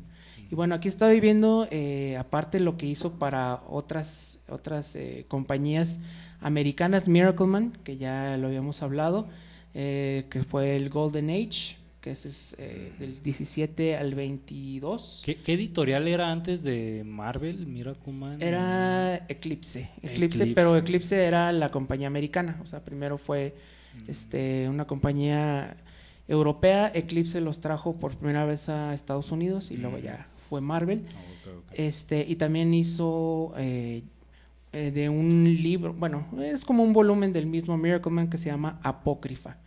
Y 0.52 0.56
bueno, 0.56 0.74
aquí 0.74 0.88
estoy 0.88 1.20
viendo, 1.20 1.68
eh, 1.70 2.18
aparte 2.18 2.60
lo 2.60 2.76
que 2.76 2.88
hizo 2.88 3.20
para 3.20 3.62
otras, 3.68 4.40
otras 4.50 4.96
eh, 4.96 5.26
compañías 5.28 6.00
americanas, 6.42 7.08
Miracleman, 7.08 7.74
que 7.84 7.98
ya 7.98 8.36
lo 8.38 8.48
habíamos 8.48 8.82
hablado, 8.82 9.28
eh, 9.76 10.26
que 10.32 10.44
fue 10.44 10.76
el 10.76 10.90
Golden 10.90 11.30
Age, 11.30 11.78
que 12.02 12.12
ese 12.12 12.30
es 12.30 12.56
del 12.98 13.22
17 13.22 13.98
al 13.98 14.16
22. 14.16 15.22
¿Qué, 15.24 15.36
qué 15.36 15.54
editorial 15.54 16.08
era 16.08 16.32
antes 16.32 16.64
de 16.64 17.04
Marvel, 17.06 17.68
Miracle 17.68 18.14
Man? 18.14 18.42
Era 18.42 19.18
Eclipse. 19.28 19.90
Eclipse, 20.02 20.44
Eclipse. 20.44 20.56
pero 20.56 20.78
Eclipse 20.78 21.26
era 21.26 21.52
la 21.52 21.70
compañía 21.70 22.08
americana. 22.08 22.58
O 22.64 22.66
sea, 22.66 22.84
primero 22.84 23.18
fue 23.18 23.54
Mm. 23.96 24.10
este, 24.10 24.70
una 24.70 24.86
compañía 24.86 25.76
europea. 26.30 26.90
Eclipse 26.94 27.42
los 27.42 27.60
trajo 27.60 27.96
por 27.98 28.16
primera 28.16 28.46
vez 28.46 28.70
a 28.70 28.94
Estados 28.94 29.32
Unidos 29.32 29.72
y 29.72 29.78
luego 29.78 29.98
Mm. 29.98 30.02
ya 30.02 30.28
fue 30.50 30.62
Marvel. 30.62 31.04
Ah. 31.10 31.20
Este, 31.74 32.26
y 32.28 32.36
también 32.38 32.74
hizo 32.74 33.54
eh, 33.58 34.04
eh, 34.74 34.92
de 34.92 35.10
un 35.10 35.44
libro, 35.44 35.94
bueno, 35.94 36.26
es 36.42 36.64
como 36.66 36.84
un 36.84 36.94
volumen 36.94 37.34
del 37.34 37.46
mismo 37.48 37.78
Miracle 37.78 38.12
Man 38.12 38.30
que 38.30 38.38
se 38.38 38.46
llama 38.50 38.80
Apócrifa, 38.84 39.58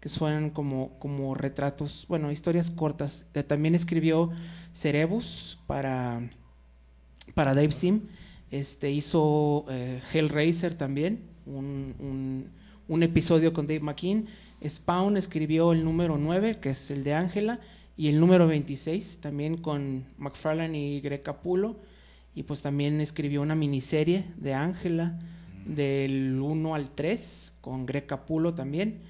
que 0.00 0.08
son 0.08 0.50
como, 0.50 0.90
como 0.98 1.34
retratos, 1.34 2.04
bueno, 2.08 2.32
historias 2.32 2.70
cortas. 2.70 3.26
Eh, 3.34 3.42
también 3.42 3.74
escribió 3.74 4.30
Cerebus 4.72 5.58
para, 5.66 6.20
para 7.34 7.54
Dave 7.54 7.72
Sim. 7.72 8.00
Este, 8.50 8.90
hizo 8.90 9.66
Hellraiser 10.12 10.74
también, 10.74 11.20
un, 11.44 11.94
un, 11.98 12.46
un 12.88 13.02
episodio 13.02 13.52
con 13.52 13.66
Dave 13.66 13.80
McKean. 13.80 14.26
Spawn 14.66 15.16
escribió 15.16 15.72
el 15.72 15.84
número 15.84 16.18
9, 16.18 16.58
que 16.60 16.70
es 16.70 16.90
el 16.90 17.04
de 17.04 17.14
Ángela, 17.14 17.60
y 17.96 18.08
el 18.08 18.20
número 18.20 18.46
26, 18.46 19.18
también 19.20 19.56
con 19.56 20.04
McFarlane 20.18 20.78
y 20.78 21.00
Greg 21.00 21.22
Capullo. 21.22 21.76
Y 22.34 22.44
pues 22.44 22.62
también 22.62 23.00
escribió 23.00 23.42
una 23.42 23.54
miniserie 23.54 24.24
de 24.36 24.54
Ángela, 24.54 25.18
del 25.66 26.38
1 26.40 26.74
al 26.74 26.90
3, 26.90 27.52
con 27.60 27.86
Greg 27.86 28.06
Capullo 28.06 28.54
también. 28.54 29.00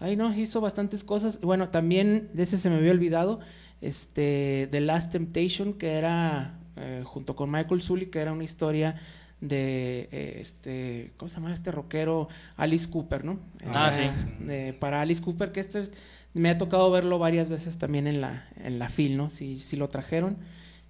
Ay, 0.00 0.16
no, 0.16 0.34
hizo 0.34 0.60
bastantes 0.60 1.04
cosas. 1.04 1.40
Bueno, 1.40 1.68
también 1.68 2.30
de 2.32 2.42
ese 2.42 2.58
se 2.58 2.68
me 2.70 2.76
había 2.76 2.90
olvidado, 2.90 3.40
este, 3.80 4.68
The 4.70 4.80
Last 4.80 5.12
Temptation, 5.12 5.74
que 5.74 5.92
era, 5.92 6.58
eh, 6.76 7.02
junto 7.04 7.36
con 7.36 7.50
Michael 7.50 7.82
Sully, 7.82 8.06
que 8.06 8.18
era 8.18 8.32
una 8.32 8.44
historia 8.44 8.96
de, 9.40 10.08
eh, 10.12 10.38
este, 10.40 11.12
¿cómo 11.16 11.28
se 11.28 11.36
llama 11.36 11.52
este 11.52 11.70
rockero? 11.70 12.28
Alice 12.56 12.88
Cooper, 12.90 13.24
¿no? 13.24 13.38
Ah, 13.74 13.90
Eh, 13.92 14.10
sí. 14.12 14.44
de- 14.44 14.72
para 14.72 15.00
Alice 15.02 15.22
Cooper, 15.22 15.52
que 15.52 15.60
este 15.60 15.80
es- 15.80 15.92
me 16.32 16.50
ha 16.50 16.58
tocado 16.58 16.90
verlo 16.90 17.18
varias 17.18 17.48
veces 17.48 17.76
también 17.78 18.06
en 18.06 18.20
la, 18.20 18.48
en 18.62 18.78
la 18.78 18.88
FIL, 18.88 19.16
¿no? 19.16 19.30
Si, 19.30 19.60
si 19.60 19.76
lo 19.76 19.88
trajeron. 19.88 20.36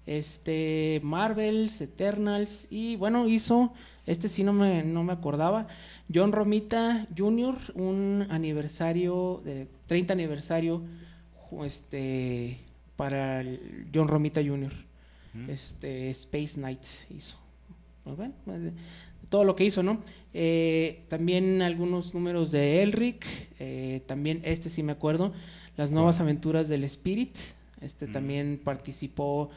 Este, 0.07 0.99
Marvels, 1.03 1.81
Eternals, 1.81 2.67
y 2.69 2.95
bueno, 2.95 3.27
hizo, 3.27 3.73
este 4.05 4.29
sí 4.29 4.43
no 4.43 4.53
me, 4.53 4.83
no 4.83 5.03
me 5.03 5.13
acordaba, 5.13 5.67
John 6.13 6.31
Romita 6.31 7.07
Jr., 7.17 7.57
un 7.73 8.27
aniversario, 8.29 9.41
de 9.43 9.67
30 9.87 10.13
aniversario, 10.13 10.81
este, 11.63 12.59
para 12.95 13.41
el 13.41 13.87
John 13.93 14.07
Romita 14.07 14.41
Jr., 14.43 14.71
este, 15.49 16.09
Space 16.11 16.53
Knight 16.55 16.81
hizo. 17.09 17.37
Pues 18.05 18.15
bueno, 18.15 18.33
pues, 18.45 18.61
de- 18.63 18.71
todo 19.27 19.43
lo 19.43 19.55
que 19.57 19.65
hizo, 19.65 19.83
¿no? 19.83 20.01
Eh, 20.33 21.03
también 21.09 21.61
algunos 21.61 22.13
números 22.13 22.51
de 22.51 22.81
Elric, 22.83 23.25
eh, 23.59 24.01
también 24.05 24.39
este 24.45 24.69
sí 24.69 24.81
me 24.83 24.93
acuerdo, 24.93 25.33
Las 25.75 25.91
Nuevas 25.91 26.21
Aventuras 26.21 26.69
del 26.69 26.85
Spirit, 26.85 27.35
este 27.81 28.07
Mm. 28.07 28.11
también 28.13 28.61
participó, 28.63 29.49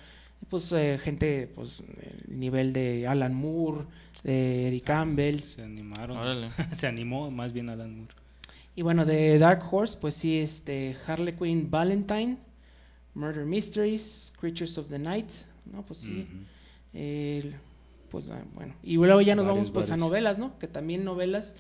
pues 0.49 0.73
eh, 0.73 0.99
gente, 1.01 1.47
pues 1.55 1.85
el 2.27 2.41
nivel 2.41 2.73
de 2.73 3.07
Alan 3.07 3.35
Moore, 3.35 3.85
de 4.25 4.69
Eddie 4.69 4.81
Campbell, 4.81 5.41
Se 5.41 5.63
animaron. 5.63 6.17
Órale. 6.17 6.49
Se 6.75 6.87
animó 6.89 7.31
más 7.31 7.53
bien 7.53 7.69
Alan 7.71 7.95
Moore. 7.99 8.15
y 8.75 8.83
bueno, 8.83 9.05
de 9.05 9.39
Dark 9.39 9.63
Horse, 9.71 9.97
pues 10.01 10.15
sí, 10.15 10.39
este 10.39 10.97
Harley 11.07 11.35
Quinn 11.35 11.71
Valentine, 11.71 12.37
Murder 13.15 13.45
Mysteries, 13.45 14.33
Creatures 14.41 14.79
of 14.79 14.89
the 14.89 14.99
Night, 14.99 15.29
¿no? 15.73 15.83
Pues 15.85 16.01
sí. 16.01 16.27
El- 16.95 17.55
pues 18.11 18.29
ah, 18.31 18.43
bueno, 18.55 18.75
y 18.83 18.95
luego 18.97 19.21
ya 19.21 19.35
nos 19.35 19.45
Varios, 19.47 19.57
vamos 19.69 19.71
pues 19.71 19.91
a 19.91 19.97
novelas, 19.97 20.39
¿no? 20.39 20.59
Que 20.59 20.67
también 20.69 21.05
novelas, 21.05 21.55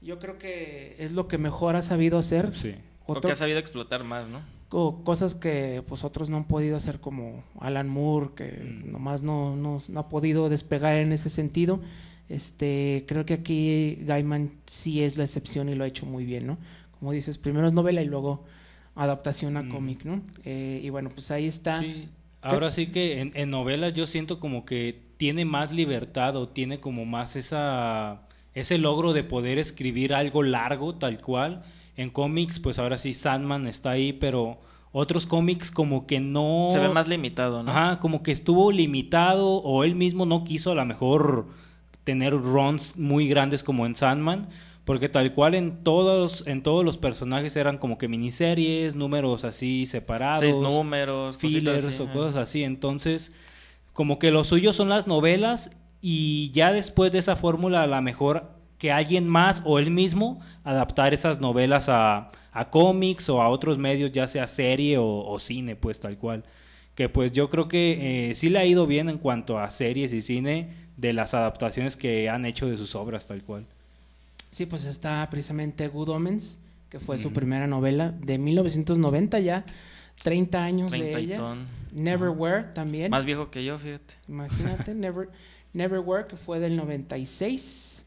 yo 0.00 0.18
creo 0.18 0.38
que 0.38 0.96
es 0.98 1.12
lo 1.12 1.28
que 1.28 1.38
mejor 1.38 1.76
ha 1.76 1.82
sabido 1.82 2.18
hacer. 2.18 2.56
Sí. 2.56 2.74
O 3.06 3.12
Otro- 3.12 3.28
que 3.28 3.32
ha 3.32 3.36
sabido 3.36 3.58
explotar 3.58 4.04
más, 4.04 4.28
¿no? 4.28 4.40
o 4.72 5.02
cosas 5.02 5.34
que 5.34 5.82
pues 5.88 6.04
otros 6.04 6.30
no 6.30 6.36
han 6.36 6.44
podido 6.44 6.76
hacer 6.76 7.00
como 7.00 7.42
Alan 7.58 7.88
Moore, 7.88 8.28
que 8.36 8.44
Mm. 8.84 8.92
nomás 8.92 9.20
no, 9.24 9.56
no, 9.56 9.82
no 9.88 10.00
ha 10.00 10.08
podido 10.08 10.48
despegar 10.48 10.94
en 10.94 11.12
ese 11.12 11.28
sentido. 11.28 11.80
Este, 12.28 13.04
creo 13.08 13.26
que 13.26 13.34
aquí 13.34 13.96
Gaiman 14.02 14.52
sí 14.66 15.02
es 15.02 15.16
la 15.16 15.24
excepción 15.24 15.68
y 15.68 15.74
lo 15.74 15.82
ha 15.82 15.88
hecho 15.88 16.06
muy 16.06 16.24
bien, 16.24 16.46
¿no? 16.46 16.56
Como 17.00 17.10
dices, 17.10 17.36
primero 17.36 17.66
es 17.66 17.72
novela 17.72 18.00
y 18.02 18.06
luego 18.06 18.44
adaptación 18.94 19.56
a 19.56 19.62
Mm. 19.62 19.68
cómic, 19.70 20.04
¿no? 20.04 20.22
Eh, 20.44 20.80
y 20.84 20.88
bueno, 20.90 21.08
pues 21.08 21.32
ahí 21.32 21.46
está. 21.48 21.80
Sí, 21.80 22.08
ahora 22.40 22.70
sí 22.70 22.86
que 22.92 23.20
en, 23.20 23.32
en 23.34 23.50
novelas 23.50 23.94
yo 23.94 24.06
siento 24.06 24.38
como 24.38 24.64
que 24.64 25.00
tiene 25.20 25.44
más 25.44 25.70
libertad 25.70 26.34
o 26.36 26.48
tiene 26.48 26.80
como 26.80 27.04
más 27.04 27.36
esa 27.36 28.22
ese 28.54 28.78
logro 28.78 29.12
de 29.12 29.22
poder 29.22 29.58
escribir 29.58 30.14
algo 30.14 30.42
largo 30.42 30.94
tal 30.94 31.20
cual. 31.20 31.62
En 31.94 32.08
cómics, 32.08 32.58
pues 32.58 32.78
ahora 32.78 32.96
sí 32.96 33.12
Sandman 33.12 33.66
está 33.66 33.90
ahí, 33.90 34.14
pero 34.14 34.60
otros 34.92 35.26
cómics 35.26 35.70
como 35.70 36.06
que 36.06 36.20
no 36.20 36.68
Se 36.70 36.78
ve 36.78 36.88
más 36.88 37.06
limitado, 37.06 37.62
¿no? 37.62 37.70
Ajá, 37.70 37.98
como 38.00 38.22
que 38.22 38.32
estuvo 38.32 38.72
limitado 38.72 39.56
o 39.56 39.84
él 39.84 39.94
mismo 39.94 40.24
no 40.24 40.42
quiso 40.42 40.72
a 40.72 40.74
lo 40.74 40.86
mejor 40.86 41.48
tener 42.02 42.32
runs 42.32 42.96
muy 42.96 43.28
grandes 43.28 43.62
como 43.62 43.84
en 43.84 43.96
Sandman, 43.96 44.48
porque 44.86 45.10
tal 45.10 45.34
cual 45.34 45.54
en 45.54 45.84
todos 45.84 46.46
en 46.46 46.62
todos 46.62 46.82
los 46.82 46.96
personajes 46.96 47.56
eran 47.56 47.76
como 47.76 47.98
que 47.98 48.08
miniseries, 48.08 48.96
números 48.96 49.44
así 49.44 49.84
separados, 49.84 50.40
Seis 50.40 50.56
números, 50.56 51.36
fillers 51.36 51.84
así, 51.84 52.02
o 52.02 52.10
cosas 52.10 52.36
así, 52.36 52.64
entonces 52.64 53.34
como 54.00 54.18
que 54.18 54.30
lo 54.30 54.44
suyo 54.44 54.72
son 54.72 54.88
las 54.88 55.06
novelas 55.06 55.72
y 56.00 56.50
ya 56.52 56.72
después 56.72 57.12
de 57.12 57.18
esa 57.18 57.36
fórmula 57.36 57.82
a 57.82 57.86
lo 57.86 58.00
mejor 58.00 58.50
que 58.78 58.92
alguien 58.92 59.28
más 59.28 59.60
o 59.66 59.78
él 59.78 59.90
mismo 59.90 60.40
adaptar 60.64 61.12
esas 61.12 61.38
novelas 61.38 61.90
a, 61.90 62.32
a 62.50 62.70
cómics 62.70 63.28
o 63.28 63.42
a 63.42 63.50
otros 63.50 63.76
medios, 63.76 64.10
ya 64.10 64.26
sea 64.26 64.46
serie 64.46 64.96
o, 64.96 65.26
o 65.26 65.38
cine, 65.38 65.76
pues 65.76 66.00
tal 66.00 66.16
cual. 66.16 66.44
Que 66.94 67.10
pues 67.10 67.32
yo 67.32 67.50
creo 67.50 67.68
que 67.68 68.30
eh, 68.30 68.34
sí 68.34 68.48
le 68.48 68.60
ha 68.60 68.64
ido 68.64 68.86
bien 68.86 69.10
en 69.10 69.18
cuanto 69.18 69.58
a 69.58 69.70
series 69.70 70.14
y 70.14 70.22
cine 70.22 70.70
de 70.96 71.12
las 71.12 71.34
adaptaciones 71.34 71.98
que 71.98 72.30
han 72.30 72.46
hecho 72.46 72.70
de 72.70 72.78
sus 72.78 72.94
obras, 72.94 73.26
tal 73.26 73.42
cual. 73.42 73.66
Sí, 74.50 74.64
pues 74.64 74.86
está 74.86 75.28
precisamente 75.30 75.88
Good 75.88 76.08
Omens, 76.08 76.58
que 76.88 77.00
fue 77.00 77.18
su 77.18 77.34
primera 77.34 77.66
novela 77.66 78.14
de 78.18 78.38
1990 78.38 79.40
ya, 79.40 79.66
30 80.22 80.62
años 80.62 80.90
de 80.90 80.98
Treinta 80.98 81.20
y 81.20 81.24
ella. 81.24 81.36
ton. 81.36 81.66
Neverwhere 81.92 82.64
también. 82.74 83.10
Más 83.10 83.24
viejo 83.24 83.50
que 83.50 83.64
yo, 83.64 83.78
fíjate. 83.78 84.14
Imagínate, 84.28 84.94
Never, 84.94 85.28
Neverwhere, 85.72 86.26
que 86.26 86.36
fue 86.36 86.60
del 86.60 86.76
96. 86.76 88.04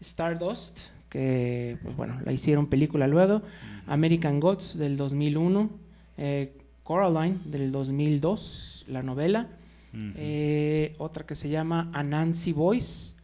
Stardust, 0.00 0.80
que, 1.08 1.78
pues 1.82 1.96
bueno, 1.96 2.20
la 2.24 2.32
hicieron 2.32 2.66
película 2.66 3.06
luego. 3.06 3.42
American 3.86 4.40
Gods, 4.40 4.76
del 4.78 4.96
2001. 4.96 5.70
eh, 6.18 6.52
Coraline, 6.82 7.38
del 7.46 7.72
2002, 7.72 8.84
la 8.88 9.02
novela. 9.02 9.48
Ujú. 9.94 10.12
Eh, 10.16 10.92
otra 10.98 11.24
que 11.24 11.34
se 11.34 11.48
llama 11.48 11.90
Anansi 11.94 12.52
Voice. 12.52 13.14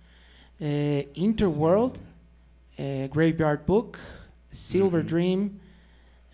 eh, 0.58 1.10
Interworld. 1.14 1.94
eh, 2.78 3.10
Graveyard 3.12 3.66
Book. 3.66 3.98
Silver 4.50 5.00
Ujú. 5.04 5.14
Dream. 5.14 5.59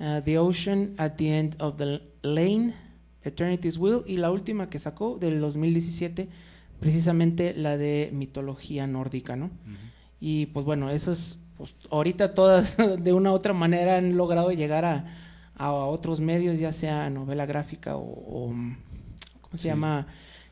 Uh, 0.01 0.21
the 0.23 0.39
Ocean 0.39 0.95
at 0.99 1.17
the 1.17 1.39
End 1.39 1.57
of 1.61 1.77
the 1.77 2.01
Lane. 2.23 2.75
Eternity's 3.23 3.77
Will. 3.77 4.03
Y 4.07 4.19
la 4.19 4.31
última 4.31 4.71
que 4.71 4.79
sacó 4.79 5.19
del 5.19 5.41
2017, 5.41 6.29
precisamente 6.79 7.55
la 7.55 7.77
de 7.77 8.11
mitología 8.13 8.87
nórdica, 8.87 9.35
¿no? 9.35 9.51
Y 10.21 10.47
pues 10.47 10.65
bueno, 10.65 10.91
esas, 10.91 11.39
pues 11.59 11.75
ahorita 11.91 12.35
todas 12.35 12.77
de 13.03 13.13
una 13.13 13.33
u 13.33 13.35
otra 13.35 13.53
manera 13.53 13.97
han 13.99 14.17
logrado 14.17 14.53
llegar 14.53 14.85
a, 14.85 15.07
a 15.57 15.73
otros 15.73 16.21
medios, 16.21 16.59
ya 16.61 16.73
sea 16.73 17.11
novela 17.11 17.47
gráfica 17.47 17.97
o, 17.97 18.03
o, 18.03 18.47
¿cómo 19.41 19.53
se 19.53 19.59
Sí. 19.59 19.69
llama? 19.69 20.07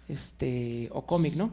Este, 0.09 0.88
o 0.92 1.07
cómic, 1.07 1.34
¿no? 1.36 1.51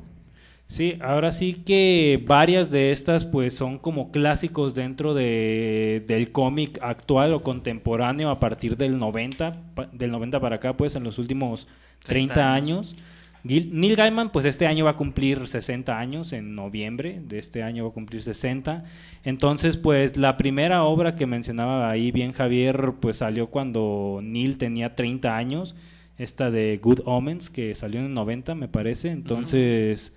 Sí, 0.71 0.95
ahora 1.01 1.33
sí 1.33 1.51
que 1.65 2.23
varias 2.25 2.71
de 2.71 2.93
estas 2.93 3.25
pues 3.25 3.53
son 3.53 3.77
como 3.77 4.09
clásicos 4.09 4.73
dentro 4.73 5.13
de, 5.13 6.01
del 6.07 6.31
cómic 6.31 6.79
actual 6.81 7.33
o 7.33 7.43
contemporáneo 7.43 8.29
a 8.29 8.39
partir 8.39 8.77
del 8.77 8.97
90, 8.97 9.63
pa- 9.75 9.89
del 9.91 10.11
90 10.11 10.39
para 10.39 10.55
acá 10.55 10.77
pues 10.77 10.95
en 10.95 11.03
los 11.03 11.19
últimos 11.19 11.67
30, 12.05 12.33
30 12.35 12.53
años. 12.53 12.95
Neil 13.43 13.97
Gaiman, 13.97 14.31
pues 14.31 14.45
este 14.45 14.65
año 14.65 14.85
va 14.85 14.91
a 14.91 14.95
cumplir 14.95 15.45
60 15.45 15.99
años, 15.99 16.31
en 16.31 16.55
noviembre 16.55 17.19
de 17.21 17.37
este 17.39 17.63
año 17.63 17.83
va 17.83 17.89
a 17.89 17.93
cumplir 17.93 18.23
60. 18.23 18.85
Entonces, 19.25 19.75
pues 19.75 20.15
la 20.15 20.37
primera 20.37 20.83
obra 20.85 21.17
que 21.17 21.25
mencionaba 21.25 21.89
ahí 21.89 22.11
bien 22.11 22.31
Javier, 22.31 22.93
pues 23.01 23.17
salió 23.17 23.47
cuando 23.47 24.21
Neil 24.23 24.57
tenía 24.57 24.95
30 24.95 25.35
años, 25.35 25.75
esta 26.17 26.49
de 26.49 26.79
Good 26.81 27.01
Omens, 27.03 27.49
que 27.49 27.75
salió 27.75 27.99
en 27.99 28.05
el 28.05 28.13
90, 28.13 28.55
me 28.55 28.69
parece. 28.69 29.09
Entonces, 29.09 30.15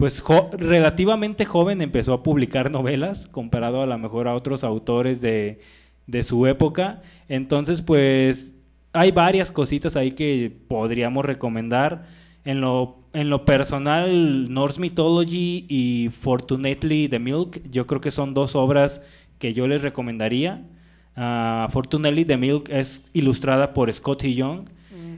pues 0.00 0.24
relativamente 0.52 1.44
joven 1.44 1.82
empezó 1.82 2.14
a 2.14 2.22
publicar 2.22 2.70
novelas, 2.70 3.26
comparado 3.26 3.82
a 3.82 3.86
lo 3.86 3.98
mejor 3.98 4.28
a 4.28 4.34
otros 4.34 4.64
autores 4.64 5.20
de, 5.20 5.60
de 6.06 6.24
su 6.24 6.46
época. 6.46 7.02
Entonces, 7.28 7.82
pues 7.82 8.54
hay 8.94 9.10
varias 9.10 9.52
cositas 9.52 9.96
ahí 9.96 10.12
que 10.12 10.50
podríamos 10.68 11.26
recomendar 11.26 12.06
en 12.46 12.62
lo, 12.62 12.96
en 13.12 13.28
lo 13.28 13.44
personal, 13.44 14.50
Norse 14.50 14.80
Mythology 14.80 15.66
y 15.68 16.08
Fortunately 16.08 17.06
the 17.06 17.18
Milk, 17.18 17.60
yo 17.70 17.86
creo 17.86 18.00
que 18.00 18.10
son 18.10 18.32
dos 18.32 18.56
obras 18.56 19.02
que 19.38 19.52
yo 19.52 19.68
les 19.68 19.82
recomendaría. 19.82 20.62
Uh, 21.14 21.70
Fortunately 21.70 22.24
the 22.24 22.38
Milk 22.38 22.70
es 22.70 23.04
ilustrada 23.12 23.74
por 23.74 23.92
Scotty 23.92 24.32
Young. 24.32 24.64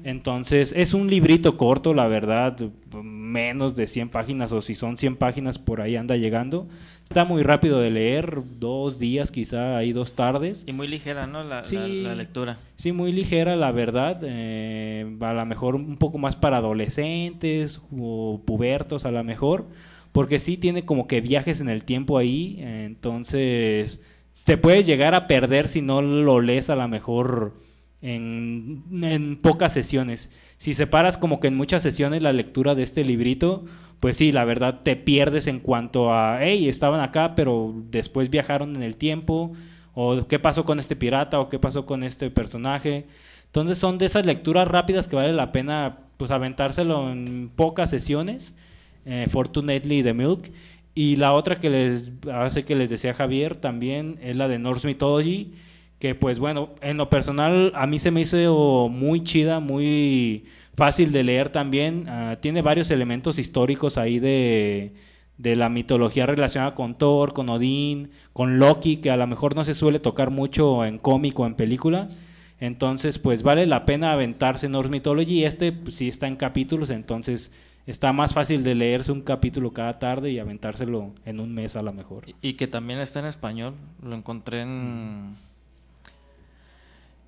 Entonces, 0.05 0.73
es 0.77 0.95
un 0.95 1.09
librito 1.09 1.57
corto, 1.57 1.95
la 1.95 2.09
verdad, 2.09 2.57
menos 3.03 3.77
de 3.77 3.87
100 3.87 4.09
páginas, 4.09 4.53
o 4.53 4.61
si 4.61 4.75
son 4.75 4.97
100 4.97 5.17
páginas, 5.17 5.59
por 5.59 5.81
ahí 5.81 5.97
anda 5.97 6.17
llegando. 6.17 6.67
Está 7.05 7.25
muy 7.25 7.43
rápido 7.43 7.81
de 7.81 7.91
leer, 7.91 8.43
dos 8.59 8.99
días 8.99 9.31
quizá, 9.31 9.77
ahí 9.77 9.93
dos 9.93 10.15
tardes. 10.15 10.65
Y 10.67 10.73
muy 10.73 10.89
ligera, 10.89 11.27
¿no? 11.27 11.45
La, 11.45 11.63
la, 11.63 12.15
lectura. 12.15 12.59
Sí, 12.77 12.93
muy 12.93 13.13
ligera, 13.13 13.55
la 13.55 13.71
verdad. 13.71 14.21
Eh, 14.23 15.17
a 15.21 15.33
lo 15.33 15.47
mejor 15.47 15.75
un 15.75 15.97
poco 15.99 16.19
más 16.19 16.37
para 16.37 16.57
adolescentes 16.57 17.83
o 17.97 18.41
pubertos, 18.45 19.05
a 19.05 19.11
lo 19.11 19.23
mejor. 19.25 19.67
Porque 20.13 20.41
sí 20.41 20.57
tiene 20.57 20.85
como 20.85 21.07
que 21.07 21.21
viajes 21.21 21.61
en 21.61 21.69
el 21.69 21.85
tiempo 21.85 22.19
ahí. 22.19 22.57
entonces, 22.61 24.03
se 24.33 24.57
puede 24.57 24.83
llegar 24.83 25.15
a 25.15 25.27
perder 25.27 25.69
si 25.69 25.83
no 25.83 26.03
lo 26.03 26.41
lees 26.41 26.71
a 26.71 26.77
lo 26.77 26.89
mejor 26.89 27.62
en, 28.03 29.39
pocas 29.41 29.73
sesiones. 29.73 30.31
Si 30.57 30.75
separas 30.75 31.17
como 31.17 31.41
que 31.41 31.49
en 31.49 31.57
muchas 31.57 31.83
sesiones 31.83 32.23
la 32.23 32.33
lectura 32.33 32.75
de 32.75 32.83
este 32.83 33.05
librito, 33.05 33.65
pues 34.01 34.17
sí, 34.17 34.33
la 34.33 34.45
verdad 34.45 34.81
te 34.83 34.97
pierdes 34.97 35.47
en 35.47 35.61
cuanto 35.61 36.13
a, 36.13 36.39
hey, 36.43 36.69
estaban 36.69 37.01
acá, 37.01 37.35
pero 37.35 37.75
después 37.91 38.29
viajaron 38.29 38.77
en 38.77 38.83
el 38.83 38.97
tiempo, 38.97 39.53
o 39.95 40.27
qué 40.27 40.39
pasó 40.39 40.65
con 40.65 40.79
este 40.79 40.97
pirata, 40.97 41.39
o 41.41 41.49
qué 41.49 41.59
pasó 41.59 41.87
con 41.87 42.03
este 42.03 42.31
personaje. 42.31 43.07
Entonces 43.47 43.79
son 43.79 43.99
de 43.99 44.07
esas 44.07 44.27
lecturas 44.27 44.67
rápidas 44.67 45.07
que 45.07 45.17
vale 45.17 45.33
la 45.33 45.53
pena 45.53 45.99
pues 46.17 46.31
aventárselo 46.31 47.11
en 47.11 47.51
pocas 47.55 47.91
sesiones. 47.91 48.57
Eh, 49.05 49.27
Fortunately 49.29 50.03
The 50.03 50.15
Milk. 50.15 50.51
Y 50.95 51.17
la 51.17 51.33
otra 51.33 51.59
que 51.59 51.71
les 51.71 52.13
hace 52.33 52.65
que 52.65 52.75
les 52.75 52.91
decía 52.91 53.15
Javier 53.15 53.57
también 53.57 54.19
es 54.23 54.37
la 54.37 54.49
de 54.49 54.59
Norse 54.59 54.87
Mythology, 54.87 55.53
que 56.03 56.17
pues 56.17 56.41
bueno, 56.41 56.71
en 56.81 56.97
lo 56.97 57.09
personal 57.09 57.71
a 57.77 57.87
mí 57.87 58.01
se 58.01 58.11
me 58.11 58.23
hizo 58.23 58.89
muy 58.91 59.23
chida, 59.23 59.61
muy 59.61 60.47
fácil 60.75 61.13
de 61.13 61.23
leer 61.23 61.51
también. 61.51 62.07
Ah, 62.09 62.39
tiene 62.41 62.61
varios 62.61 62.91
elementos 62.91 63.39
históricos 63.39 63.99
ahí 63.99 64.19
de, 64.19 64.95
de 65.39 65.55
la 65.55 65.69
mitología 65.69 66.27
relacionada 66.27 66.75
con 66.75 66.99
Thor, 66.99 67.33
con 67.33 67.49
Odín, 67.51 68.11
con 68.33 68.59
Loki, 68.59 68.97
que 68.97 69.13
a 69.13 69.17
lo 69.17 69.29
mejor 69.29 69.55
no 69.55 69.65
se 69.65 69.75
suele 69.75 70.01
tocar 70.01 70.31
mucho 70.31 70.85
en 70.85 70.99
cómic 70.99 71.39
o 71.39 71.47
en 71.47 71.55
película. 71.55 72.09
Entonces, 72.59 73.21
pues 73.21 73.45
vale 73.45 73.65
la 73.67 73.87
pena 73.87 74.11
aventarse 74.11 74.69
Norse 74.69 74.91
Mythology. 74.91 75.45
Este 75.45 75.71
pues, 75.71 75.95
sí 75.95 76.09
está 76.09 76.27
en 76.27 76.35
capítulos, 76.35 76.91
entonces 76.91 77.53
está 77.87 78.13
más 78.13 78.35
fácil 78.35 78.65
de 78.65 78.75
leerse 78.75 79.13
un 79.13 79.21
capítulo 79.21 79.73
cada 79.73 80.01
tarde 80.01 80.33
y 80.33 80.41
aventárselo 80.41 81.13
en 81.25 81.39
un 81.39 81.55
mes 81.55 81.77
a 81.77 81.83
lo 81.83 81.93
mejor. 81.93 82.25
Y 82.43 82.55
que 82.55 82.67
también 82.67 82.99
está 82.99 83.21
en 83.21 83.27
español. 83.27 83.75
Lo 84.03 84.17
encontré 84.17 84.63
en... 84.63 85.32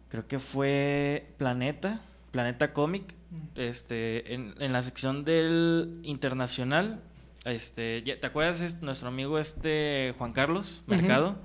Creo 0.09 0.27
que 0.27 0.39
fue 0.39 1.35
Planeta, 1.39 2.03
Planeta 2.31 2.73
Comic 2.73 3.15
este, 3.55 4.35
en, 4.35 4.55
la 4.73 4.83
sección 4.83 5.25
del 5.25 6.01
internacional, 6.03 7.01
este, 7.45 8.03
¿te 8.03 8.27
acuerdas 8.27 8.63
es, 8.63 8.81
nuestro 8.81 9.09
amigo 9.09 9.39
este 9.39 10.15
Juan 10.17 10.33
Carlos 10.33 10.83
Mercado? 10.87 11.37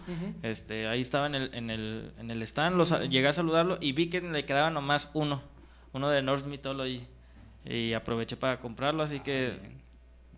Este, 0.44 0.88
ahí 0.88 1.02
estaba 1.02 1.28
en 1.28 1.36
el, 1.36 1.54
en 1.54 1.70
el, 1.70 2.14
en 2.18 2.32
el 2.32 2.42
stand, 2.44 2.78
los, 2.78 2.98
llegué 3.10 3.28
a 3.28 3.34
saludarlo 3.34 3.78
y 3.82 3.92
vi 3.92 4.10
que 4.10 4.22
le 4.22 4.46
quedaba 4.46 4.70
nomás 4.70 5.12
uno, 5.14 5.42
uno 5.94 6.10
de 6.10 6.22
North 6.22 6.46
Mythology. 6.46 7.06
Y 7.66 7.94
aproveché 7.94 8.38
para 8.38 8.60
comprarlo, 8.60 9.04
así 9.04 9.20
que 9.20 9.60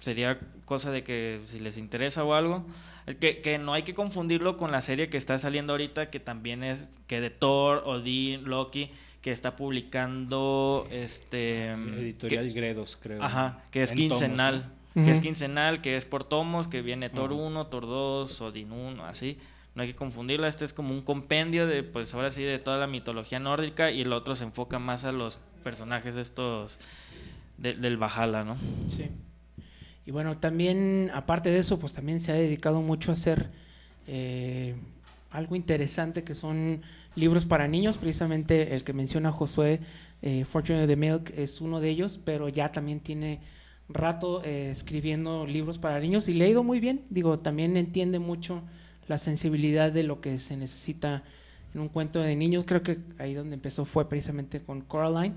sería 0.01 0.39
cosa 0.65 0.91
de 0.91 1.03
que 1.03 1.39
si 1.45 1.59
les 1.59 1.77
interesa 1.77 2.25
o 2.25 2.33
algo, 2.33 2.65
que, 3.19 3.41
que 3.41 3.57
no 3.57 3.73
hay 3.73 3.83
que 3.83 3.93
confundirlo 3.93 4.57
con 4.57 4.71
la 4.71 4.81
serie 4.81 5.09
que 5.09 5.17
está 5.17 5.39
saliendo 5.39 5.73
ahorita, 5.73 6.09
que 6.09 6.19
también 6.19 6.63
es 6.63 6.89
que 7.07 7.21
de 7.21 7.29
Thor, 7.29 7.83
Odin, 7.85 8.43
Loki, 8.43 8.91
que 9.21 9.31
está 9.31 9.55
publicando 9.55 10.87
este 10.91 11.69
editorial 11.71 12.51
Gredos 12.51 12.97
creo. 12.99 13.21
ajá 13.21 13.63
que 13.69 13.83
es 13.83 13.91
quincenal 13.91 14.71
que 14.93 15.11
es 15.11 15.19
quincenal 15.19 15.81
que 15.81 15.95
es 15.95 16.05
por 16.05 16.23
tomos 16.23 16.67
que 16.67 16.81
viene 16.81 17.09
Thor 17.09 17.31
1 17.31 17.67
Thor 17.67 17.85
2 17.85 18.41
Odin 18.41 18.71
1 18.71 19.05
así. 19.05 19.37
No 19.73 19.83
hay 19.83 19.89
que 19.89 19.95
confundirla 19.95 20.49
este 20.49 20.65
es 20.65 20.73
como 20.73 20.91
un 20.91 21.01
compendio 21.01 21.65
de 21.65 21.83
pues 21.83 22.13
ahora 22.13 22.29
sí 22.29 22.43
de 22.43 22.59
toda 22.59 22.77
la 22.77 22.87
mitología 22.87 23.39
nórdica 23.39 23.89
y 23.91 24.01
el 24.01 24.11
otro 24.11 24.35
se 24.35 24.43
enfoca 24.43 24.79
más 24.79 25.05
a 25.05 25.11
los 25.13 25.39
personajes 25.63 26.17
estos 26.17 26.79
del 27.57 27.97
Valhalla 27.97 28.43
no 28.43 28.57
sí 28.89 29.07
y 30.11 30.13
bueno 30.13 30.37
también 30.39 31.09
aparte 31.13 31.49
de 31.49 31.59
eso 31.59 31.79
pues 31.79 31.93
también 31.93 32.19
se 32.19 32.33
ha 32.33 32.35
dedicado 32.35 32.81
mucho 32.81 33.11
a 33.11 33.13
hacer 33.13 33.49
eh, 34.07 34.75
algo 35.29 35.55
interesante 35.55 36.25
que 36.25 36.35
son 36.35 36.81
libros 37.15 37.45
para 37.45 37.65
niños, 37.69 37.97
precisamente 37.97 38.75
el 38.75 38.83
que 38.83 38.91
menciona 38.91 39.31
Josué, 39.31 39.79
eh, 40.21 40.43
Fortune 40.43 40.81
of 40.81 40.87
the 40.89 40.97
Milk 40.97 41.31
es 41.37 41.61
uno 41.61 41.79
de 41.79 41.89
ellos, 41.89 42.19
pero 42.25 42.49
ya 42.49 42.73
también 42.73 42.99
tiene 42.99 43.39
rato 43.87 44.43
eh, 44.43 44.69
escribiendo 44.69 45.45
libros 45.45 45.77
para 45.77 45.97
niños 46.01 46.27
y 46.27 46.33
le 46.33 46.43
ha 46.43 46.49
ido 46.49 46.61
muy 46.61 46.81
bien, 46.81 47.05
digo, 47.09 47.39
también 47.39 47.77
entiende 47.77 48.19
mucho 48.19 48.63
la 49.07 49.17
sensibilidad 49.17 49.93
de 49.93 50.03
lo 50.03 50.19
que 50.19 50.39
se 50.39 50.57
necesita 50.57 51.23
en 51.73 51.79
un 51.79 51.87
cuento 51.87 52.19
de 52.19 52.35
niños, 52.35 52.65
creo 52.67 52.83
que 52.83 52.97
ahí 53.17 53.33
donde 53.33 53.53
empezó 53.53 53.85
fue 53.85 54.09
precisamente 54.09 54.59
con 54.59 54.81
Coraline, 54.81 55.35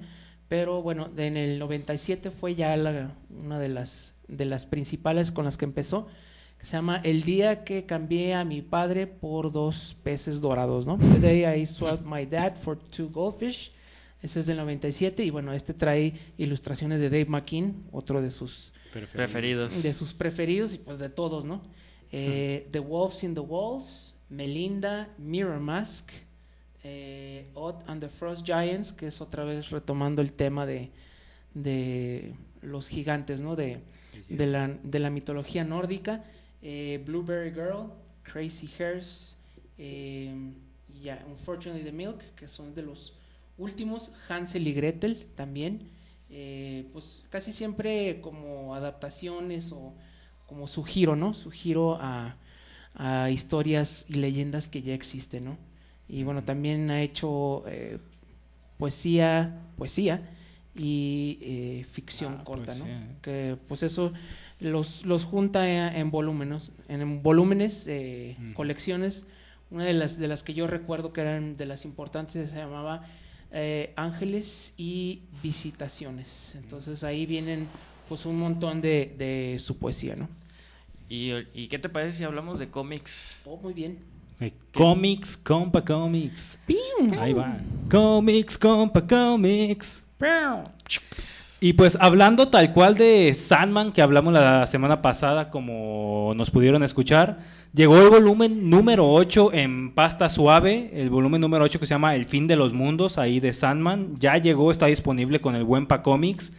pero 0.49 0.83
bueno, 0.83 1.09
en 1.17 1.37
el 1.37 1.61
97 1.61 2.33
fue 2.33 2.57
ya 2.57 2.75
una 3.31 3.61
de 3.61 3.69
las, 3.69 4.14
de 4.29 4.45
las 4.45 4.67
principales 4.67 5.31
con 5.31 5.45
las 5.45 5.57
que 5.57 5.65
empezó, 5.65 6.09
se 6.65 6.73
llama 6.73 7.01
El 7.05 7.25
día 7.25 7.63
que 7.63 7.85
cambié 7.85 8.33
a 8.33 8.45
mi 8.45 8.63
padre 8.63 9.07
por 9.07 9.53
dos 9.53 9.97
peces 10.03 10.41
dorados, 10.41 10.87
¿no? 10.87 10.97
The 10.97 11.21
day 11.21 11.45
I 11.45 11.67
swapped 11.67 12.07
my 12.07 12.25
dad 12.25 12.57
for 12.57 12.79
two 12.79 13.11
goldfish. 13.11 13.71
Ese 14.23 14.41
es 14.41 14.47
del 14.47 14.57
97 14.57 15.23
y 15.23 15.29
bueno, 15.29 15.53
este 15.53 15.75
trae 15.75 16.15
ilustraciones 16.39 17.01
de 17.01 17.11
Dave 17.11 17.27
McKean, 17.27 17.85
otro 17.93 18.23
de 18.23 18.31
sus 18.31 18.73
preferidos. 19.13 19.83
De 19.83 19.93
sus 19.93 20.15
preferidos 20.15 20.73
y 20.73 20.79
pues 20.79 20.99
de 20.99 21.11
todos, 21.11 21.45
¿no? 21.45 21.61
Eh, 22.11 22.67
the 22.71 22.79
Wolves 22.79 23.23
in 23.25 23.35
the 23.35 23.41
Walls, 23.41 24.17
Melinda, 24.31 25.11
Mirror 25.19 25.61
Mask, 25.61 26.13
eh, 26.83 27.51
Odd 27.53 27.83
and 27.87 28.01
the 28.01 28.09
Frost 28.09 28.47
Giants, 28.47 28.91
que 28.91 29.09
es 29.09 29.21
otra 29.21 29.45
vez 29.45 29.69
retomando 29.69 30.23
el 30.23 30.33
tema 30.33 30.65
de, 30.65 30.91
de 31.53 32.33
los 32.63 32.89
gigantes, 32.89 33.41
¿no? 33.41 33.55
De, 33.55 33.83
de, 34.29 34.47
la, 34.47 34.69
de 34.69 34.99
la 34.99 35.11
mitología 35.11 35.65
nórdica. 35.65 36.25
Eh, 36.63 37.03
Blueberry 37.05 37.51
Girl, 37.51 37.93
Crazy 38.23 38.69
Hairs, 38.79 39.37
eh, 39.77 40.35
y 40.89 41.09
Unfortunately 41.31 41.85
the 41.85 41.93
Milk, 41.93 42.21
que 42.35 42.49
son 42.49 42.75
de 42.75 42.83
los 42.83 43.15
últimos, 43.59 44.13
Hansel 44.29 44.67
y 44.67 44.73
Gretel 44.73 45.27
también, 45.35 45.91
eh, 46.31 46.89
pues 46.93 47.27
casi 47.31 47.53
siempre 47.53 48.21
como 48.23 48.75
adaptaciones 48.75 49.73
o 49.73 49.93
como 50.47 50.67
su 50.67 50.85
giro, 50.85 51.17
¿no? 51.17 51.35
Su 51.35 51.51
giro 51.51 51.99
a, 52.01 52.37
historias 53.29 54.07
y 54.09 54.15
leyendas 54.15 54.69
que 54.69 54.81
ya 54.81 54.95
existen, 54.95 55.47
¿no? 55.47 55.59
Y 56.09 56.23
bueno, 56.23 56.45
también 56.45 56.91
ha 56.93 57.03
hecho 57.03 57.65
poesía, 58.79 59.61
poesía 59.77 60.34
y 60.77 61.85
ficción 61.93 62.39
ah, 62.41 62.45
corta, 62.45 62.75
¿no? 62.75 62.87
Que 63.23 63.57
pues 63.69 63.83
eso 63.83 64.13
los, 64.61 65.05
los 65.05 65.25
junta 65.25 65.97
en 65.97 66.11
volúmenes, 66.11 66.71
en 66.89 67.23
volúmenes, 67.23 67.87
eh, 67.89 68.37
colecciones. 68.55 69.27
Una 69.71 69.85
de 69.85 69.95
las, 69.95 70.19
de 70.19 70.29
las 70.29 70.43
que 70.43 70.55
yo 70.55 70.67
recuerdo 70.67 71.13
que 71.13 71.21
eran 71.21 71.57
de 71.57 71.67
las 71.67 71.85
importantes 71.85 72.51
se 72.51 72.57
llamaba 72.57 73.07
eh, 73.51 73.93
Ángeles 73.97 74.75
y 74.77 75.23
Visitaciones. 75.43 76.55
Entonces 76.55 77.05
ahí 77.05 77.27
vienen 77.27 77.69
pues 78.09 78.27
un 78.27 78.39
montón 78.39 78.81
de, 78.81 79.15
de 79.19 79.59
su 79.59 79.79
poesía, 79.79 80.17
¿no? 80.17 80.29
¿Y, 81.09 81.33
¿Y, 81.55 81.69
qué 81.69 81.79
te 81.79 81.89
parece 81.89 82.19
si 82.19 82.25
hablamos 82.25 82.59
de 82.59 82.69
cómics? 82.71 83.43
Oh, 83.47 83.57
muy 83.59 83.75
bien. 83.75 83.99
Eh, 84.41 84.53
cómics, 84.73 85.37
compa, 85.37 85.85
cómics. 85.85 86.59
Ahí 87.19 87.33
va. 87.33 87.61
Cómics, 87.91 88.59
compa, 88.59 89.07
cómics. 89.07 90.04
Y 91.61 91.73
pues 91.73 91.97
hablando 91.99 92.49
tal 92.49 92.73
cual 92.73 92.95
de 92.95 93.35
Sandman 93.35 93.93
que 93.93 94.03
hablamos 94.03 94.35
la 94.35 94.67
semana 94.67 95.01
pasada, 95.01 95.49
como 95.49 96.35
nos 96.37 96.51
pudieron 96.51 96.83
escuchar, 96.83 97.39
llegó 97.73 98.03
el 98.03 98.11
volumen 98.11 98.69
número 98.69 99.11
8 99.11 99.55
en 99.55 99.95
pasta 99.95 100.29
suave, 100.29 100.91
el 100.93 101.09
volumen 101.09 101.41
número 101.41 101.65
8 101.65 101.81
que 101.81 101.87
se 101.87 101.95
llama 101.95 102.17
El 102.17 102.27
fin 102.27 102.47
de 102.47 102.57
los 102.57 102.75
mundos, 102.75 103.17
ahí 103.17 103.41
de 103.41 103.55
Sandman, 103.55 104.17
ya 104.19 104.37
llegó, 104.37 104.71
está 104.71 104.87
disponible 104.87 105.41
con 105.41 105.55
el 105.55 105.63
Wempa 105.63 106.03
Comics. 106.03 106.53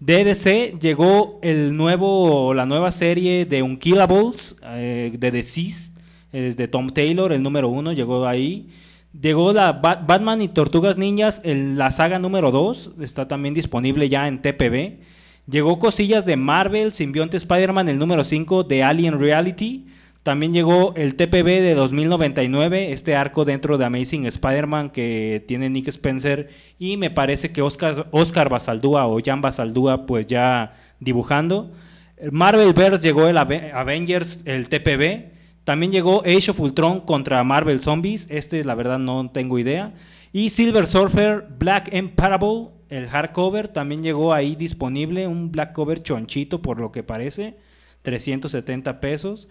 DDC 0.00 0.78
llegó 0.78 1.38
el 1.42 1.74
nuevo, 1.76 2.52
la 2.52 2.66
nueva 2.66 2.90
serie 2.90 3.46
de 3.46 3.62
Unkillables, 3.62 4.56
eh, 4.64 5.12
de 5.18 5.30
Deceased, 5.30 5.94
es 6.32 6.56
de 6.56 6.68
Tom 6.68 6.88
Taylor, 6.88 7.32
el 7.32 7.42
número 7.42 7.70
1, 7.70 7.92
llegó 7.92 8.26
ahí. 8.26 8.68
Llegó 9.18 9.52
la 9.52 9.72
Batman 9.72 10.40
y 10.40 10.48
Tortugas 10.48 10.96
Niñas, 10.96 11.42
la 11.44 11.90
saga 11.90 12.20
número 12.20 12.52
2, 12.52 12.92
está 13.00 13.26
también 13.26 13.54
disponible 13.54 14.08
ya 14.08 14.28
en 14.28 14.40
TPB. 14.40 15.00
Llegó 15.48 15.80
cosillas 15.80 16.24
de 16.26 16.36
Marvel, 16.36 16.92
Symbionte 16.92 17.36
Spider-Man, 17.36 17.88
el 17.88 17.98
número 17.98 18.22
5 18.22 18.62
de 18.62 18.84
Alien 18.84 19.18
Reality. 19.18 19.86
También 20.22 20.52
llegó 20.52 20.94
el 20.96 21.16
TPB 21.16 21.46
de 21.46 21.74
2099, 21.74 22.92
este 22.92 23.16
arco 23.16 23.44
dentro 23.44 23.78
de 23.78 23.86
Amazing 23.86 24.26
Spider-Man 24.26 24.90
que 24.90 25.42
tiene 25.48 25.70
Nick 25.70 25.88
Spencer 25.88 26.50
y 26.78 26.96
me 26.96 27.10
parece 27.10 27.50
que 27.52 27.62
Oscar, 27.62 28.06
Oscar 28.12 28.48
Basaldúa 28.48 29.06
o 29.06 29.18
Jan 29.24 29.40
Basaldúa 29.40 30.06
pues 30.06 30.26
ya 30.26 30.74
dibujando. 31.00 31.72
Marvel 32.30 32.74
Verse 32.74 33.02
llegó 33.02 33.26
el 33.26 33.38
Avengers, 33.38 34.42
el 34.44 34.68
TPB. 34.68 35.29
También 35.70 35.92
llegó 35.92 36.22
Age 36.26 36.50
of 36.50 36.58
Ultron 36.58 36.98
contra 37.02 37.44
Marvel 37.44 37.78
Zombies. 37.78 38.26
Este, 38.28 38.64
la 38.64 38.74
verdad, 38.74 38.98
no 38.98 39.30
tengo 39.30 39.56
idea. 39.56 39.94
Y 40.32 40.50
Silver 40.50 40.84
Surfer 40.84 41.46
Black 41.60 41.92
Parable, 42.16 42.70
el 42.88 43.06
hardcover, 43.06 43.68
también 43.68 44.02
llegó 44.02 44.34
ahí 44.34 44.56
disponible. 44.56 45.28
Un 45.28 45.52
black 45.52 45.72
cover 45.72 46.02
chonchito, 46.02 46.60
por 46.60 46.80
lo 46.80 46.90
que 46.90 47.04
parece. 47.04 47.56
370 48.02 48.98
pesos. 48.98 49.46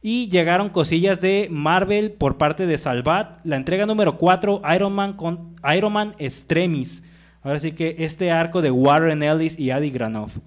Y 0.00 0.28
llegaron 0.28 0.68
cosillas 0.68 1.20
de 1.20 1.48
Marvel 1.50 2.12
por 2.12 2.38
parte 2.38 2.68
de 2.68 2.78
Salvat. 2.78 3.44
La 3.44 3.56
entrega 3.56 3.84
número 3.84 4.16
4, 4.16 4.62
Iron 4.76 4.92
Man, 4.92 5.14
con, 5.14 5.56
Iron 5.76 5.92
Man 5.92 6.14
Extremis. 6.20 7.02
Ahora 7.42 7.58
sí 7.58 7.72
que 7.72 7.96
este 7.98 8.30
arco 8.30 8.62
de 8.62 8.70
Warren 8.70 9.24
Ellis 9.24 9.58
y 9.58 9.72
Adi 9.72 9.90
Granoff. 9.90 10.38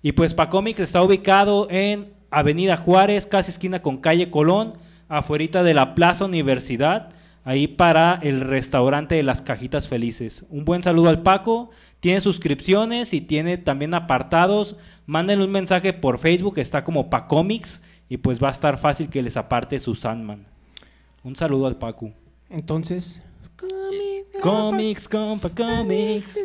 Y 0.00 0.12
pues 0.12 0.32
Pacomics 0.32 0.80
está 0.80 1.02
ubicado 1.02 1.68
en 1.68 2.18
Avenida 2.30 2.76
Juárez, 2.76 3.26
casi 3.26 3.50
esquina 3.50 3.82
con 3.82 3.98
calle 3.98 4.30
Colón, 4.30 4.74
afuera 5.08 5.62
de 5.62 5.74
la 5.74 5.94
Plaza 5.94 6.24
Universidad, 6.24 7.10
ahí 7.44 7.66
para 7.66 8.18
el 8.22 8.40
restaurante 8.40 9.16
de 9.16 9.22
las 9.22 9.42
Cajitas 9.42 9.88
Felices. 9.88 10.46
Un 10.50 10.64
buen 10.64 10.82
saludo 10.82 11.08
al 11.08 11.22
Paco, 11.22 11.70
tiene 12.00 12.20
suscripciones 12.20 13.12
y 13.12 13.20
tiene 13.20 13.58
también 13.58 13.94
apartados. 13.94 14.76
Mándenle 15.06 15.44
un 15.44 15.50
mensaje 15.50 15.92
por 15.92 16.18
Facebook, 16.18 16.58
está 16.58 16.84
como 16.84 17.10
Pacomics 17.10 17.82
y 18.08 18.18
pues 18.18 18.42
va 18.42 18.48
a 18.48 18.52
estar 18.52 18.78
fácil 18.78 19.08
que 19.08 19.22
les 19.22 19.36
aparte 19.36 19.80
su 19.80 19.94
Sandman. 19.94 20.46
Un 21.22 21.36
saludo 21.36 21.66
al 21.66 21.76
Paco. 21.76 22.12
Entonces, 22.48 23.22
Comics, 24.40 25.08
compa, 25.08 25.50
comics. 25.50 26.38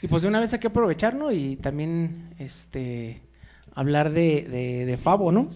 Y 0.00 0.06
pues 0.06 0.22
de 0.22 0.28
una 0.28 0.40
vez 0.40 0.52
hay 0.52 0.60
que 0.60 0.68
aprovecharlo 0.68 1.32
y 1.32 1.56
también 1.56 2.34
este 2.38 3.20
hablar 3.78 4.10
de, 4.10 4.84
de, 4.86 4.96
Fabo, 4.96 5.30
¿no? 5.30 5.48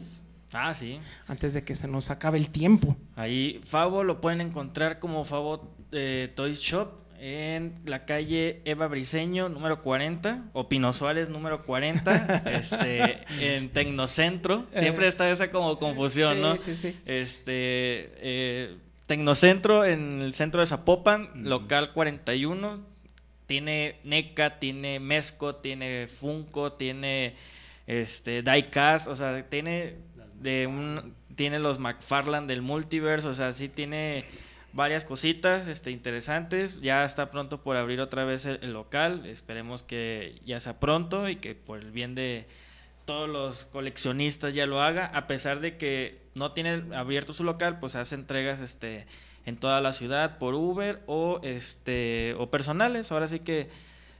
Ah, 0.52 0.72
sí. 0.74 1.00
Antes 1.26 1.54
de 1.54 1.64
que 1.64 1.74
se 1.74 1.88
nos 1.88 2.10
acabe 2.10 2.38
el 2.38 2.50
tiempo. 2.50 2.96
Ahí, 3.16 3.60
Fabo 3.64 4.04
lo 4.04 4.20
pueden 4.20 4.40
encontrar 4.40 5.00
como 5.00 5.24
Fabo 5.24 5.74
eh, 5.90 6.30
Toys 6.32 6.60
Shop 6.60 7.02
en 7.18 7.74
la 7.84 8.04
calle 8.04 8.62
Eva 8.64 8.86
Briseño, 8.86 9.48
número 9.48 9.82
40, 9.82 10.50
o 10.52 10.68
Pino 10.68 10.92
Suárez, 10.92 11.30
número 11.30 11.64
40, 11.64 12.42
este, 12.46 13.24
en 13.40 13.70
Tecnocentro. 13.70 14.66
Siempre 14.78 15.08
está 15.08 15.28
esa 15.28 15.50
como 15.50 15.78
confusión, 15.80 16.40
¿no? 16.40 16.56
Sí, 16.58 16.76
sí. 16.76 16.96
Este, 17.04 18.12
eh, 18.18 18.76
Tecnocentro 19.06 19.84
en 19.84 20.22
el 20.22 20.32
centro 20.34 20.60
de 20.60 20.66
Zapopan, 20.66 21.28
local 21.42 21.92
41. 21.92 22.86
Tiene 23.46 23.96
NECA, 24.04 24.60
tiene 24.60 25.00
Mezco, 25.00 25.56
tiene 25.56 26.06
Funko, 26.06 26.74
tiene 26.74 27.34
este, 27.86 28.42
Diecast, 28.42 29.08
o 29.08 29.16
sea, 29.16 29.48
tiene 29.48 29.96
de 30.40 30.66
un 30.66 31.14
tiene 31.34 31.58
los 31.58 31.78
McFarland 31.78 32.48
del 32.48 32.62
multiverso, 32.62 33.30
o 33.30 33.34
sea, 33.34 33.52
sí 33.52 33.68
tiene 33.68 34.26
varias 34.72 35.04
cositas 35.04 35.66
este, 35.66 35.90
interesantes. 35.90 36.80
Ya 36.80 37.04
está 37.04 37.30
pronto 37.30 37.62
por 37.62 37.76
abrir 37.76 38.00
otra 38.00 38.24
vez 38.24 38.46
el, 38.46 38.72
local. 38.72 39.26
Esperemos 39.26 39.82
que 39.82 40.40
ya 40.44 40.60
sea 40.60 40.80
pronto 40.80 41.28
y 41.28 41.36
que 41.36 41.54
por 41.54 41.78
el 41.78 41.90
bien 41.90 42.14
de 42.14 42.46
todos 43.04 43.28
los 43.28 43.64
coleccionistas 43.64 44.54
ya 44.54 44.66
lo 44.66 44.80
haga. 44.80 45.06
A 45.06 45.26
pesar 45.26 45.60
de 45.60 45.76
que 45.76 46.20
no 46.34 46.52
tiene 46.52 46.82
abierto 46.94 47.32
su 47.32 47.44
local, 47.44 47.78
pues 47.78 47.96
hace 47.96 48.14
entregas 48.14 48.60
este, 48.60 49.06
en 49.44 49.56
toda 49.56 49.80
la 49.80 49.92
ciudad 49.92 50.38
por 50.38 50.54
Uber 50.54 51.02
o, 51.06 51.40
este, 51.42 52.34
o 52.38 52.50
personales. 52.50 53.12
Ahora 53.12 53.26
sí 53.26 53.40
que 53.40 53.68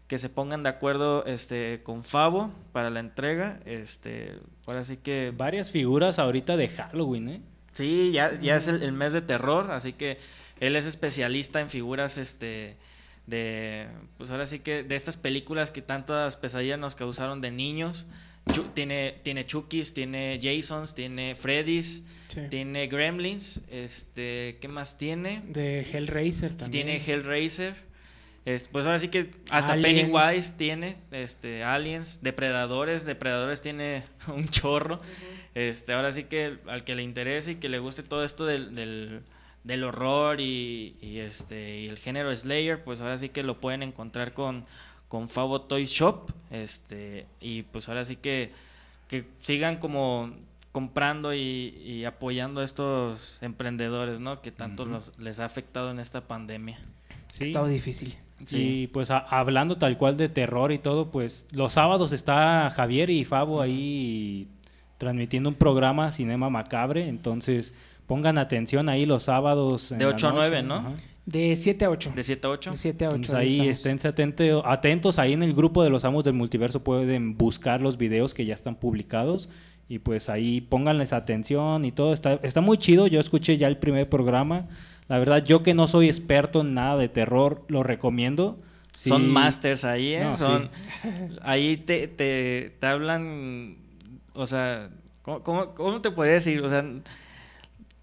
que 0.07 0.18
se 0.18 0.28
pongan 0.28 0.62
de 0.62 0.68
acuerdo 0.68 1.24
este 1.24 1.80
con 1.82 2.05
Favo 2.05 2.53
para 2.72 2.90
la 2.90 3.00
entrega. 3.00 3.61
Este, 3.64 4.34
ahora 4.66 4.84
sí 4.84 4.98
que 4.98 5.32
varias 5.34 5.70
figuras 5.70 6.18
ahorita 6.18 6.57
de 6.57 6.68
Halloween, 6.68 7.28
¿eh? 7.28 7.42
Sí, 7.74 8.11
ya, 8.12 8.38
ya 8.38 8.57
es 8.57 8.66
el, 8.66 8.92
mes 8.92 9.14
de 9.14 9.22
terror, 9.22 9.70
así 9.70 9.94
que 9.94 10.18
él 10.61 10.76
es 10.76 10.84
especialista 10.84 11.61
en 11.61 11.70
figuras 11.70 12.18
este 12.18 12.76
de 13.26 13.86
pues 14.18 14.30
ahora 14.30 14.46
sí 14.46 14.59
que 14.59 14.82
de 14.82 14.96
estas 14.96 15.16
películas 15.16 15.70
que 15.70 15.80
tantas 15.80 16.36
pesadillas 16.36 16.78
nos 16.78 16.94
causaron 16.94 17.40
de 17.40 17.50
niños. 17.50 18.07
tiene 18.74 19.20
tiene 19.22 19.46
Chucky's, 19.46 19.94
tiene 19.94 20.38
Jasons, 20.42 20.94
tiene 20.94 21.34
Freddy's, 21.34 22.03
tiene 22.50 22.88
Gremlins, 22.88 23.62
este, 23.70 24.59
¿qué 24.61 24.68
más 24.68 24.98
tiene? 24.98 25.42
De 25.46 25.80
Hellraiser 25.80 26.55
también. 26.55 26.86
Tiene 26.86 27.03
Hellraiser 27.03 27.91
pues 28.45 28.86
ahora 28.86 28.99
sí 28.99 29.09
que 29.09 29.30
hasta 29.51 29.74
Pennywise 29.74 30.55
tiene, 30.57 30.97
este, 31.12 31.62
Aliens, 31.62 32.22
Depredadores, 32.22 33.05
Depredadores 33.05 33.61
tiene 33.61 34.05
un 34.28 34.49
chorro. 34.49 35.01
Este, 35.55 35.93
ahora 35.93 36.12
sí 36.12 36.24
que 36.24 36.59
al 36.66 36.84
que 36.84 36.95
le 36.95 37.03
interese 37.03 37.53
y 37.53 37.57
que 37.57 37.68
le 37.68 37.78
guste 37.78 38.03
todo 38.03 38.24
esto 38.24 38.45
del, 38.45 38.74
del, 38.74 39.84
horror 39.84 40.40
y, 40.40 40.97
este, 41.20 41.78
y 41.80 41.86
el 41.86 41.99
género 41.99 42.34
Slayer, 42.34 42.82
pues 42.82 43.01
ahora 43.01 43.18
sí 43.18 43.28
que 43.28 43.43
lo 43.43 43.61
pueden 43.61 43.82
encontrar 43.82 44.34
con, 44.34 44.64
con 45.09 45.28
Favo 45.28 45.61
Toy 45.62 45.84
Shop. 45.84 46.32
Este, 46.51 47.26
y 47.40 47.62
pues 47.62 47.88
ahora 47.88 48.05
sí 48.05 48.16
que, 48.16 48.51
que 49.07 49.24
sigan 49.38 49.76
como 49.76 50.32
comprando 50.72 51.32
y, 51.34 52.05
apoyando 52.07 52.62
a 52.62 52.64
estos 52.64 53.38
emprendedores, 53.40 54.18
¿no? 54.18 54.40
Que 54.40 54.51
tanto 54.51 55.01
les 55.18 55.38
ha 55.38 55.45
afectado 55.45 55.90
en 55.93 56.01
esta 56.01 56.26
pandemia. 56.26 56.80
Sí. 57.28 57.45
Ha 57.45 57.47
estado 57.49 57.66
difícil. 57.68 58.16
Sí, 58.47 58.88
pues 58.93 59.11
hablando 59.11 59.76
tal 59.76 59.97
cual 59.99 60.16
de 60.16 60.28
terror 60.28 60.72
y 60.72 60.78
todo, 60.78 61.11
pues 61.11 61.47
los 61.53 61.74
sábados 61.74 62.12
está 62.12 62.70
Javier 62.70 63.11
y 63.11 63.24
Fabo 63.24 63.61
ahí 63.61 64.49
transmitiendo 64.99 65.49
un 65.49 65.57
programa 65.57 66.12
Cinema 66.12 66.49
Macabre, 66.51 67.09
entonces 67.09 67.74
pongan 68.07 68.38
atención 68.38 68.88
ahí 68.88 69.07
los 69.07 69.24
sábados. 69.24 69.95
de 69.97 70.07
8 70.07 70.28
a 70.28 70.32
9, 70.32 70.62
¿no? 70.62 70.95
De 71.24 71.55
7 71.55 71.84
a 71.84 71.90
8. 71.90 72.12
De 72.16 72.22
7 72.24 72.47
a 72.47 72.51
8. 72.51 72.70
De 72.72 72.76
7 72.76 73.05
a 73.05 73.09
8. 73.09 73.16
Entonces 73.16 73.36
ahí 73.36 73.68
esténse 73.68 74.09
atentos, 74.09 75.18
ahí 75.18 75.32
en 75.32 75.43
el 75.43 75.55
grupo 75.55 75.84
de 75.84 75.90
los 75.90 76.05
amos 76.05 76.24
del 76.24 76.34
multiverso 76.34 76.82
pueden 76.82 77.36
buscar 77.36 77.80
los 77.80 77.97
videos 77.97 78.34
que 78.34 78.45
ya 78.45 78.55
están 78.55 78.74
publicados 78.74 79.49
y 79.93 79.99
pues 79.99 80.30
ahí 80.30 80.62
pónganles 80.62 81.12
atención 81.12 81.84
y 81.84 81.93
todo, 81.93 82.14
está, 82.14 82.40
está 82.43 82.62
muy 82.62 82.78
chido, 82.78 83.09
yo 83.09 83.20
escuché 83.20 83.59
ya 83.59 83.66
el 83.66 83.76
primer 83.76 84.09
programa. 84.09 84.66
La 85.07 85.18
verdad, 85.18 85.45
yo 85.45 85.62
que 85.62 85.74
no 85.74 85.86
soy 85.86 86.07
experto 86.07 86.62
en 86.62 86.72
nada 86.72 86.97
de 86.97 87.11
terror, 87.11 87.62
lo 87.68 87.82
recomiendo. 87.82 88.59
Son 88.95 89.30
masters 89.30 89.84
ahí, 89.84 90.14
¿eh? 90.14 90.34
Son, 90.36 90.70
Ahí 91.43 91.76
te, 91.76 92.09
te, 92.09 92.74
te, 92.78 92.86
hablan, 92.86 93.76
o 94.32 94.47
sea, 94.47 94.88
¿cómo, 95.20 95.74
cómo, 95.74 96.01
te 96.01 96.11
podría 96.11 96.36
decir? 96.36 96.62
O 96.62 96.70
sea, 96.70 96.82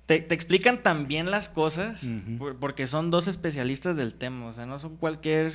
te, 0.06 0.20
te 0.20 0.36
explican 0.36 0.84
tan 0.84 1.08
bien 1.08 1.32
las 1.32 1.50
cosas 1.50 2.06
porque 2.60 2.86
son 2.86 3.10
dos 3.10 3.28
especialistas 3.28 3.98
del 3.98 4.14
tema, 4.14 4.46
o 4.46 4.54
sea, 4.54 4.68
no 4.68 4.78
son 4.78 4.96
cualquier 4.96 5.54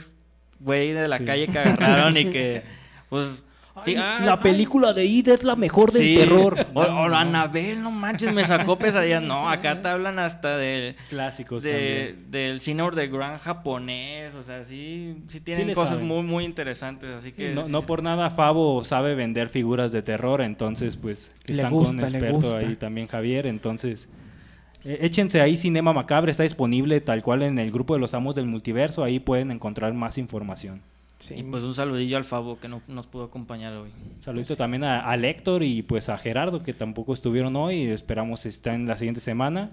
güey 0.59 0.95
de 0.95 1.07
la 1.07 1.20
calle 1.20 1.47
que 1.47 1.61
agarraron 1.61 2.16
y 2.16 2.24
que, 2.24 2.64
pues 3.09 3.45
Ah, 3.77 4.20
la 4.22 4.39
película 4.39 4.93
de 4.93 5.05
Ida 5.05 5.35
es 5.35 5.43
la 5.43 5.57
mejor 5.57 5.91
del 5.91 6.14
terror. 6.14 6.64
O, 6.75 6.81
Anabel, 6.81 7.83
no 7.83 7.91
manches, 7.91 8.33
me 8.33 8.45
sacó 8.45 8.79
pesadillas. 8.79 9.22
No, 9.22 9.51
acá 9.51 9.83
te 9.83 9.89
hablan 9.89 10.18
hasta 10.20 10.57
del. 10.57 10.95
Clásicos 11.09 11.62
de, 11.62 12.16
Del 12.31 12.61
cine 12.61 12.85
japonés. 13.41 14.37
O 14.37 14.43
sea, 14.43 14.64
sí, 14.64 15.16
sí 15.29 15.41
tienen 15.41 15.75
cosas 15.75 16.01
muy, 16.01 16.22
muy 16.22 16.45
interesantes. 16.45 17.11
Así 17.11 17.33
que. 17.33 17.53
No, 17.53 17.66
no, 17.68 17.83
por 17.83 18.03
nada, 18.03 18.31
Fabo 18.31 18.85
sabe 18.85 19.16
vender 19.16 19.49
figuras 19.49 19.91
de 19.91 20.03
terror. 20.03 20.41
Entonces, 20.41 20.97
pues, 20.97 21.35
están 21.45 21.72
con 21.72 21.87
un 21.87 22.01
experto 22.01 22.57
ahí 22.57 22.77
también, 22.77 23.09
Javier. 23.09 23.47
Entonces. 23.47 24.09
Eh, 24.85 24.99
échense 25.01 25.41
ahí 25.41 25.57
Cinema 25.57 25.95
Macabre, 25.95 26.31
está 26.31 26.43
disponible 26.43 27.01
tal 27.01 27.22
cual 27.22 27.43
en 27.43 27.59
el 27.59 27.72
grupo 27.72 27.95
de 27.95 28.01
los 28.01 28.12
amos 28.12 28.35
del 28.35 28.45
multiverso, 28.45 29.03
ahí 29.03 29.18
pueden 29.18 29.51
encontrar 29.51 29.95
más 29.95 30.18
información. 30.18 30.83
Sí. 31.25 31.37
Y 31.39 31.43
pues 31.43 31.62
un 31.62 31.75
saludillo 31.75 32.18
al 32.18 32.27
Fabo 32.27 32.61
que 32.61 32.68
no 32.68 32.83
nos 32.87 33.07
pudo 33.07 33.25
acompañar 33.25 33.72
hoy. 33.72 33.91
Saludito 34.18 34.57
también 34.57 34.85
a, 34.85 35.11
a 35.11 35.14
Héctor 35.14 35.62
y 35.62 35.81
pues 35.81 36.11
a 36.11 36.18
Gerardo 36.18 36.62
que 36.62 36.75
tampoco 36.75 37.14
estuvieron 37.14 37.57
hoy. 37.57 37.85
Esperamos 37.85 38.45
estar 38.45 38.75
en 38.75 38.87
la 38.87 38.99
siguiente 38.99 39.20
semana. 39.20 39.70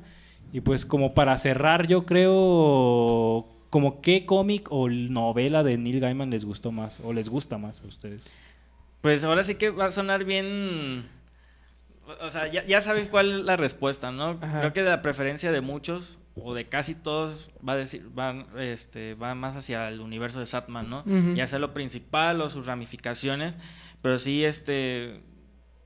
Y 0.53 0.61
pues 0.61 0.85
como 0.85 1.13
para 1.13 1.37
cerrar, 1.37 1.87
yo 1.87 2.05
creo 2.05 3.49
como 3.69 3.99
qué 3.99 4.25
cómic 4.25 4.69
o 4.71 4.87
novela 4.87 5.61
de 5.61 5.77
Neil 5.77 5.99
Gaiman 5.99 6.29
les 6.29 6.45
gustó 6.45 6.71
más 6.71 7.01
o 7.03 7.11
les 7.11 7.27
gusta 7.27 7.57
más 7.57 7.81
a 7.81 7.87
ustedes. 7.87 8.31
Pues 9.01 9.25
ahora 9.25 9.43
sí 9.43 9.55
que 9.55 9.71
va 9.71 9.87
a 9.87 9.91
sonar 9.91 10.23
bien. 10.23 11.05
O 12.21 12.31
sea, 12.31 12.49
ya, 12.49 12.65
ya 12.65 12.79
saben 12.79 13.07
cuál 13.07 13.29
es 13.29 13.39
la 13.41 13.57
respuesta, 13.57 14.13
¿no? 14.13 14.39
Ajá. 14.39 14.59
Creo 14.59 14.71
que 14.71 14.83
de 14.83 14.89
la 14.89 15.01
preferencia 15.01 15.51
de 15.51 15.59
muchos 15.59 16.17
o 16.35 16.53
de 16.53 16.67
casi 16.69 16.95
todos 16.95 17.51
va 17.67 17.73
a 17.73 17.77
decir 17.77 18.07
va 18.17 18.45
este 18.57 19.15
va 19.15 19.35
más 19.35 19.55
hacia 19.55 19.89
el 19.89 19.99
universo 19.99 20.39
de 20.39 20.45
Satman, 20.45 20.89
¿no? 20.89 20.99
Ujú. 20.99 21.33
Ya 21.35 21.47
sea 21.47 21.59
lo 21.59 21.73
principal 21.73 22.41
o 22.41 22.49
sus 22.49 22.65
ramificaciones, 22.65 23.57
pero 24.01 24.17
sí 24.17 24.45
este 24.45 25.21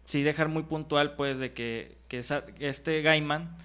sí 0.06 0.24
dejar 0.24 0.48
muy 0.50 0.64
puntual 0.64 1.16
pues 1.16 1.40
de 1.40 1.54
que, 1.54 1.98
que 2.08 2.22
este 2.60 3.02
Gaiman 3.02 3.56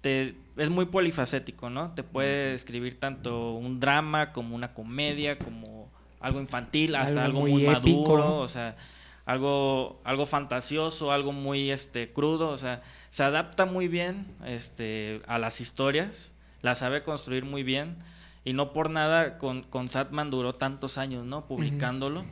te, 0.00 0.36
es 0.56 0.70
muy 0.70 0.86
polifacético, 0.86 1.70
¿no? 1.70 1.92
Te 1.94 2.02
puede 2.02 2.54
escribir 2.54 2.98
tanto 2.98 3.52
un 3.52 3.80
drama 3.80 4.32
como 4.32 4.54
una 4.54 4.74
comedia, 4.74 5.38
como 5.38 5.90
algo 6.20 6.40
infantil, 6.40 6.94
hasta 6.96 7.24
Algo 7.24 7.38
algo, 7.38 7.52
muy 7.52 7.64
maduro, 7.64 8.38
o 8.38 8.48
sea, 8.48 8.76
algo, 9.28 10.00
algo 10.04 10.24
fantasioso, 10.24 11.12
algo 11.12 11.32
muy 11.32 11.70
este 11.70 12.10
crudo, 12.14 12.48
o 12.48 12.56
sea, 12.56 12.80
se 13.10 13.22
adapta 13.24 13.66
muy 13.66 13.86
bien 13.86 14.26
este, 14.46 15.20
a 15.26 15.38
las 15.38 15.60
historias, 15.60 16.32
la 16.62 16.74
sabe 16.74 17.02
construir 17.02 17.44
muy 17.44 17.62
bien, 17.62 17.98
y 18.46 18.54
no 18.54 18.72
por 18.72 18.88
nada 18.88 19.36
con, 19.36 19.64
con 19.64 19.90
Satman 19.90 20.30
duró 20.30 20.54
tantos 20.54 20.96
años, 20.96 21.26
¿no? 21.26 21.46
Publicándolo, 21.46 22.24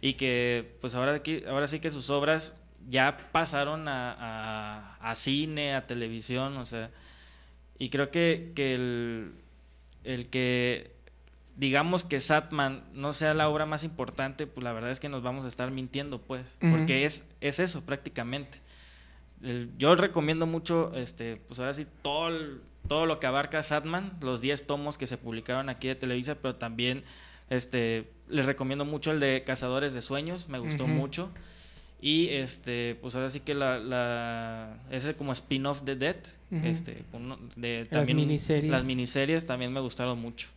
y 0.00 0.12
que 0.14 0.76
pues 0.80 0.94
ahora, 0.94 1.14
aquí, 1.14 1.42
ahora 1.48 1.66
sí 1.66 1.80
que 1.80 1.90
sus 1.90 2.08
obras 2.10 2.56
ya 2.88 3.16
pasaron 3.32 3.88
a, 3.88 4.12
a- 4.16 5.10
a 5.10 5.14
cine, 5.16 5.74
a 5.74 5.88
televisión, 5.88 6.56
o 6.58 6.64
sea, 6.64 6.90
y 7.80 7.88
creo 7.88 8.12
que, 8.12 8.52
que 8.54 8.74
el, 8.76 9.32
el 10.04 10.28
que 10.30 10.93
digamos 11.56 12.02
que 12.04 12.18
Satman 12.20 12.82
no 12.94 13.12
sea 13.12 13.32
la 13.34 13.48
obra 13.48 13.66
más 13.66 13.84
importante, 13.84 14.46
pues 14.46 14.64
la 14.64 14.72
verdad 14.72 14.90
es 14.90 15.00
que 15.00 15.08
nos 15.08 15.22
vamos 15.22 15.44
a 15.44 15.48
estar 15.48 15.70
mintiendo, 15.70 16.20
pues, 16.20 16.42
porque 16.72 17.04
es, 17.04 17.24
es 17.40 17.58
eso 17.60 17.82
prácticamente. 17.84 18.60
El- 19.42 19.70
yo 19.78 19.94
recomiendo 19.94 20.46
mucho, 20.46 20.92
este, 20.94 21.36
pues 21.36 21.60
ahora 21.60 21.74
sí, 21.74 21.86
todo, 22.02 22.28
el- 22.28 22.60
todo 22.88 23.06
lo 23.06 23.20
que 23.20 23.26
abarca 23.26 23.62
Satman, 23.62 24.12
los 24.20 24.40
10 24.40 24.66
tomos 24.66 24.98
que 24.98 25.06
se 25.06 25.16
publicaron 25.18 25.68
aquí 25.68 25.88
de 25.88 25.94
Televisa, 25.94 26.34
pero 26.36 26.56
también 26.56 27.04
este, 27.50 28.10
les 28.28 28.46
recomiendo 28.46 28.84
mucho 28.86 29.10
el 29.12 29.20
de 29.20 29.44
Cazadores 29.46 29.92
de 29.94 30.00
Sueños, 30.02 30.48
me 30.48 30.58
gustó 30.58 30.86
mucho. 30.96 31.30
Y 32.00 32.28
este, 32.30 32.98
pues 33.00 33.14
ahora 33.14 33.30
sí 33.30 33.40
que 33.40 33.54
la, 33.54 33.78
la 33.78 34.78
ese 34.90 35.14
como 35.14 35.32
spin-off 35.32 35.82
de 35.82 35.96
Dead, 35.96 36.16
este, 36.64 37.02
uno 37.12 37.38
de 37.56 37.80
Las 37.80 37.88
también 37.90 38.16
miniseries. 38.16 38.70
las 38.70 38.84
miniseries 38.84 39.46
también 39.46 39.72
me 39.72 39.80
gustaron 39.80 40.18
mucho. 40.20 40.48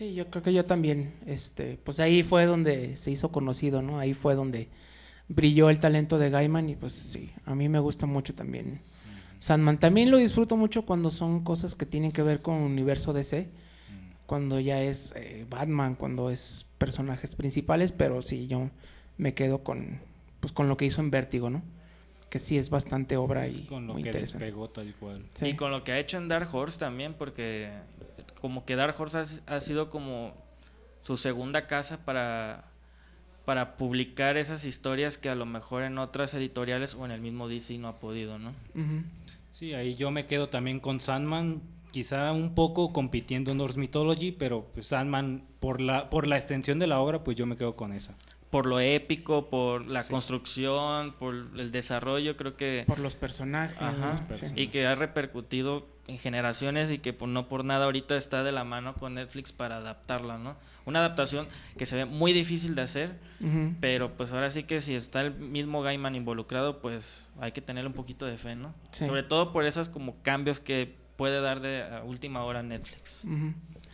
Sí, 0.00 0.14
yo 0.14 0.30
creo 0.30 0.42
que 0.42 0.54
yo 0.54 0.64
también, 0.64 1.12
este, 1.26 1.78
pues 1.84 2.00
ahí 2.00 2.22
fue 2.22 2.46
donde 2.46 2.96
se 2.96 3.10
hizo 3.10 3.30
conocido, 3.30 3.82
¿no? 3.82 3.98
Ahí 3.98 4.14
fue 4.14 4.34
donde 4.34 4.70
brilló 5.28 5.68
el 5.68 5.78
talento 5.78 6.16
de 6.16 6.30
Gaiman 6.30 6.70
y 6.70 6.74
pues 6.74 6.94
sí, 6.94 7.30
a 7.44 7.54
mí 7.54 7.68
me 7.68 7.80
gusta 7.80 8.06
mucho 8.06 8.34
también 8.34 8.80
Sandman. 9.40 9.78
También 9.78 10.10
lo 10.10 10.16
disfruto 10.16 10.56
mucho 10.56 10.86
cuando 10.86 11.10
son 11.10 11.44
cosas 11.44 11.74
que 11.74 11.84
tienen 11.84 12.12
que 12.12 12.22
ver 12.22 12.40
con 12.40 12.54
universo 12.54 13.12
DC, 13.12 13.50
cuando 14.24 14.58
ya 14.58 14.82
es 14.82 15.12
eh, 15.16 15.44
Batman, 15.50 15.96
cuando 15.96 16.30
es 16.30 16.66
personajes 16.78 17.34
principales, 17.34 17.92
pero 17.92 18.22
sí, 18.22 18.46
yo 18.46 18.70
me 19.18 19.34
quedo 19.34 19.62
con, 19.62 20.00
pues 20.40 20.54
con 20.54 20.66
lo 20.66 20.78
que 20.78 20.86
hizo 20.86 21.02
en 21.02 21.10
Vértigo, 21.10 21.50
¿no? 21.50 21.62
Que 22.30 22.38
sí 22.38 22.56
es 22.56 22.70
bastante 22.70 23.18
obra 23.18 23.46
y 23.48 23.66
con 23.66 23.86
lo 23.86 23.92
muy 23.92 24.02
que 24.02 24.08
interesante. 24.08 24.46
despegó 24.46 24.70
tal 24.70 24.94
cual. 24.94 25.26
Sí. 25.34 25.48
Y 25.48 25.56
con 25.56 25.70
lo 25.70 25.84
que 25.84 25.92
ha 25.92 25.98
hecho 25.98 26.16
en 26.16 26.28
Dark 26.28 26.48
Horse 26.54 26.78
también, 26.78 27.12
porque 27.12 27.68
como 28.40 28.64
que 28.64 28.76
Dark 28.76 28.94
Horse 28.98 29.18
ha, 29.46 29.56
ha 29.56 29.60
sido 29.60 29.90
como 29.90 30.34
su 31.02 31.16
segunda 31.16 31.66
casa 31.66 32.04
para, 32.04 32.64
para 33.44 33.76
publicar 33.76 34.36
esas 34.36 34.64
historias 34.64 35.18
que 35.18 35.28
a 35.30 35.34
lo 35.34 35.46
mejor 35.46 35.82
en 35.82 35.98
otras 35.98 36.34
editoriales 36.34 36.94
o 36.94 37.04
en 37.04 37.10
el 37.10 37.20
mismo 37.20 37.48
DC 37.48 37.78
no 37.78 37.88
ha 37.88 37.98
podido, 38.00 38.38
¿no? 38.38 38.52
Sí, 39.50 39.74
ahí 39.74 39.94
yo 39.94 40.10
me 40.10 40.26
quedo 40.26 40.48
también 40.48 40.78
con 40.80 41.00
Sandman, 41.00 41.60
quizá 41.90 42.30
un 42.32 42.54
poco 42.54 42.92
compitiendo 42.92 43.50
en 43.50 43.58
Norse 43.58 43.78
Mythology, 43.80 44.30
pero 44.32 44.66
pues 44.74 44.88
Sandman, 44.88 45.42
por 45.58 45.80
la, 45.80 46.08
por 46.10 46.26
la 46.26 46.36
extensión 46.36 46.78
de 46.78 46.86
la 46.86 47.00
obra, 47.00 47.24
pues 47.24 47.36
yo 47.36 47.46
me 47.46 47.56
quedo 47.56 47.74
con 47.76 47.92
esa. 47.92 48.14
Por 48.50 48.66
lo 48.66 48.80
épico, 48.80 49.48
por 49.48 49.86
la 49.86 50.02
Sí. 50.02 50.10
construcción, 50.10 51.12
por 51.18 51.34
el 51.56 51.70
desarrollo, 51.70 52.36
creo 52.36 52.56
que... 52.56 52.84
Por 52.86 52.98
los 52.98 53.14
personajes. 53.14 53.80
Ajá, 53.80 54.24
¿no? 54.28 54.34
Sí. 54.34 54.46
y 54.56 54.66
que 54.68 54.86
ha 54.86 54.94
repercutido 54.96 55.86
en 56.10 56.18
generaciones 56.18 56.90
y 56.90 56.98
que 56.98 57.12
pues, 57.12 57.30
no 57.30 57.44
por 57.44 57.64
nada 57.64 57.84
ahorita 57.86 58.16
está 58.16 58.42
de 58.42 58.52
la 58.52 58.64
mano 58.64 58.94
con 58.94 59.14
Netflix 59.14 59.52
para 59.52 59.76
adaptarla, 59.76 60.38
¿no? 60.38 60.56
Una 60.84 60.98
adaptación 61.00 61.46
que 61.78 61.86
se 61.86 61.96
ve 61.96 62.04
muy 62.04 62.32
difícil 62.32 62.74
de 62.74 62.82
hacer, 62.82 63.18
pero 63.80 64.16
pues 64.16 64.32
ahora 64.32 64.50
sí 64.50 64.64
que 64.64 64.80
si 64.80 64.94
está 64.94 65.20
el 65.20 65.34
mismo 65.34 65.82
Gaiman 65.82 66.14
involucrado, 66.14 66.80
pues 66.80 67.30
hay 67.40 67.52
que 67.52 67.60
tenerle 67.60 67.88
un 67.88 67.94
poquito 67.94 68.26
de 68.26 68.36
fe, 68.38 68.56
¿no? 68.56 68.74
Sí. 68.90 69.06
Sobre 69.06 69.22
todo 69.22 69.52
por 69.52 69.64
esos 69.64 69.88
como 69.88 70.20
cambios 70.22 70.58
que 70.60 70.96
puede 71.16 71.40
dar 71.40 71.60
de 71.60 71.84
última 72.06 72.44
hora 72.44 72.62
Netflix. 72.62 73.26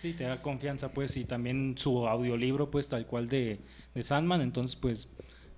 Sí, 0.00 0.12
te 0.12 0.24
da 0.24 0.40
confianza, 0.40 0.90
pues, 0.90 1.16
y 1.16 1.24
también 1.24 1.74
su 1.76 2.06
audiolibro, 2.06 2.70
pues, 2.70 2.88
tal 2.88 3.04
cual 3.06 3.28
de, 3.28 3.58
de 3.94 4.04
Sandman. 4.04 4.42
Entonces, 4.42 4.76
pues, 4.76 5.08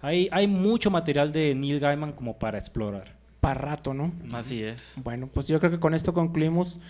hay, 0.00 0.28
hay 0.32 0.46
mucho 0.46 0.90
material 0.90 1.30
de 1.30 1.54
Neil 1.54 1.78
Gaiman 1.78 2.12
como 2.12 2.38
para 2.38 2.56
explorar. 2.56 3.17
Para 3.40 3.54
rato, 3.54 3.94
¿no? 3.94 4.12
Así 4.32 4.62
es. 4.62 4.94
Bueno, 5.02 5.28
pues 5.32 5.46
yo 5.46 5.60
creo 5.60 5.70
que 5.70 5.80
con 5.80 5.94
esto 5.94 6.12
concluimos. 6.12 6.80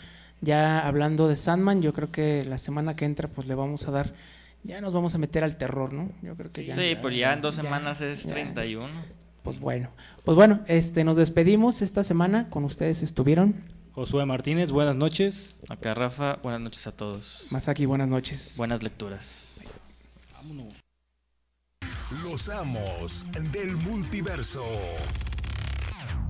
Ya 0.40 0.86
hablando 0.86 1.28
de 1.28 1.36
Sandman, 1.36 1.82
yo 1.82 1.92
creo 1.92 2.10
que 2.10 2.44
la 2.44 2.58
semana 2.58 2.96
que 2.96 3.04
entra, 3.04 3.28
pues 3.28 3.48
le 3.48 3.54
vamos 3.54 3.88
a 3.88 3.90
dar. 3.90 4.14
Ya 4.62 4.80
nos 4.80 4.92
vamos 4.92 5.14
a 5.14 5.18
meter 5.18 5.44
al 5.44 5.56
terror, 5.56 5.92
¿no? 5.92 6.10
Yo 6.22 6.36
creo 6.36 6.52
que 6.52 6.64
ya. 6.64 6.74
sí, 6.74 6.96
pues 7.00 7.14
ya 7.14 7.32
en 7.32 7.40
dos 7.40 7.56
ya, 7.56 7.62
semanas 7.62 8.00
es 8.00 8.24
ya. 8.24 8.30
31. 8.30 8.88
Pues 9.42 9.58
bueno. 9.58 9.90
Pues 10.24 10.36
bueno, 10.36 10.60
este, 10.66 11.04
nos 11.04 11.16
despedimos 11.16 11.82
esta 11.82 12.04
semana. 12.04 12.48
Con 12.50 12.64
ustedes 12.64 13.02
estuvieron. 13.02 13.54
Josué 13.92 14.24
Martínez, 14.26 14.70
buenas 14.70 14.94
noches. 14.94 15.56
Acá 15.68 15.92
Rafa, 15.92 16.34
buenas 16.42 16.60
noches 16.60 16.86
a 16.86 16.92
todos. 16.92 17.46
Masaki, 17.50 17.84
buenas 17.84 18.08
noches. 18.08 18.54
Buenas 18.56 18.82
lecturas. 18.82 19.60
Vámonos. 20.34 20.74
Los 22.22 22.48
amos 22.48 23.26
del 23.52 23.76
multiverso. 23.76 24.62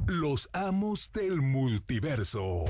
Los 0.09 0.49
amos 0.55 1.11
del 1.13 1.43
multiverso. 1.43 2.65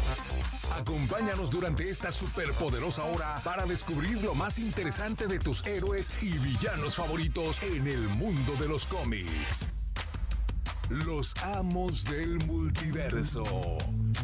Acompáñanos 0.72 1.49
durante 1.53 1.89
esta 1.89 2.11
superpoderosa 2.11 3.05
hora 3.05 3.41
para 3.45 3.64
descubrir 3.64 4.20
lo 4.20 4.34
más 4.34 4.59
interesante 4.59 5.28
de 5.28 5.39
tus 5.39 5.64
héroes 5.64 6.11
y 6.20 6.36
villanos 6.36 6.97
favoritos 6.97 7.57
en 7.62 7.86
el 7.86 8.09
mundo 8.09 8.55
de 8.59 8.66
los 8.66 8.84
cómics. 8.86 9.68
Los 10.91 11.32
amos 11.36 12.03
del 12.07 12.45
multiverso. 12.45 13.45